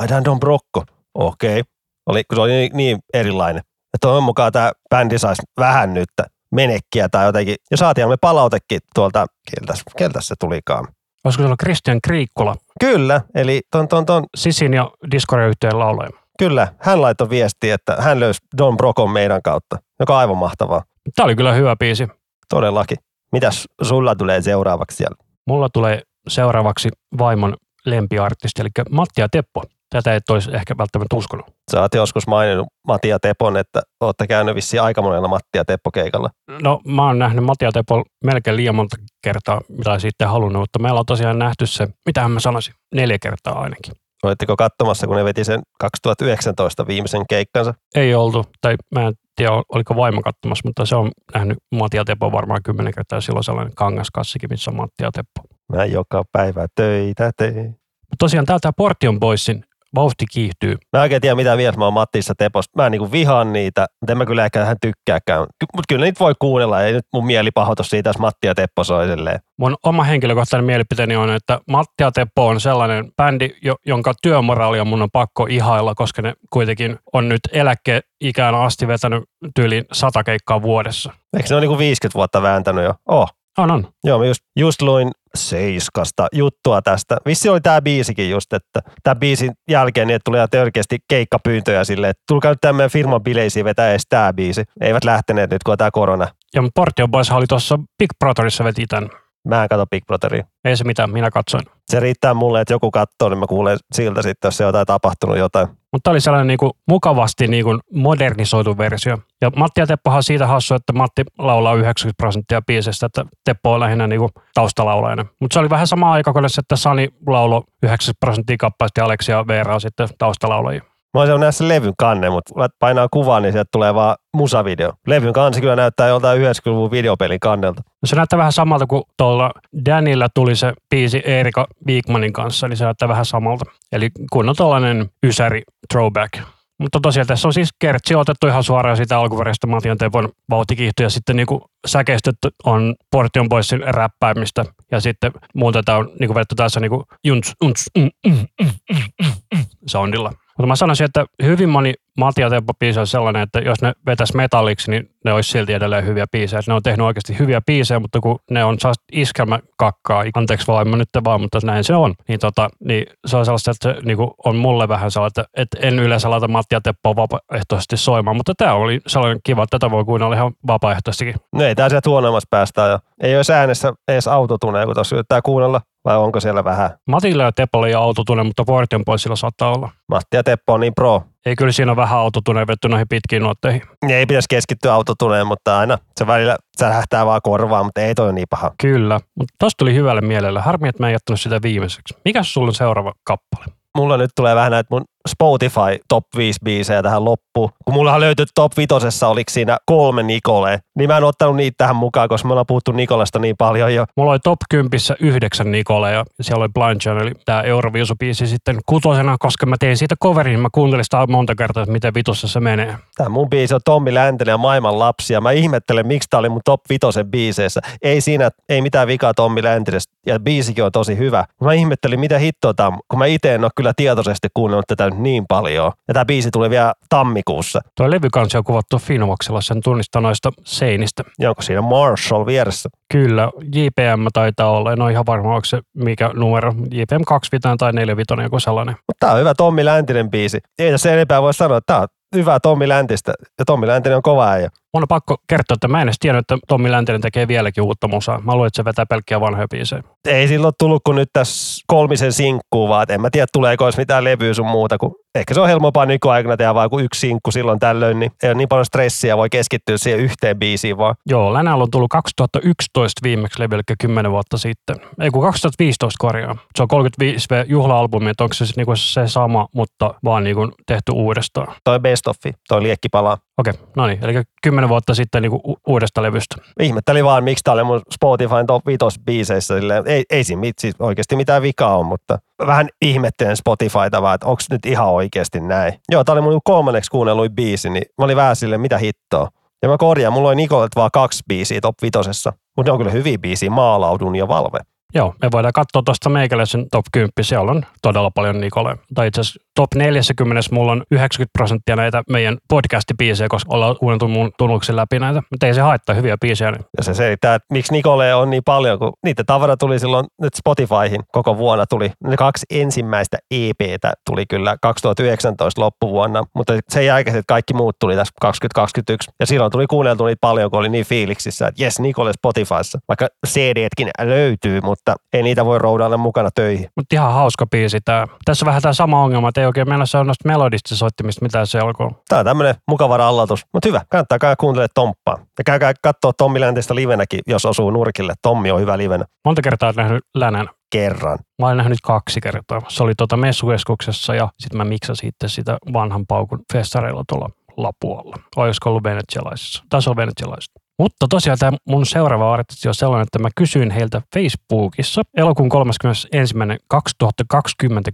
Ai 0.00 0.08
tää 0.08 0.22
on 0.26 0.40
Brocco. 0.40 0.84
Okei. 1.14 1.60
Okay. 1.60 1.62
Oli, 2.06 2.24
kun 2.24 2.36
se 2.36 2.42
oli 2.42 2.52
niin, 2.52 2.70
niin 2.76 2.98
erilainen. 3.14 3.62
Ja 3.92 3.98
toivon 4.00 4.22
mukaan 4.22 4.52
tämä 4.52 4.72
bändi 4.90 5.18
saisi 5.18 5.42
vähän 5.60 5.94
nyt 5.94 6.08
menekkiä 6.52 7.08
tai 7.08 7.26
jotenkin. 7.26 7.56
Ja 7.70 7.76
saatiin 7.76 8.08
me 8.08 8.16
palautekin 8.20 8.80
tuolta, 8.94 9.26
keltäs, 9.50 9.82
keltäs 9.98 10.26
se 10.26 10.34
tulikaan. 10.40 10.88
Olisiko 11.24 11.42
se 11.42 11.46
ollut 11.46 11.60
Christian 11.62 11.98
Kriikkola? 12.04 12.56
Kyllä, 12.80 13.20
eli 13.34 13.60
ton, 13.70 13.88
ton, 13.88 14.06
ton. 14.06 14.24
Sisin 14.36 14.74
ja 14.74 14.90
Discoria-yhteen 15.10 15.78
laulaja. 15.78 16.10
Kyllä, 16.38 16.68
hän 16.78 17.02
laittoi 17.02 17.30
viesti, 17.30 17.70
että 17.70 17.96
hän 18.00 18.20
löysi 18.20 18.40
Don 18.58 18.76
Brocon 18.76 19.10
meidän 19.10 19.42
kautta, 19.42 19.76
joka 20.00 20.12
on 20.12 20.18
aivan 20.18 20.36
mahtavaa. 20.36 20.82
Tämä 21.16 21.24
oli 21.24 21.36
kyllä 21.36 21.52
hyvä 21.52 21.76
biisi. 21.76 22.08
Todellakin. 22.48 22.96
Mitäs 23.32 23.68
sulla 23.82 24.14
tulee 24.14 24.42
seuraavaksi 24.42 24.96
siellä? 24.96 25.16
Mulla 25.46 25.68
tulee 25.68 26.02
seuraavaksi 26.28 26.88
vaimon 27.18 27.56
lempiartisti, 27.86 28.62
eli 28.62 28.68
Matti 28.90 29.20
ja 29.20 29.28
Teppo. 29.28 29.62
tätä 29.90 30.14
et 30.14 30.30
olisi 30.30 30.50
ehkä 30.54 30.74
välttämättä 30.78 31.16
uskonut. 31.16 31.46
Sä 31.70 31.80
oot 31.80 31.94
joskus 31.94 32.26
maininnut 32.26 32.66
Matti 32.86 33.08
ja 33.08 33.18
Tepon, 33.18 33.56
että 33.56 33.82
olette 34.00 34.26
käynyt 34.26 34.54
vissiin 34.54 34.82
aika 34.82 35.02
monella 35.02 35.28
Matti 35.28 35.58
ja 35.58 35.64
Teppo 35.64 35.90
keikalla. 35.90 36.30
No 36.62 36.80
mä 36.86 37.06
oon 37.06 37.18
nähnyt 37.18 37.44
Matti 37.44 37.64
ja 37.64 37.72
Teppo 37.72 38.04
melkein 38.24 38.56
liian 38.56 38.74
monta 38.74 38.96
kertaa, 39.24 39.60
mitä 39.68 39.98
sitten 39.98 40.28
halunnut, 40.28 40.62
mutta 40.62 40.78
meillä 40.78 41.00
on 41.00 41.06
tosiaan 41.06 41.38
nähty 41.38 41.66
se, 41.66 41.88
mitä 42.06 42.28
mä 42.28 42.40
sanoisin, 42.40 42.74
neljä 42.94 43.18
kertaa 43.18 43.60
ainakin. 43.60 43.94
Oletteko 44.22 44.56
katsomassa, 44.56 45.06
kun 45.06 45.16
ne 45.16 45.24
veti 45.24 45.44
sen 45.44 45.60
2019 45.80 46.86
viimeisen 46.86 47.24
keikkansa? 47.28 47.74
Ei 47.94 48.14
oltu, 48.14 48.44
tai 48.60 48.76
mä 48.94 49.06
en 49.06 49.14
tiedä 49.36 49.52
oliko 49.72 49.96
vaimo 49.96 50.22
katsomassa, 50.22 50.68
mutta 50.68 50.86
se 50.86 50.96
on 50.96 51.10
nähnyt 51.34 51.58
Matti 51.74 51.96
ja 51.96 52.04
Teppo 52.04 52.32
varmaan 52.32 52.62
kymmenen 52.62 52.94
kertaa 52.94 53.16
ja 53.16 53.20
silloin 53.20 53.44
sellainen 53.44 53.74
kangaskassikin, 53.74 54.50
missä 54.50 54.70
on 54.70 54.76
Matti 54.76 55.02
ja 55.02 55.10
Teppo. 55.12 55.51
Mä 55.72 55.84
joka 55.84 56.24
päivä 56.32 56.66
töitä 56.74 57.30
teen. 57.36 57.76
Tosiaan 58.18 58.46
täältä 58.46 58.72
Portion 58.72 59.20
Boysin 59.20 59.64
vauhti 59.94 60.24
kiihtyy. 60.32 60.76
Mä 60.92 60.98
en 60.98 61.02
oikein 61.02 61.20
tiedä, 61.20 61.34
mitä 61.34 61.56
mieltä 61.56 61.78
mä 61.78 61.84
oon 61.84 61.94
Mattissa 61.94 62.34
Teposta. 62.38 62.82
Mä 62.82 62.90
niinku 62.90 63.12
vihaan 63.12 63.52
niitä, 63.52 63.86
mutta 64.00 64.12
en 64.12 64.18
mä 64.18 64.26
kyllä 64.26 64.44
ehkä 64.44 64.60
vähän 64.60 64.76
tykkääkään. 64.80 65.40
Mutta 65.40 65.82
kyllä 65.88 66.04
niitä 66.04 66.20
voi 66.20 66.34
kuunnella. 66.38 66.82
Ei 66.82 66.92
nyt 66.92 67.06
mun 67.12 67.26
mieli 67.26 67.50
pahoitu 67.50 67.84
siitä, 67.84 68.08
jos 68.08 68.18
Matti 68.18 68.46
ja 68.46 68.54
Teppo 68.54 68.84
soi 68.84 69.06
silleen. 69.08 69.40
Mun 69.58 69.76
oma 69.82 70.04
henkilökohtainen 70.04 70.64
mielipiteeni 70.64 71.16
on, 71.16 71.30
että 71.30 71.60
Matti 71.68 71.92
ja 72.00 72.12
Teppo 72.12 72.46
on 72.46 72.60
sellainen 72.60 73.12
bändi, 73.16 73.50
jo- 73.62 73.76
jonka 73.86 74.12
työmoraalia 74.22 74.84
mun 74.84 75.02
on 75.02 75.10
pakko 75.12 75.46
ihailla, 75.50 75.94
koska 75.94 76.22
ne 76.22 76.32
kuitenkin 76.50 76.98
on 77.12 77.28
nyt 77.28 77.40
eläkeikään 77.52 78.54
asti 78.54 78.88
vetänyt 78.88 79.24
tyyliin 79.54 79.84
sata 79.92 80.24
keikkaa 80.24 80.62
vuodessa. 80.62 81.12
Eikö 81.36 81.48
ne 81.50 81.54
ole 81.54 81.60
niinku 81.60 81.78
50 81.78 82.14
vuotta 82.14 82.42
vääntänyt 82.42 82.84
jo? 82.84 82.94
Oh. 83.08 83.28
On, 83.58 83.70
on. 83.70 83.88
Joo, 84.04 84.18
mä 84.18 84.26
just, 84.26 84.40
just 84.56 84.82
luin 84.82 85.10
Seiskasta 85.34 86.26
juttua 86.32 86.82
tästä. 86.82 87.16
Vissi 87.26 87.48
oli 87.48 87.60
tämä 87.60 87.82
biisikin 87.82 88.30
just, 88.30 88.52
että 88.52 88.80
tämän 89.02 89.18
biisin 89.18 89.52
jälkeen 89.70 90.08
niin 90.08 90.20
tuli 90.24 90.36
ihan 90.36 90.48
törkeästi 90.50 90.98
keikkapyyntöjä 91.08 91.84
sille, 91.84 92.08
että 92.08 92.22
tulkaa 92.28 92.50
nyt 92.50 92.60
tämän 92.60 92.90
firman 92.90 93.22
bileisiin 93.22 93.64
vetää 93.64 93.90
edes 93.90 94.02
tämä 94.08 94.32
biisi. 94.32 94.64
Eivät 94.80 95.04
lähteneet 95.04 95.50
nyt, 95.50 95.62
kun 95.62 95.72
on 95.72 95.78
tämä 95.78 95.90
korona. 95.90 96.28
Ja 96.54 96.62
Portion 96.74 97.10
Boys 97.10 97.30
oli 97.30 97.46
tuossa 97.46 97.78
Big 97.98 98.10
Brotherissa 98.18 98.64
veti 98.64 98.86
tämän. 98.86 99.10
Mä 99.48 99.62
en 99.62 99.68
katso 99.68 99.86
Big 99.86 100.06
Brotheria. 100.06 100.44
Ei 100.64 100.76
se 100.76 100.84
mitään, 100.84 101.10
minä 101.10 101.30
katsoin. 101.30 101.64
Se 101.90 102.00
riittää 102.00 102.34
mulle, 102.34 102.60
että 102.60 102.74
joku 102.74 102.90
katsoo, 102.90 103.28
niin 103.28 103.38
mä 103.38 103.46
kuulen 103.46 103.78
siltä 103.94 104.22
sitten, 104.22 104.46
jos 104.48 104.56
se 104.56 104.64
on 104.64 104.68
jotain 104.68 104.86
tapahtunut 104.86 105.38
jotain. 105.38 105.68
Mutta 105.92 106.10
oli 106.10 106.20
sellainen 106.20 106.46
niin 106.46 106.58
kuin 106.58 106.72
mukavasti 106.88 107.48
niin 107.48 107.64
kuin 107.64 107.80
modernisoitu 107.92 108.78
versio. 108.78 109.18
Ja 109.40 109.50
Matti 109.56 109.80
ja 109.80 109.86
Teppohan 109.86 110.22
siitä 110.22 110.46
hassu, 110.46 110.74
että 110.74 110.92
Matti 110.92 111.22
laulaa 111.38 111.74
90 111.74 112.16
prosenttia 112.22 112.62
biisestä, 112.62 113.06
että 113.06 113.24
Teppo 113.44 113.72
on 113.72 113.80
lähinnä 113.80 114.06
niin 114.06 114.20
kuin 114.20 114.30
taustalaulajana. 114.54 115.26
Mutta 115.40 115.54
se 115.54 115.60
oli 115.60 115.70
vähän 115.70 115.86
sama 115.86 116.12
aika, 116.12 116.32
kun 116.32 116.44
että 116.58 116.76
Sani 116.76 117.08
laulo 117.26 117.64
90 117.82 118.20
prosenttia 118.20 118.56
kappaleista 118.56 119.00
ja 119.00 119.04
Aleksi 119.04 119.32
ja 119.32 119.46
Veera 119.46 119.74
on 119.74 119.80
sitten 119.80 120.08
taustalaulajia. 120.18 120.91
Mä 121.14 121.20
olisin 121.20 121.40
näissä 121.40 121.68
levyn 121.68 121.92
kannen, 121.98 122.32
mutta 122.32 122.68
painaa 122.78 123.08
kuvaa, 123.10 123.40
niin 123.40 123.52
sieltä 123.52 123.68
tulee 123.72 123.94
vaan 123.94 124.16
musavideo. 124.34 124.92
Levyn 125.06 125.32
kansi 125.32 125.60
kyllä 125.60 125.76
näyttää 125.76 126.08
joltain 126.08 126.42
90-luvun 126.42 126.90
videopelin 126.90 127.40
kannelta. 127.40 127.82
No 127.86 128.06
se 128.06 128.16
näyttää 128.16 128.38
vähän 128.38 128.52
samalta 128.52 128.86
kuin 128.86 129.02
tuolla 129.16 129.50
Danilla 129.86 130.28
tuli 130.34 130.56
se 130.56 130.72
biisi 130.90 131.22
Erika 131.24 131.66
Wigmanin 131.86 132.32
kanssa, 132.32 132.68
niin 132.68 132.76
se 132.76 132.84
näyttää 132.84 133.08
vähän 133.08 133.24
samalta. 133.24 133.64
Eli 133.92 134.10
kun 134.32 134.48
on 134.48 134.56
tällainen 134.56 135.10
ysäri 135.26 135.62
throwback. 135.92 136.38
Mutta 136.78 137.00
tosiaan 137.02 137.26
tässä 137.26 137.48
on 137.48 137.52
siis 137.52 137.68
kertsi 137.78 138.14
otettu 138.14 138.46
ihan 138.46 138.64
suoraan 138.64 138.96
siitä 138.96 139.18
alkuperäisestä 139.18 139.66
Mation 139.66 139.98
Tepon 139.98 140.28
vauhtikiihtyä 140.50 141.06
ja 141.06 141.10
sitten 141.10 141.36
niinku 141.36 141.64
säkeistetty 141.86 142.48
on 142.64 142.94
Portion 143.10 143.48
Boysin 143.48 143.80
räppäämistä 143.80 144.64
ja 144.90 145.00
sitten 145.00 145.32
muuten 145.54 145.84
tämä 145.84 145.98
on 145.98 146.10
niinku 146.20 146.34
vedetty 146.34 146.54
tässä 146.54 146.80
niinku 146.80 147.04
junts, 147.24 147.52
unts, 147.62 147.90
mm, 147.98 148.08
mm, 148.26 148.46
mm, 148.60 148.70
mm, 148.92 149.02
mm, 149.22 149.32
mm, 149.54 149.64
soundilla. 149.86 150.32
Mutta 150.58 150.66
mä 150.66 150.76
sanoisin, 150.76 151.04
että 151.04 151.26
hyvin 151.42 151.68
moni 151.68 151.94
Matti 152.18 152.40
ja 152.40 152.50
Teppo 152.50 152.72
biisi 152.74 153.00
on 153.00 153.06
sellainen, 153.06 153.42
että 153.42 153.58
jos 153.58 153.82
ne 153.82 153.92
vetäisi 154.06 154.36
metalliksi, 154.36 154.90
niin 154.90 155.10
ne 155.24 155.32
olisi 155.32 155.50
silti 155.50 155.72
edelleen 155.72 156.06
hyviä 156.06 156.26
biisejä. 156.32 156.60
Ne 156.66 156.74
on 156.74 156.82
tehnyt 156.82 157.06
oikeasti 157.06 157.38
hyviä 157.38 157.60
biisejä, 157.66 158.00
mutta 158.00 158.20
kun 158.20 158.38
ne 158.50 158.64
on 158.64 158.80
sellaista 158.80 159.04
iskelmäkakkaa, 159.12 160.24
anteeksi 160.34 160.66
vaan, 160.66 160.88
mä 160.88 160.96
nyt 160.96 161.08
vaan, 161.24 161.40
mutta 161.40 161.58
näin 161.64 161.84
se 161.84 161.94
on, 161.94 162.14
niin, 162.28 162.40
tota, 162.40 162.68
niin 162.84 163.06
se 163.26 163.36
on 163.36 163.44
sellaista, 163.44 163.70
että 163.70 163.92
se 163.92 164.00
niin 164.06 164.18
on 164.44 164.56
mulle 164.56 164.88
vähän 164.88 165.10
sellaista, 165.10 165.44
että 165.56 165.78
en 165.82 165.98
yleensä 165.98 166.30
laita 166.30 166.48
Matti 166.48 166.74
ja 166.74 166.80
Teppoa 166.80 167.16
vapaaehtoisesti 167.16 167.96
soimaan, 167.96 168.36
mutta 168.36 168.52
tämä 168.56 168.74
oli 168.74 169.00
sellainen 169.06 169.40
kiva, 169.44 169.62
että 169.62 169.78
tätä 169.78 169.90
voi 169.90 170.04
kuunnella 170.04 170.34
ihan 170.34 170.52
vapaaehtoisestikin. 170.66 171.34
No 171.52 171.64
ei 171.64 171.74
tää 171.74 171.88
sieltä 171.88 172.10
huonommassa 172.10 172.48
päästään 172.50 172.90
jo. 172.90 172.98
Ei 173.20 173.36
ole 173.36 173.58
äänessä 173.58 173.92
edes 174.08 174.28
autotuneja, 174.28 174.86
kun 174.86 174.94
tuossa 174.94 175.16
yrittää 175.16 175.42
kuunnella. 175.42 175.80
Vai 176.04 176.16
onko 176.16 176.40
siellä 176.40 176.64
vähän? 176.64 176.90
Matilla 177.08 177.42
ja 177.42 177.52
Teppolla 177.52 177.86
ei 177.86 177.94
ole 177.94 178.04
autotune, 178.04 178.42
mutta 178.42 178.64
Portion 178.64 179.04
Boysilla 179.04 179.36
saattaa 179.36 179.74
olla. 179.74 179.90
Matti 180.08 180.36
ja 180.36 180.42
Teppo 180.42 180.72
on 180.72 180.80
niin 180.80 180.94
pro. 180.94 181.22
Ei 181.46 181.56
kyllä 181.56 181.72
siinä 181.72 181.92
ole 181.92 181.96
vähän 181.96 182.18
autotune 182.18 182.66
vetty 182.66 182.88
noihin 182.88 183.08
pitkiin 183.08 183.42
nuotteihin. 183.42 183.82
Ei 184.08 184.26
pitäisi 184.26 184.46
keskittyä 184.50 184.94
autotuneen, 184.94 185.46
mutta 185.46 185.78
aina 185.78 185.98
se 186.16 186.26
välillä 186.26 186.56
särähtää 186.78 187.26
vaan 187.26 187.40
korvaan, 187.42 187.84
mutta 187.84 188.00
ei 188.00 188.14
toi 188.14 188.32
niin 188.32 188.46
paha. 188.50 188.70
Kyllä, 188.82 189.20
mutta 189.38 189.54
tosta 189.58 189.78
tuli 189.78 189.94
hyvälle 189.94 190.20
mielelle. 190.20 190.60
Harmi, 190.60 190.88
että 190.88 191.02
mä 191.02 191.06
en 191.08 191.12
jättänyt 191.12 191.40
sitä 191.40 191.58
viimeiseksi. 191.62 192.14
Mikäs 192.24 192.54
sulla 192.54 192.68
on 192.68 192.74
seuraava 192.74 193.12
kappale? 193.24 193.64
Mulla 193.96 194.16
nyt 194.16 194.30
tulee 194.36 194.54
vähän 194.54 194.70
näitä 194.70 194.88
mun 194.90 195.04
Spotify 195.28 195.98
top 196.08 196.26
5 196.36 196.58
biisejä 196.64 197.02
tähän 197.02 197.24
loppuun. 197.24 197.70
Kun 197.84 197.94
mullahan 197.94 198.20
löytyi 198.20 198.46
top 198.54 198.72
5, 198.76 199.26
oliko 199.26 199.50
siinä 199.50 199.78
kolme 199.86 200.22
Nikole, 200.22 200.80
niin 200.98 201.10
mä 201.10 201.16
en 201.16 201.24
ottanut 201.24 201.56
niitä 201.56 201.74
tähän 201.78 201.96
mukaan, 201.96 202.28
koska 202.28 202.48
me 202.48 202.52
ollaan 202.52 202.66
puhuttu 202.66 202.92
Nikolasta 202.92 203.38
niin 203.38 203.56
paljon 203.58 203.94
jo. 203.94 204.04
Mulla 204.16 204.32
oli 204.32 204.38
top 204.38 204.58
10 204.70 204.90
yhdeksän 205.20 205.70
Nikole 205.70 206.12
ja 206.12 206.24
siellä 206.40 206.62
oli 206.62 206.72
Blind 206.74 207.00
Channel, 207.00 207.34
tämä 207.44 207.62
Euroviisubiisi 207.62 208.46
sitten 208.46 208.78
kutosena, 208.86 209.36
koska 209.38 209.66
mä 209.66 209.76
tein 209.80 209.96
siitä 209.96 210.14
coverin, 210.22 210.60
mä 210.60 210.68
kuuntelin 210.72 211.04
sitä 211.04 211.26
monta 211.26 211.54
kertaa, 211.54 211.82
että 211.82 211.92
miten 211.92 212.14
vitussa 212.14 212.48
se 212.48 212.60
menee. 212.60 212.96
Tämä 213.16 213.28
mun 213.28 213.50
biisi 213.50 213.74
on 213.74 213.80
Tommi 213.84 214.14
Läntinen 214.14 214.52
ja 214.52 214.58
Maailman 214.58 214.98
lapsia. 214.98 215.40
Mä 215.40 215.50
ihmettelen, 215.50 216.06
miksi 216.06 216.28
tää 216.30 216.40
oli 216.40 216.48
mun 216.48 216.60
top 216.64 216.80
5 216.88 217.24
biiseissä. 217.30 217.80
Ei 218.02 218.20
siinä, 218.20 218.50
ei 218.68 218.82
mitään 218.82 219.06
vikaa 219.06 219.34
Tommi 219.34 219.62
Läntinestä 219.62 220.14
ja 220.26 220.40
biisikin 220.40 220.84
on 220.84 220.92
tosi 220.92 221.18
hyvä. 221.18 221.44
Mä 221.60 221.72
ihmettelin, 221.72 222.20
mitä 222.20 222.38
hittoa 222.38 222.72
on, 222.78 222.98
kun 223.08 223.18
mä 223.18 223.26
itse 223.26 223.54
en 223.54 223.64
ole 223.64 223.70
kyllä 223.76 223.92
tietoisesti 223.96 224.48
kuunnellut 224.54 224.86
tätä 224.86 225.11
nyt 225.12 225.22
niin 225.22 225.44
paljon. 225.48 225.92
Ja 226.08 226.14
tämä 226.14 226.24
biisi 226.24 226.50
tuli 226.50 226.70
vielä 226.70 226.92
tammikuussa. 227.08 227.80
Tuo 227.96 228.10
levykansi 228.10 228.58
on 228.58 228.64
kuvattu 228.64 228.98
Finvoxilla, 228.98 229.60
sen 229.60 229.80
tunnistaa 229.84 230.22
noista 230.22 230.50
seinistä. 230.64 231.22
Ja 231.38 231.48
onko 231.48 231.62
siinä 231.62 231.80
Marshall 231.80 232.46
vieressä? 232.46 232.88
Kyllä, 233.12 233.50
JPM 233.74 234.26
taitaa 234.32 234.70
olla, 234.70 234.92
en 234.92 235.02
ole 235.02 235.12
ihan 235.12 235.26
varma, 235.26 235.54
onko 235.54 235.64
se 235.64 235.80
mikä 235.96 236.30
numero, 236.34 236.72
JPM 236.90 237.24
25 237.26 237.76
tai 237.78 237.92
45, 237.92 238.42
joku 238.42 238.60
sellainen. 238.60 238.94
Mutta 238.94 239.26
tää 239.26 239.32
on 239.32 239.40
hyvä 239.40 239.54
Tommi 239.54 239.84
Läntinen 239.84 240.30
biisi. 240.30 240.58
Ei 240.78 240.90
tässä 240.90 241.12
enempää 241.12 241.42
voi 241.42 241.54
sanoa, 241.54 241.78
että 241.78 241.92
tää 241.92 242.00
on 242.00 242.08
hyvä 242.36 242.60
Tommi 242.60 242.88
Läntistä. 242.88 243.32
Ja 243.58 243.64
Tommi 243.64 243.86
Läntinen 243.86 244.16
on 244.16 244.22
kova 244.22 244.50
äijä. 244.50 244.68
Mun 244.94 245.02
on 245.02 245.08
pakko 245.08 245.36
kertoa, 245.48 245.74
että 245.74 245.88
mä 245.88 246.02
en 246.02 246.08
edes 246.08 246.18
tiennyt, 246.20 246.40
että 246.40 246.58
Tommi 246.68 246.90
Läntinen 246.90 247.20
tekee 247.20 247.48
vieläkin 247.48 247.82
uutta 247.82 248.08
musaa. 248.08 248.40
Mä 248.40 248.54
luulen, 248.54 248.66
että 248.66 248.76
se 248.76 248.84
vetää 248.84 249.06
pelkkiä 249.06 249.40
vanhoja 249.40 249.68
biisejä. 249.68 250.02
Ei 250.28 250.48
silloin 250.48 250.74
tullut 250.78 251.02
kuin 251.04 251.16
nyt 251.16 251.30
tässä 251.32 251.84
kolmisen 251.86 252.32
sinkkuun, 252.32 252.88
vaan 252.88 253.06
en 253.08 253.20
mä 253.20 253.30
tiedä 253.30 253.46
tuleeko 253.52 253.84
edes 253.84 253.96
mitään 253.96 254.24
levyä 254.24 254.54
sun 254.54 254.66
muuta. 254.66 254.98
Kun 254.98 255.14
ehkä 255.34 255.54
se 255.54 255.60
on 255.60 255.68
helpompaa 255.68 256.06
nykyaikana 256.06 256.56
tehdä 256.56 256.74
vaan 256.74 256.90
kuin 256.90 257.04
yksi 257.04 257.20
sinkku 257.20 257.50
silloin 257.50 257.78
tällöin, 257.78 258.20
niin 258.20 258.32
ei 258.42 258.48
ole 258.48 258.54
niin 258.54 258.68
paljon 258.68 258.86
stressiä, 258.86 259.36
voi 259.36 259.50
keskittyä 259.50 259.98
siihen 259.98 260.20
yhteen 260.20 260.58
biisiin 260.58 260.98
vaan. 260.98 261.14
Joo, 261.26 261.52
Länällä 261.52 261.82
on 261.82 261.90
tullut 261.90 262.10
2011 262.10 263.20
viimeksi 263.22 263.60
levy, 263.60 263.74
eli 263.74 263.82
10 264.00 264.32
vuotta 264.32 264.58
sitten. 264.58 264.96
Ei 265.20 265.30
kun 265.30 265.42
2015 265.42 266.16
korjaa. 266.18 266.56
Se 266.76 266.82
on 266.82 266.88
35 266.88 267.48
juhla-albumi, 267.66 268.30
että 268.30 268.44
onko 268.44 268.54
se 268.54 268.66
siis 268.66 268.76
niinku 268.76 268.96
se 268.96 269.28
sama, 269.28 269.68
mutta 269.74 270.14
vaan 270.24 270.44
niinku 270.44 270.70
tehty 270.86 271.12
uudestaan. 271.12 271.74
Toi 271.84 272.00
best 272.00 272.26
offi, 272.26 272.52
toi 272.68 272.82
liekkipala. 272.82 273.38
Okei, 273.58 273.72
no 273.96 274.06
niin, 274.06 274.24
eli 274.24 274.42
10 274.62 274.88
vuotta 274.88 275.14
sitten 275.14 275.42
niinku 275.42 275.78
uudesta 275.86 276.22
levystä. 276.22 276.56
Ihmettelin 276.80 277.24
vaan, 277.24 277.44
miksi 277.44 277.64
tää 277.64 277.74
oli 277.74 277.84
mun 277.84 278.00
Spotifyn 278.14 278.66
top 278.66 278.86
5 278.86 279.20
biiseissä. 279.24 279.78
Silleen, 279.78 280.06
ei, 280.06 280.24
ei 280.30 280.44
siinä 280.44 280.60
mitsi 280.60 280.92
oikeasti 280.98 281.36
mitään 281.36 281.62
vikaa 281.62 281.98
on, 281.98 282.06
mutta 282.06 282.38
vähän 282.66 282.88
ihmettelen 283.02 283.56
Spotifyta 283.56 284.22
vaan, 284.22 284.34
että 284.34 284.46
onko 284.46 284.62
nyt 284.70 284.86
ihan 284.86 285.08
oikeasti 285.08 285.60
näin. 285.60 285.92
Joo, 286.10 286.24
tää 286.24 286.32
oli 286.32 286.40
mun 286.40 286.60
kolmanneksi 286.64 287.10
kuunnelluin 287.10 287.52
biisi, 287.52 287.90
niin 287.90 288.04
mä 288.18 288.24
olin 288.24 288.36
vähän 288.36 288.56
silleen, 288.56 288.80
mitä 288.80 288.98
hittoa. 288.98 289.48
Ja 289.82 289.88
mä 289.88 289.98
korjaan, 289.98 290.32
mulla 290.32 290.48
oli 290.48 290.56
Nikolet 290.56 290.96
vaan 290.96 291.10
kaksi 291.12 291.42
biisiä 291.48 291.80
top 291.80 291.94
vitosessa, 292.02 292.52
mutta 292.76 292.88
ne 292.88 292.92
on 292.92 292.98
kyllä 292.98 293.12
hyviä 293.12 293.38
biisiä, 293.38 293.70
Maalaudun 293.70 294.36
ja 294.36 294.48
Valve. 294.48 294.78
Joo, 295.14 295.34
me 295.42 295.48
voidaan 295.52 295.72
katsoa 295.72 296.02
tuosta 296.02 296.28
meikäläisen 296.28 296.86
top 296.90 297.06
10, 297.12 297.32
siellä 297.40 297.70
on 297.70 297.82
todella 298.02 298.30
paljon 298.30 298.60
Nikole. 298.60 298.96
Tai 299.14 299.26
itse 299.26 299.40
asiassa 299.40 299.60
top 299.74 299.94
40 299.94 300.60
mulla 300.72 300.92
on 300.92 301.02
90 301.10 301.50
prosenttia 301.58 301.96
näitä 301.96 302.22
meidän 302.30 302.58
podcast-biisejä, 302.72 303.48
koska 303.48 303.74
ollaan 303.74 303.96
kuunneltu 303.96 304.28
mun 304.28 304.52
tunnuksen 304.58 304.96
läpi 304.96 305.18
näitä. 305.18 305.42
Mutta 305.50 305.66
ei 305.66 305.74
se 305.74 305.80
haittaa 305.80 306.14
hyviä 306.14 306.36
biisejä. 306.40 306.70
Niin. 306.70 306.84
Ja 306.96 307.04
se 307.04 307.14
selittää, 307.14 307.54
että 307.54 307.66
miksi 307.72 307.92
Nikole 307.92 308.34
on 308.34 308.50
niin 308.50 308.62
paljon, 308.64 308.98
kun 308.98 309.12
niitä 309.24 309.44
tavara 309.44 309.76
tuli 309.76 309.98
silloin 309.98 310.26
nyt 310.42 310.54
Spotifyhin 310.54 311.20
koko 311.32 311.56
vuonna 311.56 311.86
tuli. 311.86 312.12
Ne 312.24 312.36
kaksi 312.36 312.66
ensimmäistä 312.70 313.38
EPtä 313.50 314.12
tuli 314.26 314.44
kyllä 314.46 314.76
2019 314.82 315.80
loppuvuonna, 315.80 316.44
mutta 316.54 316.72
sen 316.88 317.06
jälkeen 317.06 317.42
kaikki 317.48 317.74
muut 317.74 317.96
tuli 317.98 318.16
tässä 318.16 318.34
2021. 318.40 319.30
Ja 319.40 319.46
silloin 319.46 319.72
tuli 319.72 319.86
kuunneltu 319.86 320.26
niitä 320.26 320.40
paljon, 320.40 320.70
kun 320.70 320.80
oli 320.80 320.88
niin 320.88 321.06
fiiliksissä, 321.06 321.66
että 321.66 321.84
jes, 321.84 322.00
Nikole 322.00 322.32
Spotifyssa. 322.32 322.98
Vaikka 323.08 323.28
CD-tkin 323.46 324.10
löytyy, 324.20 324.80
mutta 324.80 325.01
mutta 325.06 325.22
ei 325.32 325.42
niitä 325.42 325.64
voi 325.64 325.78
roudailla 325.78 326.16
mukana 326.16 326.50
töihin. 326.54 326.88
Mutta 326.96 327.14
ihan 327.14 327.32
hauska 327.32 327.66
biisi 327.66 327.98
tää. 328.04 328.26
Tässä 328.44 328.64
on 328.64 328.66
vähän 328.66 328.82
tämä 328.82 328.92
sama 328.92 329.22
ongelma, 329.22 329.48
että 329.48 329.60
ei 329.60 329.66
oikein 329.66 329.88
meillä 329.88 330.06
se 330.06 330.18
on 330.18 330.26
noista 330.26 330.48
melodista 330.48 330.96
soittimista 330.96 331.44
mitään 331.44 331.66
selkoa. 331.66 332.10
Tämä 332.28 332.38
on 332.38 332.46
tämmöinen 332.46 332.74
mukava 332.88 333.16
rallatus, 333.16 333.66
mutta 333.72 333.88
hyvä. 333.88 334.00
Kannattaa 334.08 334.38
käydä 334.38 334.56
kuuntelemaan 334.56 334.88
Tomppaa. 334.94 335.36
Ja 335.58 335.64
käykää 335.64 335.92
katsoa 336.02 336.32
Tommi 336.32 336.60
Läntistä 336.60 336.94
livenäkin, 336.94 337.40
jos 337.46 337.64
osuu 337.64 337.90
nurkille. 337.90 338.34
Tommi 338.42 338.70
on 338.70 338.80
hyvä 338.80 338.98
livenä. 338.98 339.24
Monta 339.44 339.62
kertaa 339.62 339.86
olet 339.86 339.96
nähnyt 339.96 340.24
Länän? 340.34 340.68
Kerran. 340.92 341.38
Mä 341.58 341.66
olen 341.66 341.76
nähnyt 341.76 341.98
kaksi 342.02 342.40
kertaa. 342.40 342.80
Se 342.88 343.02
oli 343.02 343.12
tuota 343.14 343.36
messukeskuksessa 343.36 344.34
ja 344.34 344.48
sitten 344.60 344.78
mä 344.78 344.84
miksasin 344.84 345.28
itse 345.28 345.48
sitä 345.54 345.78
vanhan 345.92 346.24
paukun 346.28 346.60
festareilla 346.72 347.24
tuolla 347.28 347.48
Lapualla. 347.76 348.36
Olisiko 348.56 348.90
ollut 348.90 349.04
venetsialaisissa? 349.04 349.84
Taisi 349.90 350.10
olla 350.10 350.16
venetsialaisissa. 350.16 350.81
Mutta 351.02 351.26
tosiaan 351.30 351.58
tämä 351.58 351.76
mun 351.88 352.06
seuraava 352.06 352.52
artisti 352.52 352.88
on 352.88 352.94
sellainen, 352.94 353.22
että 353.22 353.38
mä 353.38 353.48
kysyin 353.56 353.90
heiltä 353.90 354.22
Facebookissa 354.34 355.22
elokuun 355.36 355.70
31.2020 355.72 355.78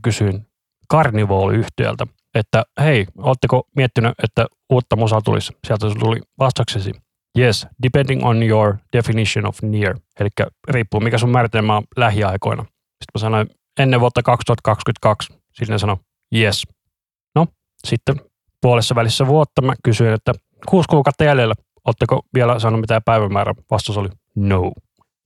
kysyin 0.03 0.47
Carnival-yhtiöltä, 0.93 2.07
että 2.35 2.65
hei, 2.81 3.07
ootteko 3.19 3.63
miettinyt, 3.77 4.13
että 4.23 4.47
uutta 4.73 4.97
musaa 4.97 5.21
tulisi? 5.21 5.57
Sieltä 5.67 5.87
tuli 5.99 6.21
vastauksesi, 6.39 6.93
yes, 7.39 7.67
depending 7.83 8.25
on 8.25 8.43
your 8.43 8.77
definition 8.97 9.47
of 9.47 9.63
near. 9.63 9.99
Eli 10.21 10.29
riippuu, 10.69 11.01
mikä 11.01 11.19
sun 11.19 11.31
määritelmä 11.31 11.77
on 11.77 11.85
lähiaikoina. 11.97 12.63
Sitten 12.63 13.13
mä 13.15 13.21
sanoin, 13.21 13.51
ennen 13.81 14.01
vuotta 14.01 14.23
2022. 14.23 15.33
Sitten 15.33 15.75
ne 15.75 15.79
sanoi, 15.79 15.97
yes. 16.37 16.67
No, 17.35 17.47
sitten 17.87 18.21
puolessa 18.63 18.95
välissä 18.95 19.27
vuotta 19.27 19.63
mä 19.63 19.75
kysyin, 19.85 20.13
että 20.13 20.33
kuusi 20.69 20.89
kuukautta 20.89 21.25
jäljellä, 21.25 21.55
Oletteko 21.85 22.21
vielä 22.35 22.59
saanut 22.59 22.81
mitään 22.81 23.03
päivämäärä? 23.05 23.55
Vastaus 23.71 23.99
oli 23.99 24.09
no. 24.37 24.73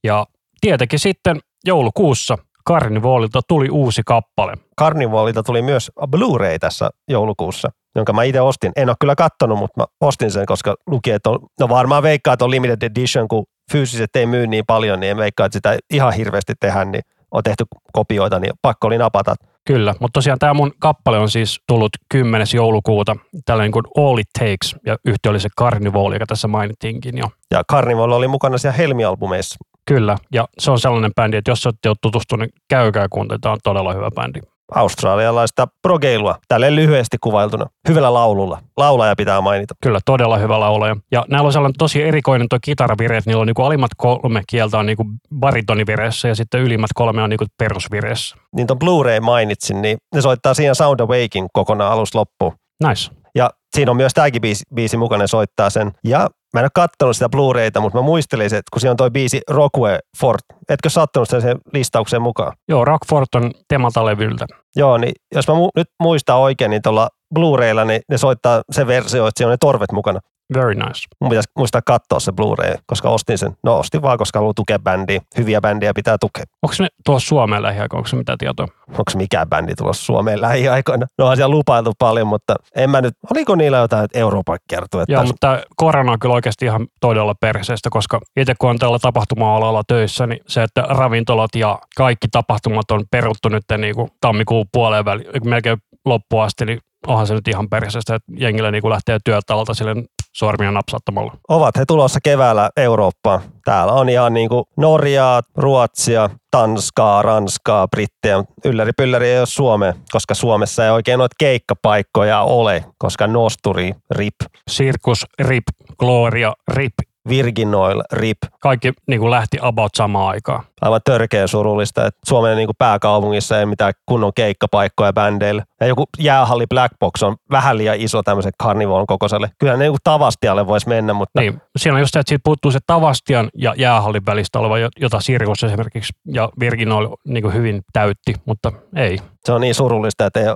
Ja 0.05 0.27
tietenkin 0.61 0.99
sitten 0.99 1.41
joulukuussa 1.65 2.39
Carnivalilta 2.69 3.41
tuli 3.49 3.69
uusi 3.71 4.03
kappale. 4.07 4.55
Carnivalilta 4.81 5.43
tuli 5.43 5.63
myös 5.63 5.91
Blu-ray 6.11 6.59
tässä 6.61 6.91
joulukuussa, 7.09 7.69
jonka 7.97 8.13
mä 8.13 8.23
itse 8.23 8.41
ostin. 8.41 8.73
En 8.77 8.89
ole 8.89 8.97
kyllä 9.01 9.15
kattonut, 9.15 9.59
mutta 9.59 9.81
mä 9.81 9.87
ostin 10.01 10.31
sen, 10.31 10.47
koska 10.47 10.75
luki, 10.87 11.11
että 11.11 11.31
on, 11.31 11.39
no 11.61 11.69
varmaan 11.69 12.03
veikkaa, 12.03 12.35
että 12.35 12.45
on 12.45 12.51
limited 12.51 12.83
edition, 12.83 13.29
kun 13.29 13.45
fyysiset 13.73 14.17
ei 14.17 14.27
myy 14.27 14.47
niin 14.47 14.65
paljon, 14.67 15.01
niin 15.01 15.11
en 15.11 15.17
veikkaa, 15.17 15.47
että 15.47 15.57
sitä 15.57 15.79
ihan 15.93 16.13
hirveästi 16.13 16.53
tehdään, 16.61 16.93
niin 16.93 17.03
on 17.31 17.43
tehty 17.43 17.65
kopioita, 17.93 18.39
niin 18.39 18.53
pakko 18.63 18.87
oli 18.87 18.99
napata. 18.99 19.35
Kyllä, 19.67 19.95
mutta 20.01 20.19
tosiaan 20.19 20.39
tämä 20.39 20.55
mun 20.55 20.73
kappale 20.79 21.19
on 21.19 21.31
siis 21.31 21.61
tullut 21.67 21.91
10. 22.09 22.47
joulukuuta, 22.55 23.17
tällainen 23.45 23.73
kuin 23.73 23.85
All 23.97 24.19
It 24.19 24.29
Takes, 24.39 24.77
ja 24.87 24.97
yhtiö 25.05 25.31
oli 25.31 25.41
se 25.41 25.49
Carnival, 25.59 26.13
joka 26.13 26.27
tässä 26.27 26.49
mainittiinkin 26.49 27.19
jo. 27.19 27.27
Ja 27.51 27.63
Carnival 27.71 28.13
oli 28.13 28.29
mukana 28.29 28.59
siellä 28.59 28.77
Helmi-albumeissa. 28.77 29.57
Kyllä, 29.87 30.17
ja 30.33 30.49
se 30.59 30.71
on 30.71 30.81
sellainen 30.81 31.15
bändi, 31.15 31.37
että 31.37 31.51
jos 31.51 31.67
olette 31.67 31.89
jo 31.89 31.95
tutustunut, 32.03 32.47
niin 32.47 32.63
käykää 32.69 33.07
kuuntelemaan, 33.11 33.41
tämä 33.41 33.53
on 33.53 33.59
todella 33.65 33.93
hyvä 33.93 34.11
bändi 34.11 34.41
australialaista 34.75 35.67
progeilua, 35.83 36.39
tälle 36.49 36.75
lyhyesti 36.75 37.17
kuvailtuna, 37.21 37.67
hyvällä 37.89 38.15
laululla. 38.15 38.59
Laulaja 38.77 39.17
pitää 39.17 39.41
mainita. 39.41 39.75
Kyllä, 39.83 40.01
todella 40.05 40.37
hyvä 40.37 40.61
laulaja. 40.61 40.97
Ja 41.13 41.25
näillä 41.29 41.47
on 41.47 41.53
sellainen 41.53 41.79
tosi 41.79 42.03
erikoinen 42.03 42.49
tuo 42.49 42.59
kitaravire, 42.63 43.17
että 43.17 43.31
niillä 43.31 43.41
on 43.41 43.47
niinku 43.47 43.63
alimmat 43.63 43.91
kolme 43.97 44.43
kieltä 44.49 44.79
on 44.79 44.87
niinku 44.87 45.05
baritonivireessä 45.41 46.29
ja 46.29 46.35
sitten 46.35 46.61
ylimmät 46.61 46.91
kolme 46.95 47.23
on 47.23 47.31
niinku 47.31 47.47
perusvireessä. 47.59 48.37
Niin 48.57 48.67
tuon 48.67 48.79
Blu-ray 48.79 49.21
mainitsin, 49.21 49.83
niin 49.83 49.99
ne 50.15 50.21
soittaa 50.21 50.55
siinä 50.55 50.75
Sound 50.75 51.01
Awakein 51.01 51.47
kokonaan 51.53 51.93
alusta 51.93 52.19
loppuun. 52.19 52.53
Nice. 52.89 53.22
Ja 53.35 53.51
siinä 53.77 53.91
on 53.91 53.97
myös 53.97 54.15
tämäkin 54.15 54.43
biisi, 54.43 54.65
biisi 54.75 54.97
mukana, 54.97 55.27
soittaa 55.27 55.71
sen. 55.71 55.93
Ja 56.05 56.29
mä 56.55 56.61
en 56.61 56.65
ole 56.65 56.71
kattonut 56.75 57.17
sitä 57.17 57.29
Blu-rayta, 57.37 57.81
mutta 57.81 57.99
mä 57.99 58.03
muistelin, 58.03 58.45
että 58.47 58.63
kun 58.73 58.81
siinä 58.81 58.91
on 58.91 58.97
toi 58.97 59.11
biisi 59.11 59.41
Rockway 59.51 59.99
Fort, 60.21 60.45
etkö 60.69 60.91
sattunut 60.91 61.29
sen, 61.29 61.43
sen 61.43 61.59
listaukseen 61.73 62.23
mukaan? 62.23 62.53
Joo, 62.69 62.85
Rock 62.85 63.09
Fort 63.09 63.35
on 63.35 63.51
Temata-levyltä. 63.69 64.47
Joo, 64.77 64.99
niin 64.99 65.13
jos 65.35 65.49
mä 65.49 65.55
mu- 65.55 65.71
nyt 65.77 65.89
muistan 66.03 66.37
oikein, 66.37 66.71
niin 66.71 66.83
tuolla 66.83 67.09
Blu-raylla 67.35 67.85
niin 67.85 68.01
ne 68.11 68.19
soittaa 68.19 68.63
se 68.71 68.87
versio, 68.87 69.27
että 69.27 69.39
siinä 69.39 69.49
on 69.49 69.53
ne 69.53 69.57
torvet 69.61 69.93
mukana. 69.93 70.21
Very 70.55 70.75
nice. 70.75 71.01
Mun 71.21 71.29
pitäisi 71.31 71.51
muistaa 71.59 71.81
katsoa 71.87 72.21
se 72.21 72.33
Blu-ray, 72.33 72.75
koska 72.87 73.11
ostin 73.11 73.39
sen. 73.39 73.53
No 73.65 73.79
ostin 73.79 74.03
vaan, 74.03 74.19
koska 74.19 74.39
haluan 74.39 74.55
tukea 74.55 74.79
bändiä. 74.79 75.21
Hyviä 75.39 75.61
bändejä 75.61 75.95
pitää 75.95 76.17
tukea. 76.21 76.45
Onko 76.63 76.75
ne 76.79 76.89
tuossa 77.05 77.29
Suomeen 77.29 77.63
lähiaikoina, 77.63 77.99
onko 77.99 78.09
se 78.09 78.17
mitä 78.17 78.37
tietoa? 78.39 78.67
Onko 78.89 79.13
mikään 79.15 79.49
bändi 79.49 79.75
tulossa 79.75 80.05
Suomeen 80.05 80.41
lähiaikoina? 80.41 81.07
No 81.19 81.27
on 81.27 81.37
siellä 81.37 81.55
lupailtu 81.55 81.93
paljon, 81.99 82.27
mutta 82.27 82.55
en 82.77 82.91
mä 82.91 83.01
nyt, 83.01 83.15
oliko 83.31 83.55
niillä 83.55 83.79
jotain 83.79 84.09
Euroopan 84.15 84.59
kertoa? 84.69 85.03
Että 85.03 85.13
Joo, 85.13 85.25
mutta 85.25 85.63
korona 85.77 86.13
on 86.13 86.19
kyllä 86.19 86.35
oikeasti 86.35 86.65
ihan 86.65 86.87
todella 87.01 87.35
perseestä, 87.41 87.91
koska 87.91 88.21
itse 88.37 88.55
kun 88.59 88.71
on 88.71 88.79
tällä 88.79 88.99
tapahtuma-alalla 88.99 89.83
töissä, 89.89 90.27
niin 90.27 90.41
se, 90.49 90.63
että 90.63 90.83
ravintolat 90.83 91.55
ja 91.55 91.79
kaikki 91.97 92.29
tapahtumat 92.33 92.91
on 92.91 93.05
peruttu 93.11 93.49
nyt 93.49 93.65
niin 93.79 93.95
kuin 93.95 94.09
tammikuun 94.21 94.67
puoleen 94.73 95.05
väliin, 95.05 95.49
melkein 95.49 95.79
loppuun 96.05 96.45
asti, 96.45 96.65
niin 96.65 96.79
onhan 97.07 97.27
se 97.27 97.35
nyt 97.35 97.49
ihan 97.49 97.69
perseestä, 97.69 98.15
että 98.15 98.33
jengillä 98.37 98.71
niin 98.71 98.83
kuin 98.83 98.93
lähtee 98.93 99.19
työtalta 99.25 99.75
sille 99.75 99.95
sormia 100.33 100.71
napsauttamalla. 100.71 101.33
Ovat 101.49 101.77
he 101.77 101.85
tulossa 101.87 102.21
keväällä 102.23 102.71
Eurooppaan. 102.77 103.41
Täällä 103.65 103.93
on 103.93 104.09
ihan 104.09 104.35
niin 104.35 104.49
kuin 104.49 104.65
Norjaa, 104.77 105.43
Ruotsia, 105.57 106.31
Tanskaa, 106.51 107.23
Ranskaa, 107.23 107.89
Brittiä. 107.89 108.45
Ylläri 108.65 108.93
pylläri 108.97 109.29
ei 109.29 109.39
ole 109.39 109.47
Suomeen, 109.47 109.95
koska 110.11 110.35
Suomessa 110.35 110.85
ei 110.85 110.91
oikein 110.91 111.19
noita 111.19 111.37
keikkapaikkoja 111.39 112.41
ole, 112.41 112.85
koska 112.99 113.27
Nosturi, 113.27 113.93
RIP. 114.11 114.35
Sirkus, 114.71 115.27
RIP, 115.41 115.65
Gloria, 115.99 116.53
RIP 116.69 116.95
Virgin 117.29 117.75
Oil, 117.75 118.03
RIP. 118.13 118.39
Kaikki 118.61 118.93
niin 119.07 119.21
kuin 119.21 119.31
lähti 119.31 119.59
about 119.61 119.95
samaan 119.95 120.29
aikaan. 120.29 120.65
Aivan 120.81 121.01
törkeä 121.05 121.47
surullista, 121.47 122.07
että 122.07 122.21
Suomen 122.29 122.57
niin 122.57 122.67
kuin 122.67 122.77
pääkaupungissa 122.79 123.59
ei 123.59 123.67
mitään 123.67 123.93
kunnon 124.07 124.33
keikkapaikkoja 124.35 125.13
bändeille. 125.13 125.63
Ja 125.81 125.87
joku 125.87 126.05
jäähalli 126.19 126.67
Black 126.67 126.95
Box 127.01 127.23
on 127.23 127.37
vähän 127.51 127.79
liian 127.79 127.97
iso 128.01 128.23
tämmöisen 128.23 128.53
karnivoon 128.59 129.07
kokoiselle. 129.07 129.51
Kyllä 129.59 129.73
ne 129.73 129.79
niin 129.79 129.93
kuin 129.93 130.01
Tavastialle 130.05 130.67
voisi 130.67 130.89
mennä, 130.89 131.13
mutta... 131.13 131.41
Niin, 131.41 131.61
siinä 131.77 131.95
on 131.95 132.01
just 132.01 132.13
se, 132.13 132.21
että 132.21 132.29
siitä 132.29 132.43
puuttuu 132.45 132.71
se 132.71 132.79
Tavastian 132.87 133.51
ja 133.55 133.75
jäähallin 133.77 134.27
välistä 134.27 134.59
oleva, 134.59 134.79
jota 135.01 135.21
Sirkus 135.21 135.65
esimerkiksi 135.65 136.13
ja 136.27 136.49
Virgin 136.61 136.93
Oil 136.93 137.09
niin 137.25 137.43
kuin 137.43 137.55
hyvin 137.55 137.83
täytti, 137.93 138.35
mutta 138.45 138.73
ei. 138.97 139.19
Se 139.45 139.53
on 139.53 139.61
niin 139.61 139.75
surullista, 139.75 140.27
että 140.27 140.41
ei, 140.41 140.47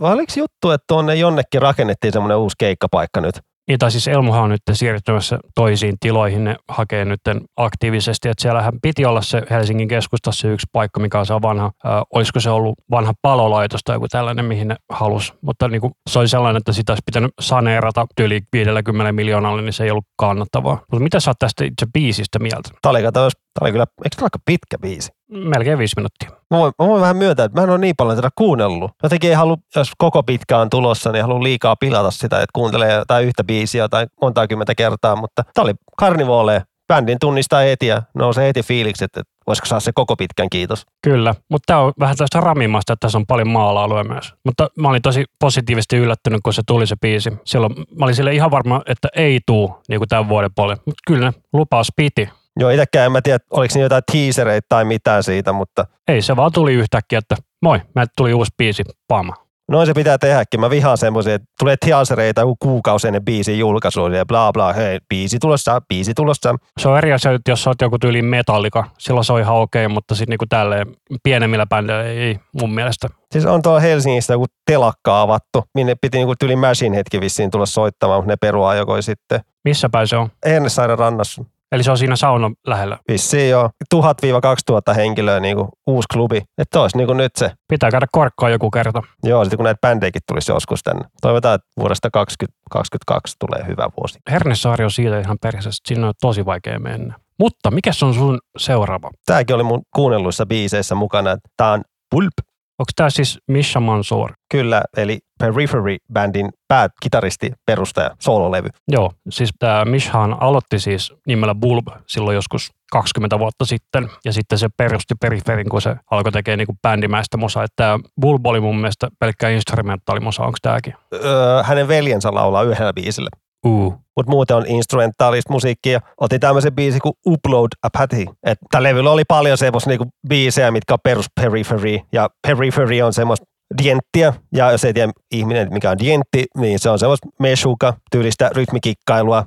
oliko 0.00 0.32
juttu, 0.36 0.70
että 0.70 0.84
tuonne 0.88 1.14
jonnekin 1.14 1.62
rakennettiin 1.62 2.12
semmoinen 2.12 2.38
uusi 2.38 2.56
keikkapaikka 2.58 3.20
nyt? 3.20 3.40
Niin, 3.68 3.78
tai 3.78 3.90
siis 3.90 4.08
Elmuhan 4.08 4.42
on 4.42 4.50
nyt 4.50 4.62
siirtymässä 4.72 5.38
toisiin 5.54 5.94
tiloihin, 6.00 6.44
ne 6.44 6.56
hakee 6.68 7.04
nyt 7.04 7.20
aktiivisesti, 7.56 8.28
että 8.28 8.42
siellähän 8.42 8.72
piti 8.82 9.04
olla 9.04 9.22
se 9.22 9.42
Helsingin 9.50 9.88
keskustassa 9.88 10.48
yksi 10.48 10.66
paikka, 10.72 11.00
mikä 11.00 11.18
on 11.18 11.26
se 11.26 11.34
vanha, 11.34 11.66
äh, 11.66 12.02
olisiko 12.14 12.40
se 12.40 12.50
ollut 12.50 12.74
vanha 12.90 13.12
palolaitos 13.22 13.80
tai 13.84 13.96
joku 13.96 14.08
tällainen, 14.08 14.44
mihin 14.44 14.68
ne 14.68 14.76
halusi, 14.90 15.32
mutta 15.40 15.68
niin 15.68 15.80
kuin, 15.80 15.92
se 16.10 16.18
oli 16.18 16.28
sellainen, 16.28 16.58
että 16.58 16.72
sitä 16.72 16.92
olisi 16.92 17.02
pitänyt 17.06 17.30
saneerata 17.40 18.06
yli 18.20 18.40
50 18.52 19.12
miljoonalle, 19.12 19.62
niin 19.62 19.72
se 19.72 19.84
ei 19.84 19.90
ollut 19.90 20.06
kannattavaa. 20.18 20.74
Mutta 20.92 21.02
mitä 21.02 21.20
sä 21.20 21.30
oot 21.30 21.38
tästä 21.38 21.64
itse 21.64 21.86
biisistä 21.92 22.38
mieltä? 22.38 22.70
Tämä 22.82 22.90
oli, 22.90 23.02
tämä 23.12 23.28
oli 23.60 23.72
kyllä, 23.72 23.86
eikö 24.04 24.16
tämä 24.16 24.26
aika 24.26 24.38
pitkä 24.44 24.78
biisi? 24.78 25.15
Melkein 25.30 25.78
viisi 25.78 25.96
minuuttia. 25.96 26.30
Mä 26.30 26.58
voin, 26.58 26.72
mä 26.78 26.88
voin 26.88 27.00
vähän 27.00 27.16
myöntää, 27.16 27.44
että 27.44 27.60
mä 27.60 27.64
en 27.64 27.70
ole 27.70 27.78
niin 27.78 27.94
paljon 27.96 28.16
tätä 28.16 28.28
kuunnellut. 28.34 28.90
Jotenkin 29.02 29.30
ei 29.30 29.36
halua, 29.36 29.56
jos 29.76 29.92
koko 29.98 30.22
pitkä 30.22 30.58
on 30.58 30.70
tulossa, 30.70 31.12
niin 31.12 31.22
haluan 31.22 31.42
liikaa 31.42 31.76
pilata 31.76 32.10
sitä, 32.10 32.36
että 32.36 32.52
kuuntelee 32.52 32.92
jotain 32.92 33.26
yhtä 33.26 33.44
biisiä 33.44 33.88
tai 33.88 34.06
monta 34.22 34.46
kymmentä 34.46 34.74
kertaa, 34.74 35.16
mutta 35.16 35.42
tämä 35.54 35.62
oli 35.62 35.74
Carnivale. 36.00 36.62
Bändin 36.88 37.18
tunnistaa 37.20 37.60
heti 37.60 37.86
ja 37.86 38.02
nousee 38.14 38.46
heti 38.46 38.62
fiiliksi, 38.62 39.04
että 39.04 39.22
voisiko 39.46 39.66
saa 39.66 39.80
se 39.80 39.92
koko 39.94 40.16
pitkän 40.16 40.50
kiitos. 40.50 40.86
Kyllä, 41.02 41.34
mutta 41.50 41.64
tämä 41.66 41.80
on 41.80 41.92
vähän 42.00 42.16
tästä 42.16 42.40
ramimasta, 42.40 42.92
että 42.92 43.06
tässä 43.06 43.18
on 43.18 43.26
paljon 43.26 43.48
maala 43.48 44.04
myös. 44.04 44.34
Mutta 44.44 44.68
mä 44.78 44.88
olin 44.88 45.02
tosi 45.02 45.24
positiivisesti 45.40 45.96
yllättynyt, 45.96 46.40
kun 46.44 46.52
se 46.52 46.62
tuli 46.66 46.86
se 46.86 46.96
biisi. 47.00 47.32
Silloin 47.44 47.74
mä 47.76 48.04
olin 48.04 48.14
sille 48.14 48.34
ihan 48.34 48.50
varma, 48.50 48.82
että 48.86 49.08
ei 49.16 49.40
tuu 49.46 49.76
niin 49.88 50.00
kuin 50.00 50.08
tämän 50.08 50.28
vuoden 50.28 50.50
puolelle. 50.54 50.82
Mutta 50.86 51.02
kyllä 51.06 51.30
ne 51.30 51.32
lupaus 51.52 51.92
piti. 51.96 52.28
Joo, 52.60 52.70
itsekään 52.70 53.06
en 53.06 53.12
mä 53.12 53.22
tiedä, 53.22 53.38
oliko 53.50 53.72
siinä 53.72 53.84
jotain 53.84 54.02
teasereita 54.12 54.66
tai 54.68 54.84
mitään 54.84 55.22
siitä, 55.22 55.52
mutta... 55.52 55.86
Ei, 56.08 56.22
se 56.22 56.36
vaan 56.36 56.52
tuli 56.52 56.74
yhtäkkiä, 56.74 57.18
että 57.18 57.36
moi, 57.62 57.80
mä 57.94 58.06
tuli 58.16 58.34
uusi 58.34 58.50
biisi, 58.58 58.82
pama. 59.08 59.46
Noin 59.70 59.86
se 59.86 59.94
pitää 59.94 60.18
tehdäkin. 60.18 60.60
Mä 60.60 60.70
vihaan 60.70 60.98
semmoisia, 60.98 61.34
että 61.34 61.48
tulee 61.58 61.76
teasereita 61.84 62.40
joku 62.40 62.56
kuukausi 62.60 63.06
ennen 63.06 63.24
biisin 63.24 63.58
julkaisua 63.58 64.08
ja 64.08 64.26
bla 64.26 64.52
bla, 64.52 64.72
hei, 64.72 64.98
biisi 65.08 65.38
tulossa, 65.38 65.80
biisi 65.88 66.14
tulossa. 66.14 66.54
Se 66.80 66.88
on 66.88 66.98
eri 66.98 67.12
asia, 67.12 67.38
jos 67.48 67.62
sä 67.62 67.70
oot 67.70 67.80
joku 67.80 67.98
tyyli 67.98 68.22
metallika, 68.22 68.84
silloin 68.98 69.24
se 69.24 69.32
on 69.32 69.40
ihan 69.40 69.56
okei, 69.56 69.88
mutta 69.88 70.14
sitten 70.14 70.32
niinku 70.32 70.46
tälleen 70.48 70.86
pienemmillä 71.22 71.66
bändeillä 71.66 72.04
ei 72.04 72.38
mun 72.60 72.74
mielestä. 72.74 73.08
Siis 73.32 73.46
on 73.46 73.62
tuolla 73.62 73.80
Helsingistä 73.80 74.32
joku 74.32 74.46
telakka 74.66 75.22
avattu, 75.22 75.64
minne 75.74 75.94
piti 76.00 76.18
niinku 76.18 76.34
tyyli 76.40 76.56
Machine 76.56 76.96
hetki 76.96 77.20
vissiin 77.20 77.50
tulla 77.50 77.66
soittamaan, 77.66 78.18
mutta 78.18 78.32
ne 78.32 78.36
peruaa 78.36 78.74
joko 78.74 79.02
sitten. 79.02 79.40
Missä 79.64 79.88
päin 79.88 80.08
se 80.08 80.16
on? 80.16 80.28
Hernesaaren 80.46 80.98
rannassa. 80.98 81.44
Eli 81.72 81.82
se 81.82 81.90
on 81.90 81.98
siinä 81.98 82.16
saunan 82.16 82.54
lähellä. 82.66 82.98
Vissiin 83.08 83.50
joo. 83.50 83.70
1000-2000 83.94 84.94
henkilöä 84.96 85.40
niin 85.40 85.56
kuin 85.56 85.68
uusi 85.86 86.06
klubi. 86.12 86.42
Että 86.58 86.80
olisi 86.80 86.96
niin 86.96 87.06
kuin 87.06 87.16
nyt 87.16 87.32
se. 87.36 87.50
Pitää 87.68 87.90
käydä 87.90 88.06
korkkaa 88.12 88.50
joku 88.50 88.70
kerta. 88.70 89.02
Joo, 89.24 89.44
sitten 89.44 89.56
kun 89.56 89.64
näitä 89.64 89.80
bändejäkin 89.80 90.22
tulisi 90.28 90.52
joskus 90.52 90.82
tänne. 90.82 91.02
Toivotaan, 91.20 91.54
että 91.54 91.66
vuodesta 91.76 92.10
2022 92.10 93.36
tulee 93.38 93.66
hyvä 93.66 93.88
vuosi. 93.96 94.18
Hernesaari 94.30 94.84
on 94.84 94.90
siitä 94.90 95.20
ihan 95.20 95.38
perheessä, 95.42 95.70
sinne 95.88 96.06
on 96.06 96.14
tosi 96.20 96.44
vaikea 96.44 96.78
mennä. 96.78 97.14
Mutta 97.38 97.70
mikä 97.70 97.90
on 98.02 98.14
sun 98.14 98.38
seuraava? 98.58 99.10
Tämäkin 99.26 99.56
oli 99.56 99.62
mun 99.62 99.82
kuunnelluissa 99.96 100.46
biiseissä 100.46 100.94
mukana. 100.94 101.36
Tämä 101.56 101.72
on 101.72 101.82
Pulp. 102.10 102.32
Onko 102.78 102.90
tämä 102.96 103.10
siis 103.10 103.38
Misha 103.48 103.80
Mansour? 103.80 104.32
Kyllä, 104.50 104.82
eli 104.96 105.18
Periphery-bändin 105.38 106.48
pääkitaristi, 106.68 107.52
perustaja, 107.66 108.10
soololevy. 108.18 108.68
Joo, 108.88 109.12
siis 109.30 109.50
tämä 109.58 109.84
Mishan 109.84 110.36
aloitti 110.42 110.78
siis 110.78 111.14
nimellä 111.26 111.54
Bulb 111.54 111.86
silloin 112.06 112.34
joskus 112.34 112.70
20 112.92 113.38
vuotta 113.38 113.64
sitten, 113.64 114.10
ja 114.24 114.32
sitten 114.32 114.58
se 114.58 114.68
perusti 114.76 115.14
Periferin, 115.20 115.68
kun 115.68 115.82
se 115.82 115.96
alkoi 116.10 116.32
tekemään 116.32 116.58
niinku 116.58 116.76
bändimäistä 116.82 117.36
musaa. 117.36 117.64
Että 117.64 117.76
tämä 117.76 117.98
Bulb 118.20 118.46
oli 118.46 118.60
mun 118.60 118.76
mielestä 118.76 119.08
pelkkä 119.20 119.48
instrumentaalimusa, 119.48 120.42
onko 120.42 120.58
tämäkin? 120.62 120.94
Öö, 121.14 121.62
hänen 121.62 121.88
veljensä 121.88 122.34
laulaa 122.34 122.62
yhdellä 122.62 122.92
biisillä. 122.92 123.28
Uh. 123.66 123.94
Mutta 124.16 124.30
muuten 124.30 124.56
on 124.56 124.66
instrumentaalista 124.66 125.52
musiikkia. 125.52 126.00
Otin 126.20 126.40
tämmöisen 126.40 126.74
biisin 126.74 127.00
kuin 127.00 127.14
Upload 127.26 127.68
Apathy. 127.82 128.24
Tällä 128.70 128.88
levyllä 128.88 129.10
oli 129.10 129.22
paljon 129.28 129.58
semmoista 129.58 129.90
niinku 129.90 130.04
biisejä, 130.28 130.70
mitkä 130.70 130.94
on 130.94 130.98
perus 131.02 131.26
Periphery. 131.40 131.98
Ja 132.12 132.30
Periphery 132.46 133.02
on 133.02 133.12
semmoista 133.12 133.46
dienttiä, 133.82 134.32
ja 134.54 134.70
jos 134.70 134.84
ei 134.84 134.92
tiedä 134.92 135.12
ihminen, 135.30 135.68
mikä 135.72 135.90
on 135.90 135.98
dientti, 135.98 136.44
niin 136.58 136.78
se 136.78 136.90
on 136.90 136.98
semmoista 136.98 137.28
meshuka 137.38 137.94
tyylistä 138.10 138.50
rytmikikkailua. 138.54 139.44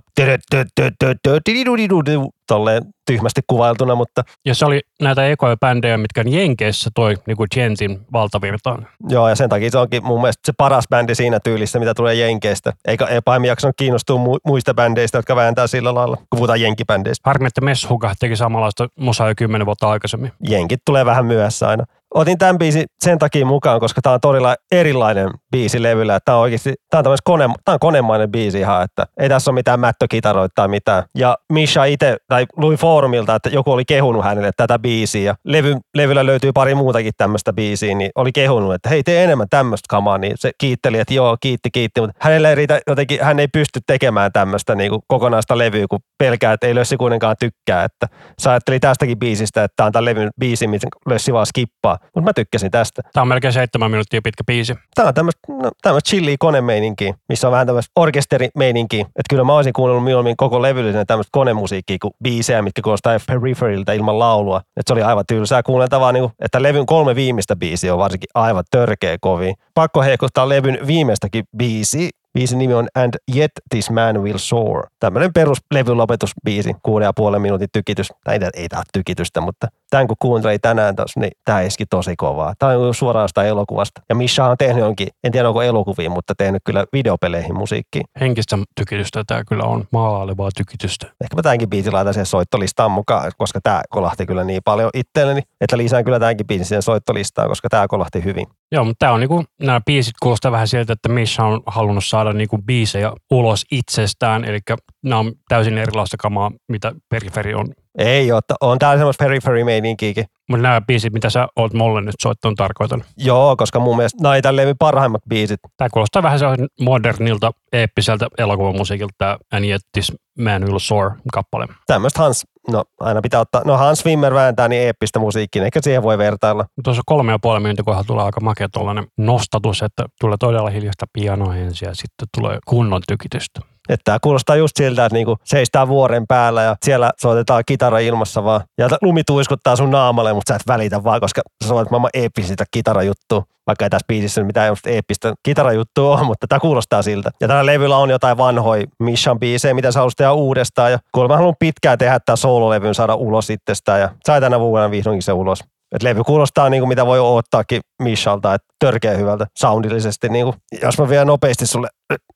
Tolleen 2.47 2.83
tyhmästi 3.07 3.41
kuvailtuna, 3.47 3.95
mutta... 3.95 4.23
Ja 4.45 4.55
se 4.55 4.65
oli 4.65 4.81
näitä 5.01 5.27
ekoja 5.27 5.57
bändejä, 5.57 5.97
mitkä 5.97 6.23
Jenkeissä 6.27 6.89
toi 6.95 7.15
niinku 7.25 7.45
Gentin 7.53 7.99
valtavirtaan. 8.13 8.87
Joo, 9.09 9.29
ja 9.29 9.35
sen 9.35 9.49
takia 9.49 9.71
se 9.71 9.77
onkin 9.77 10.05
mun 10.05 10.21
mielestä 10.21 10.41
se 10.45 10.53
paras 10.57 10.85
bändi 10.89 11.15
siinä 11.15 11.39
tyylissä, 11.39 11.79
mitä 11.79 11.93
tulee 11.93 12.15
Jenkeistä. 12.15 12.73
Eikä 12.87 13.05
ei 13.05 13.21
pahemmin 13.25 13.47
jaksanut 13.47 13.75
kiinnostua 13.77 14.19
muista 14.45 14.73
bändeistä, 14.73 15.17
jotka 15.17 15.35
vääntää 15.35 15.67
sillä 15.67 15.95
lailla, 15.95 16.15
kun 16.15 16.25
puhutaan 16.31 16.61
Jenkibändeistä. 16.61 17.29
Harmi, 17.29 17.47
että 17.47 17.61
Meshuka 17.61 18.13
teki 18.19 18.35
samanlaista 18.35 18.87
musaa 18.95 19.27
jo 19.27 19.33
kymmenen 19.37 19.65
vuotta 19.65 19.89
aikaisemmin. 19.89 20.31
Jenkit 20.47 20.81
tulee 20.85 21.05
vähän 21.05 21.25
myöhässä 21.25 21.67
aina 21.67 21.83
otin 22.13 22.37
tämän 22.37 22.57
biisin 22.57 22.85
sen 22.99 23.19
takia 23.19 23.45
mukaan, 23.45 23.79
koska 23.79 24.01
tämä 24.01 24.13
on 24.13 24.21
todella 24.21 24.55
erilainen 24.71 25.29
biisi 25.51 25.83
levyllä. 25.83 26.19
Tämä 26.25 26.35
on 26.35 26.41
oikeasti, 26.41 26.73
tämä 26.89 27.03
on, 27.11 27.17
kone, 27.23 27.49
tämä 27.65 27.73
on 27.73 27.79
konemainen 27.79 28.31
biisi 28.31 28.59
ihan, 28.59 28.83
että 28.83 29.05
ei 29.19 29.29
tässä 29.29 29.51
ole 29.51 29.55
mitään 29.55 29.79
mättökitaroita 29.79 30.51
tai 30.55 30.67
mitään. 30.67 31.03
Ja 31.15 31.37
Misha 31.53 31.85
itse, 31.85 32.17
tai 32.27 32.45
luin 32.57 32.77
foorumilta, 32.77 33.35
että 33.35 33.49
joku 33.49 33.71
oli 33.71 33.85
kehunut 33.85 34.23
hänelle 34.23 34.51
tätä 34.57 34.79
biisiä. 34.79 35.19
Ja 35.23 35.35
levy, 35.43 35.75
levyllä 35.95 36.25
löytyy 36.25 36.51
pari 36.51 36.75
muutakin 36.75 37.13
tämmöistä 37.17 37.53
biisiä, 37.53 37.95
niin 37.95 38.11
oli 38.15 38.31
kehunut, 38.31 38.73
että 38.73 38.89
hei, 38.89 39.03
tee 39.03 39.23
enemmän 39.23 39.47
tämmöistä 39.49 39.85
kamaa. 39.89 40.17
Niin 40.17 40.33
se 40.35 40.51
kiitteli, 40.57 40.99
että 40.99 41.13
joo, 41.13 41.37
kiitti, 41.41 41.71
kiitti. 41.71 42.01
Mutta 42.01 42.15
hänelle 42.19 42.49
ei 42.49 42.55
riitä 42.55 42.79
jotenkin, 42.87 43.23
hän 43.23 43.39
ei 43.39 43.47
pysty 43.47 43.79
tekemään 43.87 44.31
tämmöistä 44.31 44.75
niin 44.75 44.89
kuin 44.89 45.01
kokonaista 45.07 45.57
levyä, 45.57 45.85
kun 45.89 45.99
pelkää, 46.17 46.53
että 46.53 46.67
ei 46.67 46.75
Lössi 46.75 46.97
kuitenkaan 46.97 47.35
tykkää. 47.39 47.83
Että 47.83 48.07
sä 48.41 48.51
ajatteli 48.51 48.79
tästäkin 48.79 49.19
biisistä, 49.19 49.63
että 49.63 49.73
tämä 49.75 49.85
on 49.85 49.91
tämän 49.91 50.05
levyn 50.05 50.29
biisi, 50.39 50.67
mitä 50.67 50.87
Lössi 51.09 51.33
vaan 51.33 51.45
skippaa 51.45 51.97
mutta 52.15 52.29
mä 52.29 52.33
tykkäsin 52.33 52.71
tästä. 52.71 53.01
Tämä 53.13 53.21
on 53.21 53.27
melkein 53.27 53.53
seitsemän 53.53 53.91
minuuttia 53.91 54.21
pitkä 54.21 54.43
biisi. 54.43 54.75
Tämä 54.95 55.07
on 55.07 55.13
tämmöistä 55.13 55.38
no, 55.47 55.71
tämmöistä 55.81 56.09
chillia 56.09 56.35
konemeininkiä, 56.39 57.13
missä 57.29 57.47
on 57.47 57.51
vähän 57.51 57.67
tämmöistä 57.67 57.91
orkesterimeininkiä. 57.95 59.01
Että 59.01 59.29
kyllä 59.29 59.43
mä 59.43 59.55
olisin 59.55 59.73
kuunnellut 59.73 60.03
mieluummin 60.03 60.37
koko 60.37 60.61
levyllisen 60.61 61.07
tämmöistä 61.07 61.29
konemusiikkia 61.31 61.97
kuin 62.01 62.13
biisejä, 62.23 62.61
mitkä 62.61 62.81
kuulostaa 62.81 63.19
Peripheryltä 63.27 63.93
ilman 63.93 64.19
laulua. 64.19 64.57
Että 64.57 64.83
se 64.87 64.93
oli 64.93 65.01
aivan 65.01 65.23
tylsää 65.27 65.63
kuunneltavaa, 65.63 66.11
niin 66.11 66.29
että 66.39 66.63
levyn 66.63 66.85
kolme 66.85 67.15
viimeistä 67.15 67.55
biisiä 67.55 67.93
on 67.93 67.99
varsinkin 67.99 68.29
aivan 68.35 68.63
törkeä 68.71 69.17
kovin. 69.21 69.55
Pakko 69.73 70.01
heikuttaa 70.01 70.49
levyn 70.49 70.79
viimeistäkin 70.87 71.43
biisi, 71.57 72.09
Biisin 72.33 72.57
nimi 72.59 72.73
on 72.73 72.87
And 72.95 73.13
Yet 73.35 73.51
This 73.69 73.89
Man 73.89 74.23
Will 74.23 74.37
Soar. 74.37 74.87
Tämmöinen 74.99 75.33
perus 75.33 75.57
levyn 75.73 75.97
lopetusbiisi, 75.97 76.75
kuuden 76.83 77.05
ja 77.05 77.13
puolen 77.15 77.41
minuutin 77.41 77.67
tykitys. 77.73 78.09
Tai 78.23 78.35
ei, 78.35 78.49
ei 78.53 78.69
tämä 78.69 78.83
tykitystä, 78.93 79.41
mutta 79.41 79.67
tämän 79.89 80.07
kun 80.07 80.15
kuuntelin 80.19 80.61
tänään 80.61 80.95
tos, 80.95 81.17
niin 81.17 81.31
tämä 81.45 81.61
iski 81.61 81.85
tosi 81.85 82.15
kovaa. 82.15 82.53
Tämä 82.59 82.71
on 82.71 82.93
suoraan 82.93 83.27
sitä 83.27 83.43
elokuvasta. 83.43 84.01
Ja 84.09 84.15
Misha 84.15 84.49
on 84.49 84.57
tehnyt 84.57 84.83
jonkin, 84.83 85.07
en 85.23 85.31
tiedä 85.31 85.47
onko 85.47 85.61
elokuviin, 85.61 86.11
mutta 86.11 86.33
tehnyt 86.37 86.61
kyllä 86.65 86.85
videopeleihin 86.93 87.57
musiikkiin. 87.57 88.05
Henkistä 88.19 88.57
tykitystä 88.75 89.23
tämä 89.27 89.43
kyllä 89.43 89.63
on, 89.63 89.85
maalevaa 89.91 90.49
tykitystä. 90.57 91.05
Ehkä 91.05 91.35
mä 91.35 91.41
tämänkin 91.41 91.69
biisin 91.69 91.93
laitan 91.93 92.13
siihen 92.13 92.25
soittolistaan 92.25 92.91
mukaan, 92.91 93.31
koska 93.37 93.59
tämä 93.63 93.81
kolahti 93.89 94.25
kyllä 94.25 94.43
niin 94.43 94.61
paljon 94.65 94.89
itselleni, 94.93 95.41
että 95.61 95.77
lisään 95.77 96.03
kyllä 96.03 96.19
tämänkin 96.19 96.47
biisin 96.47 96.65
siihen 96.65 96.81
soittolistaan, 96.81 97.49
koska 97.49 97.69
tämä 97.69 97.87
kolahti 97.87 98.23
hyvin. 98.23 98.47
Joo, 98.71 98.85
mutta 98.85 98.99
tämä 98.99 99.11
on 99.13 99.19
niinku, 99.19 99.43
nämä 99.61 99.81
biisit 99.85 100.13
kuulostaa 100.19 100.51
vähän 100.51 100.67
siltä, 100.67 100.93
että 100.93 101.09
Misha 101.09 101.45
on 101.45 101.63
halunnut 101.65 102.05
saada 102.05 102.33
niinku 102.33 102.57
biisejä 102.57 103.13
ulos 103.31 103.65
itsestään, 103.71 104.45
eli 104.45 104.59
nämä 105.03 105.19
on 105.19 105.31
täysin 105.47 105.77
erilaista 105.77 106.17
kamaa, 106.17 106.51
mitä 106.67 106.93
Periferi 107.09 107.53
on. 107.53 107.67
Ei 107.99 108.31
ole, 108.31 108.41
on 108.61 108.79
täällä 108.79 108.97
semmoista 108.97 109.23
Periphery-meininkiäkin. 109.23 110.25
Mutta 110.49 110.63
nämä 110.63 110.81
biisit, 110.81 111.13
mitä 111.13 111.29
sä 111.29 111.47
oot 111.55 111.73
mulle 111.73 112.01
nyt 112.01 112.15
soittanut, 112.21 112.57
tarkoitan. 112.57 113.03
Joo, 113.17 113.55
koska 113.55 113.79
mun 113.79 113.97
mielestä 113.97 114.23
nämä 114.23 114.35
on 114.49 114.55
levy 114.55 114.75
parhaimmat 114.79 115.21
biisit. 115.29 115.59
Tämä 115.77 115.89
kuulostaa 115.89 116.23
vähän 116.23 116.39
sellaisen 116.39 116.67
modernilta, 116.81 117.51
eeppiseltä 117.73 118.27
elokuvamusiikilta, 118.37 119.13
tämä 119.17 119.37
And 119.53 119.65
Yet 119.65 119.81
This 119.93 120.13
Man 120.39 120.65
Will 120.65 120.79
Soar 120.79 121.11
kappale. 121.33 121.67
Tämmöistä 121.87 122.21
Hans 122.21 122.45
No 122.71 122.83
aina 122.99 123.21
pitää 123.21 123.39
ottaa, 123.39 123.61
no 123.65 123.77
Hans 123.77 124.05
Wimmer 124.05 124.33
vääntää 124.33 124.67
niin 124.67 124.81
eeppistä 124.81 125.19
musiikkia, 125.19 125.65
ehkä 125.65 125.79
siihen 125.83 126.03
voi 126.03 126.17
vertailla. 126.17 126.65
Tuossa 126.83 127.01
kolme 127.05 127.31
ja 127.31 127.39
puoli 127.39 127.59
minuutin 127.59 127.85
kohdalla 127.85 128.03
tulee 128.03 128.25
aika 128.25 128.41
makea 128.41 128.69
tuollainen 128.69 129.07
nostatus, 129.17 129.81
että 129.81 130.05
tulee 130.21 130.37
todella 130.39 130.69
hiljasta 130.69 131.05
pianoa 131.13 131.55
ensin 131.55 131.85
ja 131.85 131.95
sitten 131.95 132.27
tulee 132.37 132.59
kunnon 132.67 133.01
tykitystä. 133.07 133.61
Että 133.89 134.03
tämä 134.03 134.17
kuulostaa 134.21 134.55
just 134.55 134.77
siltä, 134.77 135.05
että 135.05 135.13
niinku 135.13 135.37
seistää 135.43 135.87
vuoren 135.87 136.27
päällä 136.27 136.63
ja 136.63 136.75
siellä 136.85 137.11
soitetaan 137.17 137.63
kitara 137.65 137.99
ilmassa 137.99 138.43
vaan. 138.43 138.61
Ja 138.77 138.89
lumi 139.01 139.23
tuiskuttaa 139.23 139.75
sun 139.75 139.91
naamalle, 139.91 140.33
mutta 140.33 140.53
sä 140.53 140.55
et 140.55 140.67
välitä 140.67 141.03
vaan, 141.03 141.19
koska 141.19 141.41
sä 141.63 141.67
soitat 141.67 141.91
maailman 141.91 142.09
eeppisintä 142.13 142.63
kitarajuttua. 142.71 143.43
Vaikka 143.67 143.85
ei 143.85 143.89
tässä 143.89 144.05
biisissä 144.07 144.43
mitään 144.43 144.75
eeppistä 144.85 145.33
kitarajuttua 145.43 146.17
ole, 146.17 146.23
mutta 146.23 146.47
tämä 146.47 146.59
kuulostaa 146.59 147.01
siltä. 147.01 147.29
Ja 147.41 147.47
tällä 147.47 147.65
levyllä 147.65 147.97
on 147.97 148.09
jotain 148.09 148.37
vanhoja 148.37 148.85
Mission 148.99 149.39
biisejä, 149.39 149.73
mitä 149.73 149.91
sä 149.91 149.99
haluaisit 149.99 150.17
tehdä 150.17 150.31
uudestaan. 150.31 150.91
Ja 150.91 150.99
kuulemma 151.11 151.37
haluan 151.37 151.55
pitkään 151.59 151.97
tehdä 151.97 152.19
tämä 152.19 152.35
soololevyn 152.35 152.95
saada 152.95 153.15
ulos 153.15 153.49
itsestään 153.49 154.01
ja 154.01 154.09
sai 154.25 154.41
tänä 154.41 154.59
vuonna 154.59 154.91
vihdoinkin 154.91 155.23
se 155.23 155.33
ulos. 155.33 155.59
Et 155.95 156.03
levy 156.03 156.23
kuulostaa 156.23 156.69
niin 156.69 156.81
kuin 156.81 156.87
mitä 156.89 157.05
voi 157.05 157.19
odottaakin 157.19 157.81
Mishalta, 158.01 158.53
että 158.53 158.67
törkeä 158.79 159.17
hyvältä 159.17 159.47
soundillisesti. 159.57 160.29
Niin 160.29 160.45
kuin, 160.45 160.55
jos 160.83 160.97
mä 160.99 161.09
vielä 161.09 161.25
nopeasti 161.25 161.65
sulle 161.65 161.87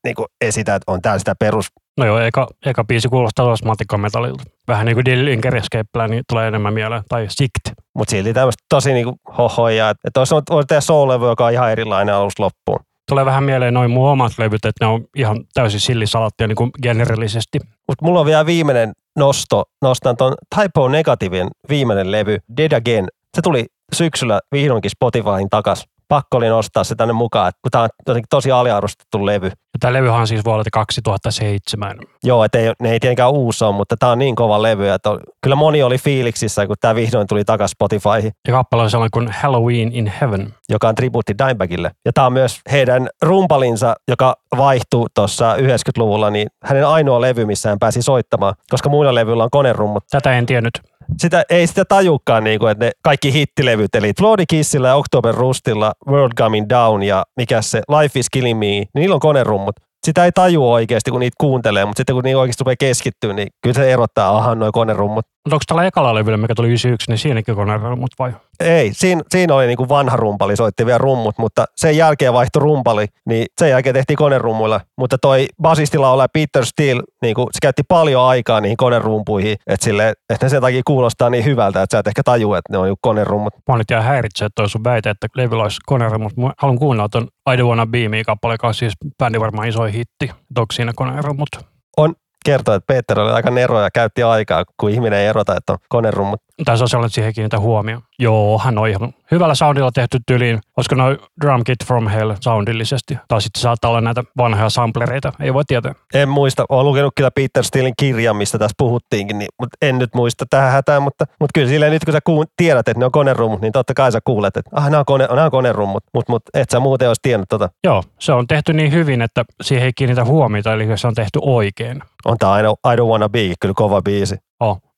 niin 0.04 0.16
kuin 0.16 0.26
esitän, 0.42 0.76
että 0.76 0.92
on 0.92 1.02
tää 1.02 1.20
sitä 1.20 1.36
perus. 1.40 1.68
No 1.98 2.06
joo, 2.06 2.20
eka, 2.20 2.48
eka 2.66 2.84
biisi 2.84 3.10
kuulostaa 3.10 3.46
tuossa 3.46 3.66
matikkametallilta. 3.66 4.44
Vähän 4.68 4.86
niin 4.86 4.96
kuin 4.96 5.06
Dillinger 5.06 5.56
Escape 5.56 6.08
niin 6.08 6.24
tulee 6.30 6.48
enemmän 6.48 6.74
mieleen, 6.74 7.04
tai 7.10 7.26
Sikt. 7.30 7.80
Mutta 7.96 8.12
silti 8.12 8.34
tämmöistä 8.34 8.64
tosi 8.70 8.94
niin 8.94 9.06
kuin 9.06 9.16
hohoja. 9.38 9.90
Että 9.90 10.20
olisi 10.22 10.36
voinut 10.36 10.68
tehdä 10.68 10.82
soul 10.82 11.28
joka 11.30 11.46
on 11.46 11.52
ihan 11.52 11.72
erilainen 11.72 12.16
alusta 12.16 12.44
loppuun. 12.44 12.80
Tulee 13.10 13.26
vähän 13.26 13.44
mieleen 13.44 13.74
noin 13.74 13.92
mun 13.92 14.10
omat 14.10 14.32
levyt, 14.38 14.66
että 14.66 14.86
ne 14.86 14.92
on 14.92 15.06
ihan 15.16 15.44
täysin 15.54 15.80
sillisalattia 15.80 16.48
niin 16.48 16.56
kuin 16.56 16.72
generellisesti. 16.84 17.60
Mutta 17.88 18.06
mulla 18.06 18.20
on 18.20 18.26
vielä 18.26 18.46
viimeinen 18.46 18.92
nosto. 19.18 19.64
Nostan 19.82 20.18
tuon 20.18 20.36
Typo 20.56 20.88
Negatiivin 20.88 21.48
viimeinen 21.70 22.12
levy, 22.12 22.38
Dead 22.58 22.72
Again 22.72 23.08
se 23.36 23.42
tuli 23.42 23.66
syksyllä 23.94 24.40
vihdoinkin 24.52 24.92
Spotifyin 24.92 25.50
takas. 25.50 25.86
Pakko 26.08 26.38
oli 26.38 26.48
nostaa 26.48 26.84
se 26.84 26.96
tänne 26.96 27.14
mukaan, 27.14 27.52
kun 27.62 27.72
tämä 27.72 27.84
on 27.84 27.90
jotenkin 28.08 28.30
tosi 28.30 28.52
aliarvostettu 28.52 29.26
levy. 29.26 29.48
Ja 29.48 29.80
tämä 29.80 29.94
levyhän 29.94 30.20
on 30.20 30.28
siis 30.28 30.46
vuodelta 30.46 30.70
2007. 30.74 31.98
Joo, 32.24 32.44
että 32.44 32.60
ei, 32.60 32.72
ne 32.80 32.92
ei 32.92 33.00
tietenkään 33.00 33.32
uusi 33.32 33.66
ole, 33.66 33.76
mutta 33.76 33.98
tämä 33.98 34.12
on 34.12 34.20
niin 34.20 34.36
kova 34.36 34.62
levy, 34.62 34.90
että 34.90 35.10
kyllä 35.42 35.56
moni 35.56 35.84
oli 35.84 35.98
fiiliksissä, 35.98 36.68
kun 36.68 36.76
tämä 36.82 36.96
vihdoin 36.96 37.28
tuli 37.28 37.44
takas 37.44 37.72
Spotifyhin. 37.72 38.32
Ja 38.48 38.54
kappale 38.54 38.84
on 38.84 38.90
sellainen 38.90 39.12
kuin 39.12 39.30
Halloween 39.42 39.92
in 39.94 40.14
Heaven. 40.22 40.54
Joka 40.70 40.88
on 40.88 40.96
tribuutti 40.96 41.34
Dimebagille. 41.38 41.92
Ja 42.06 42.14
tämä 42.14 42.28
on 42.28 42.34
myös 42.34 42.60
heidän 42.72 43.10
rumpalinsa, 43.22 43.96
joka 44.08 44.36
vaihtui 44.58 45.08
tuossa 45.16 45.56
90-luvulla, 45.56 46.30
niin 46.30 46.48
hänen 46.64 46.88
ainoa 46.88 47.22
levy, 47.22 47.46
missä 47.46 47.70
hän 47.70 47.80
pääsi 47.80 48.02
soittamaan, 48.02 48.54
koska 48.70 48.90
muilla 48.90 49.16
levyillä 49.16 49.44
on 49.44 49.50
konerummut. 49.52 50.04
Tätä 50.12 50.38
en 50.38 50.46
tiennyt 50.46 50.74
sitä, 51.18 51.44
ei 51.50 51.68
sitä 51.68 51.86
tajukaan, 51.86 52.44
niin 52.44 52.60
kuin, 52.60 52.72
että 52.72 52.86
ne 52.86 52.92
kaikki 53.04 53.34
hittilevyt, 53.34 53.96
eli 53.96 54.12
Floody 54.20 54.44
Kissillä 54.50 54.88
ja 54.88 54.96
October 54.96 55.36
Rustilla, 55.36 55.92
World 56.08 56.34
Coming 56.38 56.66
Down 56.70 57.04
ja 57.04 57.24
mikä 57.38 57.62
se 57.62 57.82
Life 57.90 58.20
is 58.20 58.30
Killing 58.30 58.60
Me, 58.60 58.66
niin 58.66 58.88
niillä 58.96 59.14
on 59.14 59.20
konerummut 59.20 59.76
sitä 60.06 60.26
ei 60.26 60.32
tajua 60.32 60.74
oikeasti, 60.74 61.12
kun 61.12 61.20
niitä 61.20 61.36
kuuntelee, 61.40 61.86
mutta 61.86 62.00
sitten 62.00 62.16
kun 62.16 62.24
niitä 62.24 62.40
oikeasti 62.40 62.62
rupeaa 62.62 62.76
keskittyä, 62.80 63.34
niin 63.34 63.48
kyllä 63.62 63.74
se 63.74 63.94
erottaa, 63.94 64.38
aha, 64.38 64.56
noin 64.56 64.72
konerummut. 64.72 65.26
Mutta 65.46 65.56
onko 65.56 65.64
tällä 65.68 65.88
ekalla 65.88 66.16
levyllä, 66.16 66.38
mikä 66.38 66.56
tuli 66.56 66.68
91, 66.68 67.12
niin 67.12 67.18
siinäkin 67.18 67.56
konerummut 67.56 68.12
vai? 68.20 68.34
Ei, 68.60 68.94
siinä, 68.94 69.22
siinä 69.30 69.56
oli 69.56 69.68
niinku 69.68 69.90
vanha 69.90 70.18
rumpali, 70.18 70.56
soitti 70.56 70.86
vielä 70.86 70.98
rummut, 70.98 71.38
mutta 71.38 71.66
sen 71.76 71.98
jälkeen 71.98 72.34
vaihtui 72.34 72.60
rumpali, 72.60 73.06
niin 73.26 73.46
sen 73.58 73.70
jälkeen 73.70 73.94
tehtiin 73.94 74.18
konerummuilla. 74.18 74.82
Mutta 74.98 75.18
toi 75.18 75.48
basistilla 75.62 76.12
ole 76.12 76.26
Peter 76.34 76.66
Steele, 76.66 77.04
niinku, 77.22 77.50
se 77.52 77.58
käytti 77.62 77.84
paljon 77.88 78.24
aikaa 78.24 78.62
niihin 78.62 78.78
konerumpuihin, 78.78 79.58
että, 79.68 79.84
sille, 79.84 80.10
että 80.30 80.46
ne 80.46 80.50
sen 80.50 80.62
takia 80.62 80.82
kuulostaa 80.88 81.30
niin 81.30 81.46
hyvältä, 81.46 81.82
että 81.82 81.96
sä 81.96 82.00
et 82.00 82.08
ehkä 82.08 82.24
tajua, 82.24 82.58
että 82.58 82.74
ne 82.74 82.78
on 82.78 82.96
konerummut. 83.02 83.54
Mä 83.70 83.78
nyt 83.78 83.92
jää 83.92 84.02
häiritsee 84.02 84.48
toi 84.56 84.70
sun 84.70 84.84
väite, 84.84 85.10
että 85.10 85.28
levyllä 85.36 85.64
olisi 85.64 85.80
konerummut. 85.86 86.38
Mä 86.38 86.54
haluan 86.58 86.80
kuunnella 86.80 87.10
ton 87.10 87.28
I 87.54 87.56
Don't 87.56 87.64
Wanna 87.64 87.86
Be 87.86 88.10
Me 88.10 88.24
kappale, 88.24 88.54
joka 88.54 88.68
on 88.68 88.74
siis 88.74 88.94
bändi 89.20 89.40
varmaan 89.40 89.68
iso 89.68 89.84
hitti. 89.84 90.32
Onko 90.58 90.72
siinä 90.74 90.92
konerummut? 90.96 91.50
On, 91.98 92.16
kertoi, 92.44 92.76
että 92.76 92.94
Peter 92.94 93.20
oli 93.20 93.32
aika 93.32 93.52
nero 93.52 93.82
ja 93.82 93.92
käytti 93.92 94.24
aikaa, 94.24 94.64
kun 94.78 94.90
ihminen 94.90 95.20
ei 95.20 95.28
erota, 95.28 95.58
että 95.58 95.74
on 95.74 95.80
konerummut. 95.90 96.42
Tai 96.66 96.78
sellainen, 96.78 97.06
että 97.06 97.16
siihen 97.16 97.34
kiinnitä 97.34 97.60
huomioon. 97.60 98.02
Joo, 98.20 98.60
hän 98.60 98.78
on 98.78 98.88
ihan 98.88 99.14
hyvällä 99.32 99.56
soundilla 99.56 99.92
tehty 99.92 100.20
tyliin. 100.28 100.60
Olisiko 100.78 100.96
noin 100.96 101.18
Drum 101.42 101.64
Kit 101.64 101.86
from 101.86 102.08
Hell 102.08 102.34
soundillisesti? 102.40 103.18
Tai 103.28 103.42
sitten 103.42 103.62
saattaa 103.62 103.90
olla 103.90 104.02
näitä 104.02 104.24
vanhoja 104.38 104.70
samplereita, 104.70 105.34
ei 105.40 105.54
voi 105.54 105.64
tietää. 105.68 105.96
En 106.14 106.30
muista, 106.30 106.66
olen 106.70 106.86
lukenut 106.86 107.14
kyllä 107.16 107.32
Peter 107.32 107.64
Steelin 107.64 107.94
kirjan, 108.00 108.36
mistä 108.36 108.58
tässä 108.58 108.76
puhuttiinkin, 108.78 109.40
niin, 109.40 109.50
mutta 109.60 109.78
en 109.82 110.00
nyt 110.00 110.16
muista 110.16 110.46
tähän 110.50 110.72
hätään, 110.72 111.02
mutta, 111.02 111.26
mutta 111.40 111.52
kyllä 111.54 111.68
silleen 111.68 111.92
nyt 111.92 112.06
kun 112.06 112.12
sä 112.12 112.20
kuun, 112.24 112.46
tiedät, 112.58 112.88
että 112.88 113.00
ne 113.00 113.06
on 113.06 113.12
konerummut, 113.12 113.62
niin 113.62 113.72
totta 113.72 113.94
kai 113.94 114.12
sä 114.12 114.20
kuulet, 114.24 114.58
että 114.58 114.72
ah, 114.74 114.84
nämä 114.84 115.00
on, 115.00 115.06
kone, 115.06 115.28
nämä 115.28 115.46
on 115.46 115.52
konerummut, 115.52 116.04
mutta, 116.14 116.32
mutta 116.32 116.50
et 116.54 116.70
sä 116.70 116.80
muuten 116.80 117.08
olisi 117.08 117.22
tiennyt 117.22 117.50
tota. 117.50 117.70
Joo, 117.84 118.04
se 118.20 118.34
on 118.34 118.48
tehty 118.48 118.74
niin 118.74 118.92
hyvin, 118.92 119.22
että 119.22 119.46
siihen 119.62 119.86
ei 119.86 119.94
kiinnitä 119.96 120.26
huomiota, 120.26 120.74
eli 120.74 120.98
se 120.98 121.08
on 121.08 121.16
tehty 121.16 121.40
oikein. 121.42 122.02
On 122.26 122.38
tämä 122.38 122.60
I, 122.60 122.64
don't, 122.64 122.94
I 122.94 122.96
don't 122.96 123.10
wanna 123.10 123.30
be, 123.30 123.54
kyllä 123.60 123.74
kova 123.78 124.02
biisi. 124.02 124.36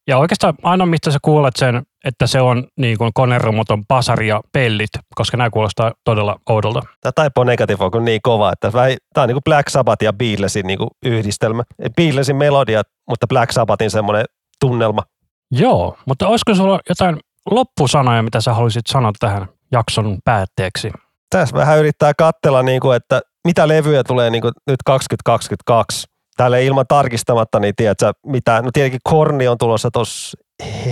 Ja 0.07 0.17
oikeastaan 0.17 0.53
ainoa, 0.63 0.85
mistä 0.85 1.11
sä 1.11 1.19
kuulet 1.21 1.55
sen, 1.55 1.83
että 2.05 2.27
se 2.27 2.41
on 2.41 2.67
niin 2.77 2.97
kuin 2.97 3.11
konerumoton 3.13 3.85
pasari 3.87 4.27
ja 4.27 4.41
pellit, 4.51 4.89
koska 5.15 5.37
nämä 5.37 5.49
kuulostaa 5.49 5.91
todella 6.03 6.39
oudolta. 6.49 6.81
Tämä 7.01 7.25
Typo 7.25 7.43
Negative 7.43 7.83
on 7.83 8.05
niin 8.05 8.21
kova, 8.23 8.51
että 8.51 8.71
tämä 8.71 9.23
on 9.23 9.27
niin 9.27 9.35
kuin 9.35 9.43
Black 9.43 9.69
Sabbath 9.69 10.03
ja 10.03 10.13
Beatlesin 10.13 10.67
niin 10.67 10.77
kuin 10.77 10.89
yhdistelmä. 11.05 11.63
Beatlesin 11.95 12.35
melodiat, 12.35 12.87
mutta 13.09 13.27
Black 13.27 13.51
Sabbathin 13.51 13.91
semmoinen 13.91 14.25
tunnelma. 14.59 15.01
Joo, 15.51 15.97
mutta 16.05 16.27
olisiko 16.27 16.55
sulla 16.55 16.79
jotain 16.89 17.19
loppusanoja, 17.51 18.23
mitä 18.23 18.41
sä 18.41 18.53
haluaisit 18.53 18.87
sanoa 18.87 19.11
tähän 19.19 19.47
jakson 19.71 20.17
päätteeksi? 20.23 20.91
Tässä 21.29 21.55
vähän 21.55 21.79
yrittää 21.79 22.13
katsella, 22.17 22.63
niin 22.63 22.81
kuin, 22.81 22.95
että 22.95 23.21
mitä 23.45 23.67
levyjä 23.67 24.03
tulee 24.03 24.29
niin 24.29 24.41
kuin 24.41 24.53
nyt 24.67 24.79
2022 24.85 26.07
tälle 26.37 26.63
ilman 26.63 26.85
tarkistamatta, 26.87 27.59
niin 27.59 27.75
tiedätkö, 27.75 28.13
mitä, 28.25 28.61
no 28.61 28.69
tietenkin 28.73 28.99
Korni 29.03 29.47
on 29.47 29.57
tulossa 29.57 29.91
tuossa 29.91 30.37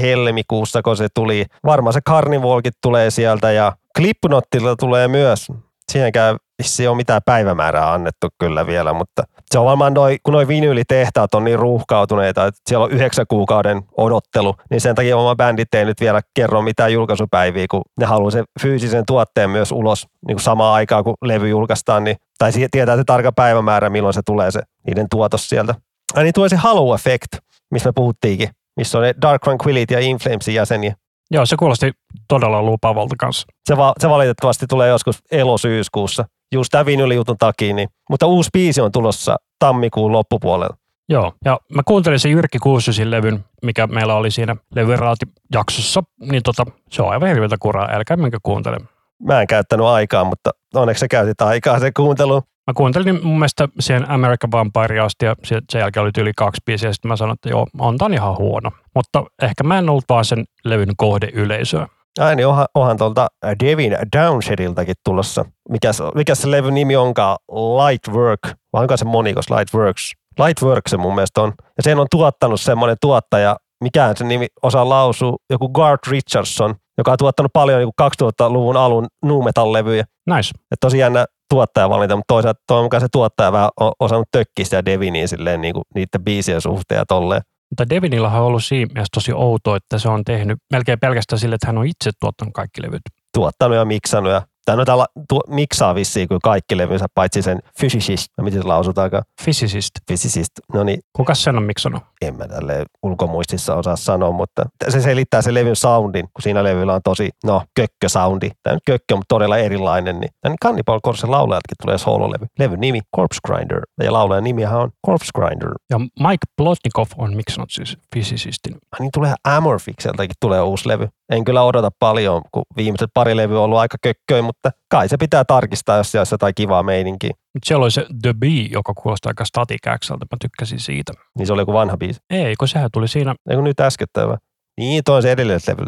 helmikuussa, 0.01 0.81
kun 0.81 0.97
se 0.97 1.07
tuli. 1.13 1.45
Varmaan 1.65 1.93
se 1.93 2.01
Carnivalkin 2.01 2.73
tulee 2.81 3.11
sieltä 3.11 3.51
ja 3.51 3.73
Clipnottilla 3.97 4.75
tulee 4.75 5.07
myös. 5.07 5.47
Siihenkään 5.91 6.37
ei 6.79 6.87
ole 6.87 6.97
mitään 6.97 7.21
päivämäärää 7.25 7.93
annettu 7.93 8.27
kyllä 8.39 8.67
vielä, 8.67 8.93
mutta 8.93 9.23
se 9.53 9.59
on 9.59 9.65
varmaan 9.65 9.93
noi, 9.93 10.17
kun 10.23 10.33
noi 10.33 10.47
vinyylitehtaat 10.47 11.33
on 11.33 11.43
niin 11.43 11.59
ruuhkautuneita, 11.59 12.45
että 12.45 12.61
siellä 12.67 12.85
on 12.85 12.91
yhdeksän 12.91 13.25
kuukauden 13.27 13.83
odottelu, 13.97 14.55
niin 14.69 14.81
sen 14.81 14.95
takia 14.95 15.17
oma 15.17 15.35
bändit 15.35 15.73
ei 15.73 15.85
nyt 15.85 16.01
vielä 16.01 16.21
kerro 16.33 16.61
mitään 16.61 16.93
julkaisupäiviä, 16.93 17.65
kun 17.71 17.81
ne 17.99 18.05
haluaa 18.05 18.31
sen 18.31 18.43
fyysisen 18.61 19.03
tuotteen 19.07 19.49
myös 19.49 19.71
ulos 19.71 20.07
niin 20.27 20.35
kuin 20.35 20.43
samaan 20.43 20.73
aikaan, 20.73 21.03
kun 21.03 21.13
levy 21.21 21.49
julkaistaan, 21.49 22.03
niin, 22.03 22.17
tai 22.37 22.51
tietää 22.71 22.95
se 22.95 23.03
tarkka 23.03 23.31
päivämäärä, 23.31 23.89
milloin 23.89 24.13
se 24.13 24.21
tulee 24.25 24.51
se 24.51 24.61
niiden 24.87 25.07
tuotos 25.09 25.49
sieltä. 25.49 25.75
Ja 26.15 26.23
niin 26.23 26.33
tulee 26.33 26.49
se 26.49 26.55
Halo 26.55 26.95
Effect, 26.95 27.37
missä 27.71 27.89
me 27.89 27.93
puhuttiinkin, 27.95 28.49
missä 28.77 28.97
on 28.97 29.03
ne 29.03 29.13
Dark 29.21 29.41
Tranquility 29.41 29.93
ja 29.93 29.99
Inflamesin 29.99 30.55
jäseniä. 30.55 30.95
Joo, 31.31 31.45
se 31.45 31.55
kuulosti 31.55 31.91
todella 32.27 32.61
lupavalta 32.61 33.15
kanssa. 33.19 33.47
Se, 33.65 33.77
va- 33.77 33.93
se 33.99 34.09
valitettavasti 34.09 34.67
tulee 34.67 34.89
joskus 34.89 35.19
elosyyskuussa, 35.31 36.25
just 36.53 36.69
tämän 36.71 36.85
vinylijutun 36.85 37.37
takia, 37.37 37.73
niin, 37.73 37.89
mutta 38.09 38.25
uusi 38.25 38.49
biisi 38.53 38.81
on 38.81 38.91
tulossa 38.91 39.35
tammikuun 39.59 40.11
loppupuolella. 40.11 40.77
Joo, 41.09 41.33
ja 41.45 41.59
mä 41.75 41.81
kuuntelin 41.85 42.19
sen 42.19 42.31
Jyrki 42.31 42.59
Kuusysin 42.59 43.11
levyn, 43.11 43.45
mikä 43.63 43.87
meillä 43.87 44.15
oli 44.15 44.31
siinä 44.31 44.55
levyraati-jaksossa, 44.75 46.03
niin 46.19 46.43
tota, 46.43 46.65
se 46.89 47.01
on 47.01 47.09
aivan 47.09 47.27
hirveätä 47.27 47.55
kuraa, 47.59 47.89
älkää 47.91 48.17
minkä 48.17 48.37
kuuntele. 48.43 48.77
Mä 49.23 49.41
en 49.41 49.47
käyttänyt 49.47 49.85
aikaa, 49.85 50.23
mutta 50.23 50.49
onneksi 50.73 50.99
sä 50.99 51.07
käytit 51.07 51.41
aikaa 51.41 51.79
sen 51.79 51.93
kuunteluun. 51.95 52.41
Mä 52.67 52.73
kuuntelin 52.73 53.19
mun 53.23 53.39
mielestä 53.39 53.67
siihen 53.79 54.11
American 54.11 54.51
Vampire 54.51 54.99
asti 54.99 55.25
ja 55.25 55.35
sen 55.43 55.79
jälkeen 55.79 56.01
oli 56.01 56.11
yli 56.17 56.31
kaksi 56.35 56.61
biisiä 56.65 56.89
ja 56.89 56.93
sitten 56.93 57.09
mä 57.09 57.15
sanoin, 57.15 57.33
että 57.33 57.49
joo, 57.49 57.67
on 57.79 58.13
ihan 58.13 58.37
huono. 58.37 58.71
Mutta 58.95 59.23
ehkä 59.41 59.63
mä 59.63 59.77
en 59.79 59.89
ollut 59.89 60.03
vaan 60.09 60.25
sen 60.25 60.43
levyn 60.65 60.93
kohdeyleisöä. 60.97 61.87
Ai 62.19 62.35
niin, 62.35 62.47
onhan, 62.47 62.65
onhan 62.75 62.97
tuolta 62.97 63.27
Devin 63.63 63.97
Downshediltakin 64.17 64.95
tulossa. 65.05 65.45
Mikä, 65.69 65.91
mikä 66.15 66.35
se 66.35 66.51
levyn 66.51 66.73
nimi 66.73 66.95
onkaan? 66.95 67.37
Lightwork. 67.51 68.39
Vai 68.73 68.81
onko 68.81 68.97
se 68.97 69.05
monikos 69.05 69.49
Lightworks? 69.49 70.11
Lightwork 70.45 70.87
se 70.87 70.97
mun 70.97 71.15
mielestä 71.15 71.41
on. 71.41 71.53
Ja 71.59 71.83
sen 71.83 71.99
on 71.99 72.07
tuottanut 72.11 72.61
semmoinen 72.61 72.97
tuottaja, 73.01 73.55
mikään 73.83 74.17
se 74.17 74.23
nimi 74.23 74.47
osaa 74.63 74.89
lausua, 74.89 75.35
joku 75.49 75.69
Garth 75.69 76.09
Richardson, 76.09 76.75
joka 76.97 77.11
on 77.11 77.17
tuottanut 77.17 77.53
paljon 77.53 77.79
niin 77.79 78.23
2000-luvun 78.23 78.77
alun 78.77 79.07
nu 79.25 79.41
metal-levyjä. 79.41 80.03
Nice. 80.29 80.51
Ja 80.71 80.77
tosi 80.81 80.97
jännä 80.97 81.25
tuottajavalinta, 81.49 82.15
mutta 82.15 82.33
toisaalta 82.33 82.59
toivon 82.67 82.85
mukaan 82.85 83.01
se 83.01 83.07
tuottaja 83.11 83.51
vähän 83.51 83.69
on 83.79 83.91
osannut 83.99 84.27
tökkiä 84.31 84.65
sitä 84.65 84.85
Deviniin 84.85 85.27
silleen 85.27 85.61
niin 85.61 85.73
kuin 85.73 85.83
niiden 85.95 86.23
biisien 86.23 86.61
suhteen 86.61 86.99
ja 86.99 87.05
tolleen. 87.05 87.41
Mutta 87.73 87.89
Devinillahan 87.89 88.41
on 88.41 88.47
ollut 88.47 88.63
siinä 88.63 88.93
mielessä 88.93 89.11
tosi 89.13 89.33
outo, 89.33 89.75
että 89.75 89.97
se 89.97 90.09
on 90.09 90.23
tehnyt 90.23 90.57
melkein 90.73 90.99
pelkästään 90.99 91.39
sille, 91.39 91.55
että 91.55 91.67
hän 91.67 91.77
on 91.77 91.85
itse 91.85 92.11
tuottanut 92.19 92.53
kaikki 92.53 92.81
levyt. 92.81 93.01
Tuottanut 93.33 93.77
ja 93.77 93.85
miksannut 93.85 94.33
ja 94.33 94.41
tai 94.65 94.77
no 94.77 94.85
täällä 94.85 95.05
tuo, 95.29 95.41
miksaa 95.47 95.95
vissiin 95.95 96.27
kuin 96.27 96.39
kaikki 96.43 96.77
levynsä, 96.77 97.05
paitsi 97.15 97.41
sen 97.41 97.59
physicist, 97.79 98.27
no 98.37 98.43
miten 98.43 98.61
se 98.61 98.67
lausutaankaan? 98.67 99.23
Physicist. 99.43 99.91
Physicist, 100.07 100.51
no 100.73 100.83
niin. 100.83 100.99
Kuka 101.13 101.35
sen 101.35 101.57
on 101.57 101.63
miksannut? 101.63 102.03
En 102.21 102.37
mä 102.37 102.47
tälle 102.47 102.85
ulkomuistissa 103.03 103.75
osaa 103.75 103.95
sanoa, 103.95 104.31
mutta 104.31 104.65
se 104.89 105.01
selittää 105.01 105.41
sen 105.41 105.53
levyn 105.53 105.75
soundin, 105.75 106.23
kun 106.23 106.41
siinä 106.41 106.63
levyllä 106.63 106.93
on 106.93 107.01
tosi, 107.03 107.29
no, 107.43 107.61
kökkösoundi. 107.75 108.49
Tämä 108.63 108.73
on 108.73 108.79
kökkö, 108.85 109.15
mutta 109.15 109.35
todella 109.35 109.57
erilainen. 109.57 110.19
Niin, 110.19 110.31
tämän 110.41 110.57
Cannibal 110.63 110.99
Corpse 111.05 111.27
laulajatkin 111.27 111.75
tulee 111.81 111.97
soololevy. 111.97 112.45
Levyn 112.59 112.79
nimi 112.79 113.01
Corpse 113.15 113.39
Grinder, 113.47 113.81
ja 114.03 114.13
laulajan 114.13 114.43
nimihän 114.43 114.79
on 114.79 114.91
Corpse 115.07 115.29
Grinder. 115.35 115.69
Ja 115.89 115.99
Mike 115.99 116.45
Plotnikov 116.57 117.07
on 117.17 117.35
miksannut 117.35 117.71
siis 117.71 117.97
Physicistin. 118.13 118.77
Niin 118.99 119.09
tulee 119.13 119.33
Amorphikseltakin 119.43 120.35
tulee 120.39 120.61
uusi 120.61 120.87
levy. 120.87 121.07
En 121.31 121.43
kyllä 121.43 121.63
odota 121.63 121.89
paljon, 121.99 122.41
kun 122.51 122.63
viimeiset 122.77 123.09
pari 123.13 123.37
levyä 123.37 123.57
on 123.57 123.63
ollut 123.63 123.77
aika 123.77 123.97
kökköä, 124.01 124.41
mutta 124.41 124.69
kai 124.89 125.09
se 125.09 125.17
pitää 125.17 125.45
tarkistaa, 125.45 125.97
jos 125.97 126.11
siellä 126.11 126.21
on 126.21 126.27
jotain 126.31 126.55
kivaa 126.55 126.83
meininkiä. 126.83 127.29
Mutta 127.29 127.67
siellä 127.67 127.83
oli 127.83 127.91
se 127.91 128.05
The 128.21 128.33
Bee, 128.33 128.67
joka 128.71 128.93
kuulostaa 128.93 129.29
aika 129.29 129.45
Static 129.45 129.81
Xltä. 129.99 130.25
Mä 130.31 130.37
tykkäsin 130.41 130.79
siitä. 130.79 131.13
Niin 131.37 131.47
se 131.47 131.53
oli 131.53 131.61
joku 131.61 131.73
vanha 131.73 131.97
biisi. 131.97 132.19
Ei, 132.29 132.55
kun 132.55 132.67
sehän 132.67 132.89
tuli 132.93 133.07
siinä. 133.07 133.35
Ei 133.49 133.55
kun 133.55 133.63
nyt 133.63 133.79
äskettäin 133.79 134.29
vai? 134.29 134.37
Niin, 134.77 135.03
toi 135.03 135.15
on 135.15 135.21
se 135.21 135.31
edelleen 135.31 135.59
levy. 135.67 135.85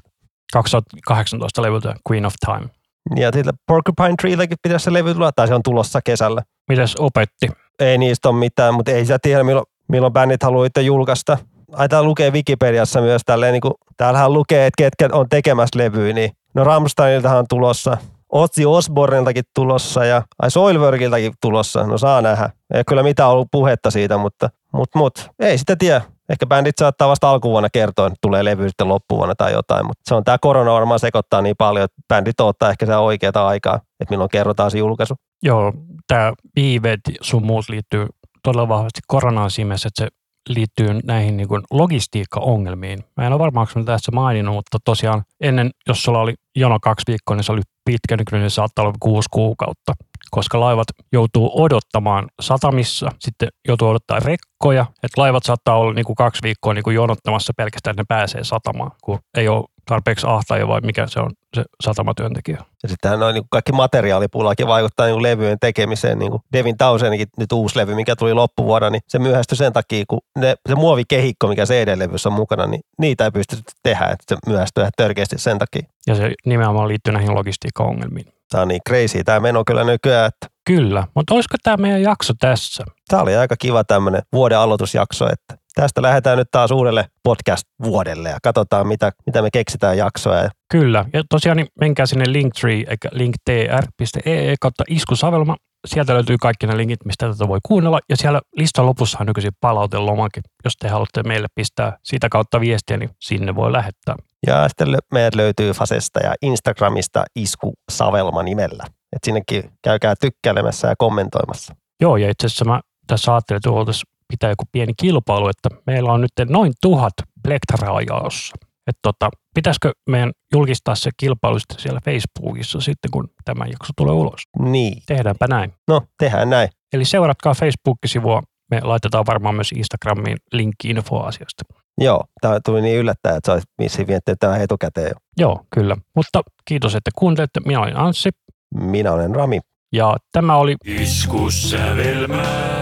2018 0.53 1.61
levyltä 1.61 1.95
Queen 2.09 2.25
of 2.25 2.33
Time. 2.45 2.69
Ja 3.15 3.31
sitten 3.33 3.53
Porcupine 3.67 4.13
Treelläkin 4.21 4.57
pitäisi 4.63 4.83
se 4.83 4.93
levy 4.93 5.13
tulla, 5.13 5.31
tai 5.31 5.47
se 5.47 5.55
on 5.55 5.63
tulossa 5.63 6.01
kesällä. 6.01 6.41
Mitäs 6.69 6.95
opetti? 6.99 7.47
Ei 7.79 7.97
niistä 7.97 8.29
ole 8.29 8.39
mitään, 8.39 8.73
mutta 8.73 8.91
ei 8.91 9.05
sitä 9.05 9.19
tiedä, 9.21 9.43
milloin, 9.43 9.65
milloin 9.89 10.13
bändit 10.13 10.43
haluaa 10.43 10.65
itse 10.65 10.81
julkaista. 10.81 11.37
Ai 11.71 11.89
tää 11.89 12.03
lukee 12.03 12.31
Wikipediassa 12.31 13.01
myös 13.01 13.21
tälleen, 13.25 13.53
niin 13.53 13.61
kuin, 13.61 13.73
täällähän 13.97 14.33
lukee, 14.33 14.67
että 14.67 14.83
ketkä 14.83 15.09
on 15.17 15.29
tekemässä 15.29 15.79
levyä, 15.79 16.13
niin 16.13 16.31
no 16.53 16.63
Rammsteiniltahan 16.63 17.39
on 17.39 17.45
tulossa, 17.49 17.97
Otsi 18.29 18.65
Osborneltakin 18.65 19.43
tulossa 19.55 20.05
ja 20.05 20.21
ai 20.41 20.51
Soilworkiltakin 20.51 21.33
tulossa. 21.41 21.83
No 21.83 21.97
saa 21.97 22.21
nähdä. 22.21 22.49
Ei 22.73 22.83
kyllä 22.87 23.03
mitään 23.03 23.29
ollut 23.29 23.47
puhetta 23.51 23.91
siitä, 23.91 24.17
mutta 24.17 24.49
mut, 24.73 24.89
mut, 24.95 25.29
ei 25.39 25.57
sitä 25.57 25.75
tiedä. 25.75 26.01
Ehkä 26.29 26.45
bändit 26.45 26.77
saattaa 26.77 27.09
vasta 27.09 27.29
alkuvuonna 27.29 27.69
kertoa, 27.73 28.07
että 28.07 28.17
tulee 28.21 28.45
levy 28.45 28.69
sitten 28.69 28.87
loppuvuonna 28.87 29.35
tai 29.35 29.51
jotain, 29.53 29.85
mutta 29.85 30.01
se 30.05 30.15
on 30.15 30.23
tämä 30.23 30.37
korona 30.41 30.73
varmaan 30.73 30.99
sekoittaa 30.99 31.41
niin 31.41 31.55
paljon, 31.57 31.85
että 31.85 32.01
bändit 32.07 32.39
ottaa 32.41 32.69
ehkä 32.69 32.85
sitä 32.85 32.99
oikeaa 32.99 33.47
aikaa, 33.47 33.75
että 33.75 34.11
milloin 34.11 34.29
kerrotaan 34.29 34.71
se 34.71 34.77
julkaisu. 34.77 35.13
Joo, 35.43 35.73
tämä 36.07 36.33
viiveet 36.55 36.99
sun 37.21 37.45
muut 37.45 37.69
liittyy 37.69 38.07
todella 38.43 38.67
vahvasti 38.67 39.01
koronaan 39.07 39.51
siinä 39.51 39.75
että 39.75 40.03
se 40.03 40.07
liittyy 40.49 40.87
näihin 41.03 41.37
niin 41.37 41.47
logistiikkaongelmiin. 41.71 43.03
Mä 43.17 43.27
en 43.27 43.33
ole 43.33 43.39
varmaan 43.39 43.67
tässä 43.85 44.11
maininnut, 44.11 44.55
mutta 44.55 44.77
tosiaan 44.85 45.23
ennen, 45.41 45.71
jos 45.87 46.03
sulla 46.03 46.19
oli 46.19 46.33
jono 46.55 46.79
kaksi 46.79 47.03
viikkoa, 47.07 47.35
niin 47.35 47.43
se 47.43 47.51
oli 47.51 47.61
pitkä, 47.85 48.17
nykyinen 48.17 48.41
niin 48.41 48.51
saattaa 48.51 48.85
olla 48.85 48.95
kuusi 48.99 49.29
kuukautta, 49.31 49.93
koska 50.31 50.59
laivat 50.59 50.87
joutuu 51.13 51.63
odottamaan 51.63 52.27
satamissa, 52.41 53.09
sitten 53.19 53.49
joutuu 53.67 53.89
odottaa 53.89 54.19
rekkoja, 54.19 54.85
että 55.03 55.21
laivat 55.21 55.43
saattaa 55.43 55.77
olla 55.77 55.93
niin 55.93 56.05
kuin 56.05 56.15
kaksi 56.15 56.41
viikkoa 56.43 56.73
niin 56.73 56.83
kuin 56.83 56.95
jonottamassa 56.95 57.53
pelkästään, 57.57 57.91
että 57.91 58.01
ne 58.01 58.17
pääsee 58.19 58.43
satamaan, 58.43 58.91
kun 59.03 59.19
ei 59.37 59.47
ole 59.47 59.65
tarpeeksi 59.85 60.27
ahtaja 60.29 60.67
vai 60.67 60.81
mikä 60.81 61.07
se 61.07 61.19
on 61.19 61.31
se 61.55 61.63
satamatyöntekijä. 61.83 62.57
Ja 62.83 62.89
sitten 62.89 63.19
noin 63.19 63.33
niin 63.33 63.43
kaikki 63.49 63.71
materiaalipulakin 63.71 64.67
vaikuttaa 64.67 65.05
niin 65.05 65.23
levyjen 65.23 65.57
tekemiseen. 65.61 66.19
Niin 66.19 66.31
kuin 66.31 66.41
Devin 66.53 66.77
Tausenikin 66.77 67.27
nyt 67.37 67.51
uusi 67.51 67.77
levy, 67.77 67.95
mikä 67.95 68.15
tuli 68.15 68.33
loppuvuonna, 68.33 68.89
niin 68.89 69.01
se 69.07 69.19
myöhästyi 69.19 69.57
sen 69.57 69.73
takia, 69.73 70.05
kun 70.07 70.19
ne, 70.39 70.55
se 70.69 70.75
muovikehikko, 70.75 71.47
mikä 71.47 71.65
CD-levyssä 71.65 72.29
on 72.29 72.33
mukana, 72.33 72.67
niin 72.67 72.81
niitä 72.97 73.25
ei 73.25 73.31
pysty 73.31 73.57
tehdä, 73.83 74.05
että 74.05 74.23
se 74.29 74.37
myöhästyy 74.47 74.81
ihan 74.81 74.91
törkeästi 74.97 75.37
sen 75.37 75.59
takia. 75.59 75.87
Ja 76.07 76.15
se 76.15 76.33
nimenomaan 76.45 76.87
liittyy 76.87 77.13
näihin 77.13 77.35
logistiikka-ongelmiin. 77.35 78.33
Tämä 78.49 78.61
on 78.61 78.67
niin 78.67 78.81
crazy 78.89 79.23
tämä 79.23 79.39
meno 79.39 79.63
kyllä 79.65 79.83
nykyään, 79.83 80.27
että 80.27 80.55
Kyllä, 80.65 81.07
mutta 81.15 81.33
olisiko 81.33 81.57
tämä 81.63 81.77
meidän 81.77 82.01
jakso 82.01 82.33
tässä? 82.39 82.83
Tämä 83.07 83.21
oli 83.21 83.35
aika 83.35 83.55
kiva 83.59 83.83
tämmöinen 83.83 84.21
vuoden 84.33 84.57
aloitusjakso, 84.57 85.25
että 85.25 85.64
tästä 85.75 86.01
lähdetään 86.01 86.37
nyt 86.37 86.47
taas 86.51 86.71
uudelle 86.71 87.05
podcast-vuodelle 87.23 88.29
ja 88.29 88.37
katsotaan, 88.43 88.87
mitä, 88.87 89.11
mitä 89.25 89.41
me 89.41 89.49
keksitään 89.53 89.97
jaksoja. 89.97 90.49
Kyllä, 90.71 91.05
ja 91.13 91.23
tosiaan 91.29 91.57
niin 91.57 91.67
menkää 91.79 92.05
sinne 92.05 92.25
linktree, 92.27 92.83
linktr.ee 93.11 94.55
kautta 94.61 94.83
iskusavelma. 94.89 95.55
sieltä 95.87 96.13
löytyy 96.13 96.37
kaikki 96.41 96.67
ne 96.67 96.77
linkit, 96.77 97.05
mistä 97.05 97.31
tätä 97.31 97.47
voi 97.47 97.59
kuunnella. 97.63 97.99
Ja 98.09 98.17
siellä 98.17 98.41
listan 98.57 98.85
lopussa 98.85 99.17
on 99.21 99.25
nykyisin 99.25 99.51
palautelomake. 99.61 100.41
Jos 100.63 100.73
te 100.77 100.87
haluatte 100.87 101.23
meille 101.23 101.47
pistää 101.55 101.97
sitä 102.03 102.29
kautta 102.29 102.59
viestiä, 102.59 102.97
niin 102.97 103.09
sinne 103.21 103.55
voi 103.55 103.71
lähettää. 103.71 104.15
Ja 104.47 104.67
sitten 104.69 104.97
meidät 105.11 105.35
löytyy 105.35 105.71
Fasesta 105.71 106.19
ja 106.19 106.33
Instagramista 106.41 107.23
Isku 107.35 107.73
Savelma 107.91 108.43
nimellä. 108.43 108.83
Et 109.15 109.23
sinnekin 109.23 109.71
käykää 109.83 110.13
tykkäilemässä 110.21 110.87
ja 110.87 110.95
kommentoimassa. 110.97 111.75
Joo, 112.01 112.17
ja 112.17 112.29
itse 112.29 112.45
asiassa 112.47 112.65
mä 112.65 112.81
tässä 113.07 113.33
ajattelin, 113.33 113.57
että 113.57 113.69
oltaisiin 113.69 114.14
pitää 114.27 114.49
joku 114.49 114.63
pieni 114.71 114.93
kilpailu, 115.01 115.47
että 115.47 115.69
meillä 115.87 116.11
on 116.11 116.21
nyt 116.21 116.31
noin 116.49 116.73
tuhat 116.81 117.13
plektraa 117.43 118.01
jaossa. 118.01 118.55
Että 118.87 118.99
tota, 119.01 119.29
pitäisikö 119.55 119.91
meidän 120.09 120.31
julkistaa 120.53 120.95
se 120.95 121.09
kilpailu 121.17 121.59
sitten 121.59 121.79
siellä 121.79 121.99
Facebookissa 122.05 122.79
sitten, 122.81 123.11
kun 123.11 123.29
tämä 123.45 123.65
jakso 123.65 123.93
tulee 123.97 124.13
ulos? 124.13 124.41
Niin. 124.59 125.01
Tehdäänpä 125.05 125.47
näin. 125.47 125.73
No, 125.87 126.01
tehdään 126.19 126.49
näin. 126.49 126.69
Eli 126.93 127.05
seuratkaa 127.05 127.53
Facebook-sivua. 127.53 128.41
Me 128.71 128.81
laitetaan 128.83 129.25
varmaan 129.25 129.55
myös 129.55 129.71
Instagramiin 129.71 130.37
linkki 130.51 130.89
infoasiasta. 130.89 131.63
Joo, 132.01 132.23
tämä 132.41 132.59
tuli 132.65 132.81
niin 132.81 132.97
yllättäen, 132.99 133.37
että 133.37 133.47
sä 133.47 133.53
olisit 133.53 133.69
missä 133.81 134.03
miettinyt 134.03 134.39
tämä 134.39 134.57
etukäteen 134.57 135.07
jo. 135.07 135.15
Joo, 135.39 135.65
kyllä. 135.75 135.97
Mutta 136.15 136.41
kiitos, 136.65 136.95
että 136.95 137.11
kuuntelitte. 137.15 137.59
Minä 137.65 137.79
olen 137.79 137.97
Anssi. 137.97 138.29
Minä 138.75 139.11
olen 139.11 139.35
Rami. 139.35 139.59
Ja 139.93 140.17
tämä 140.31 140.55
oli 140.55 140.75
Iskussävelmää. 140.85 142.74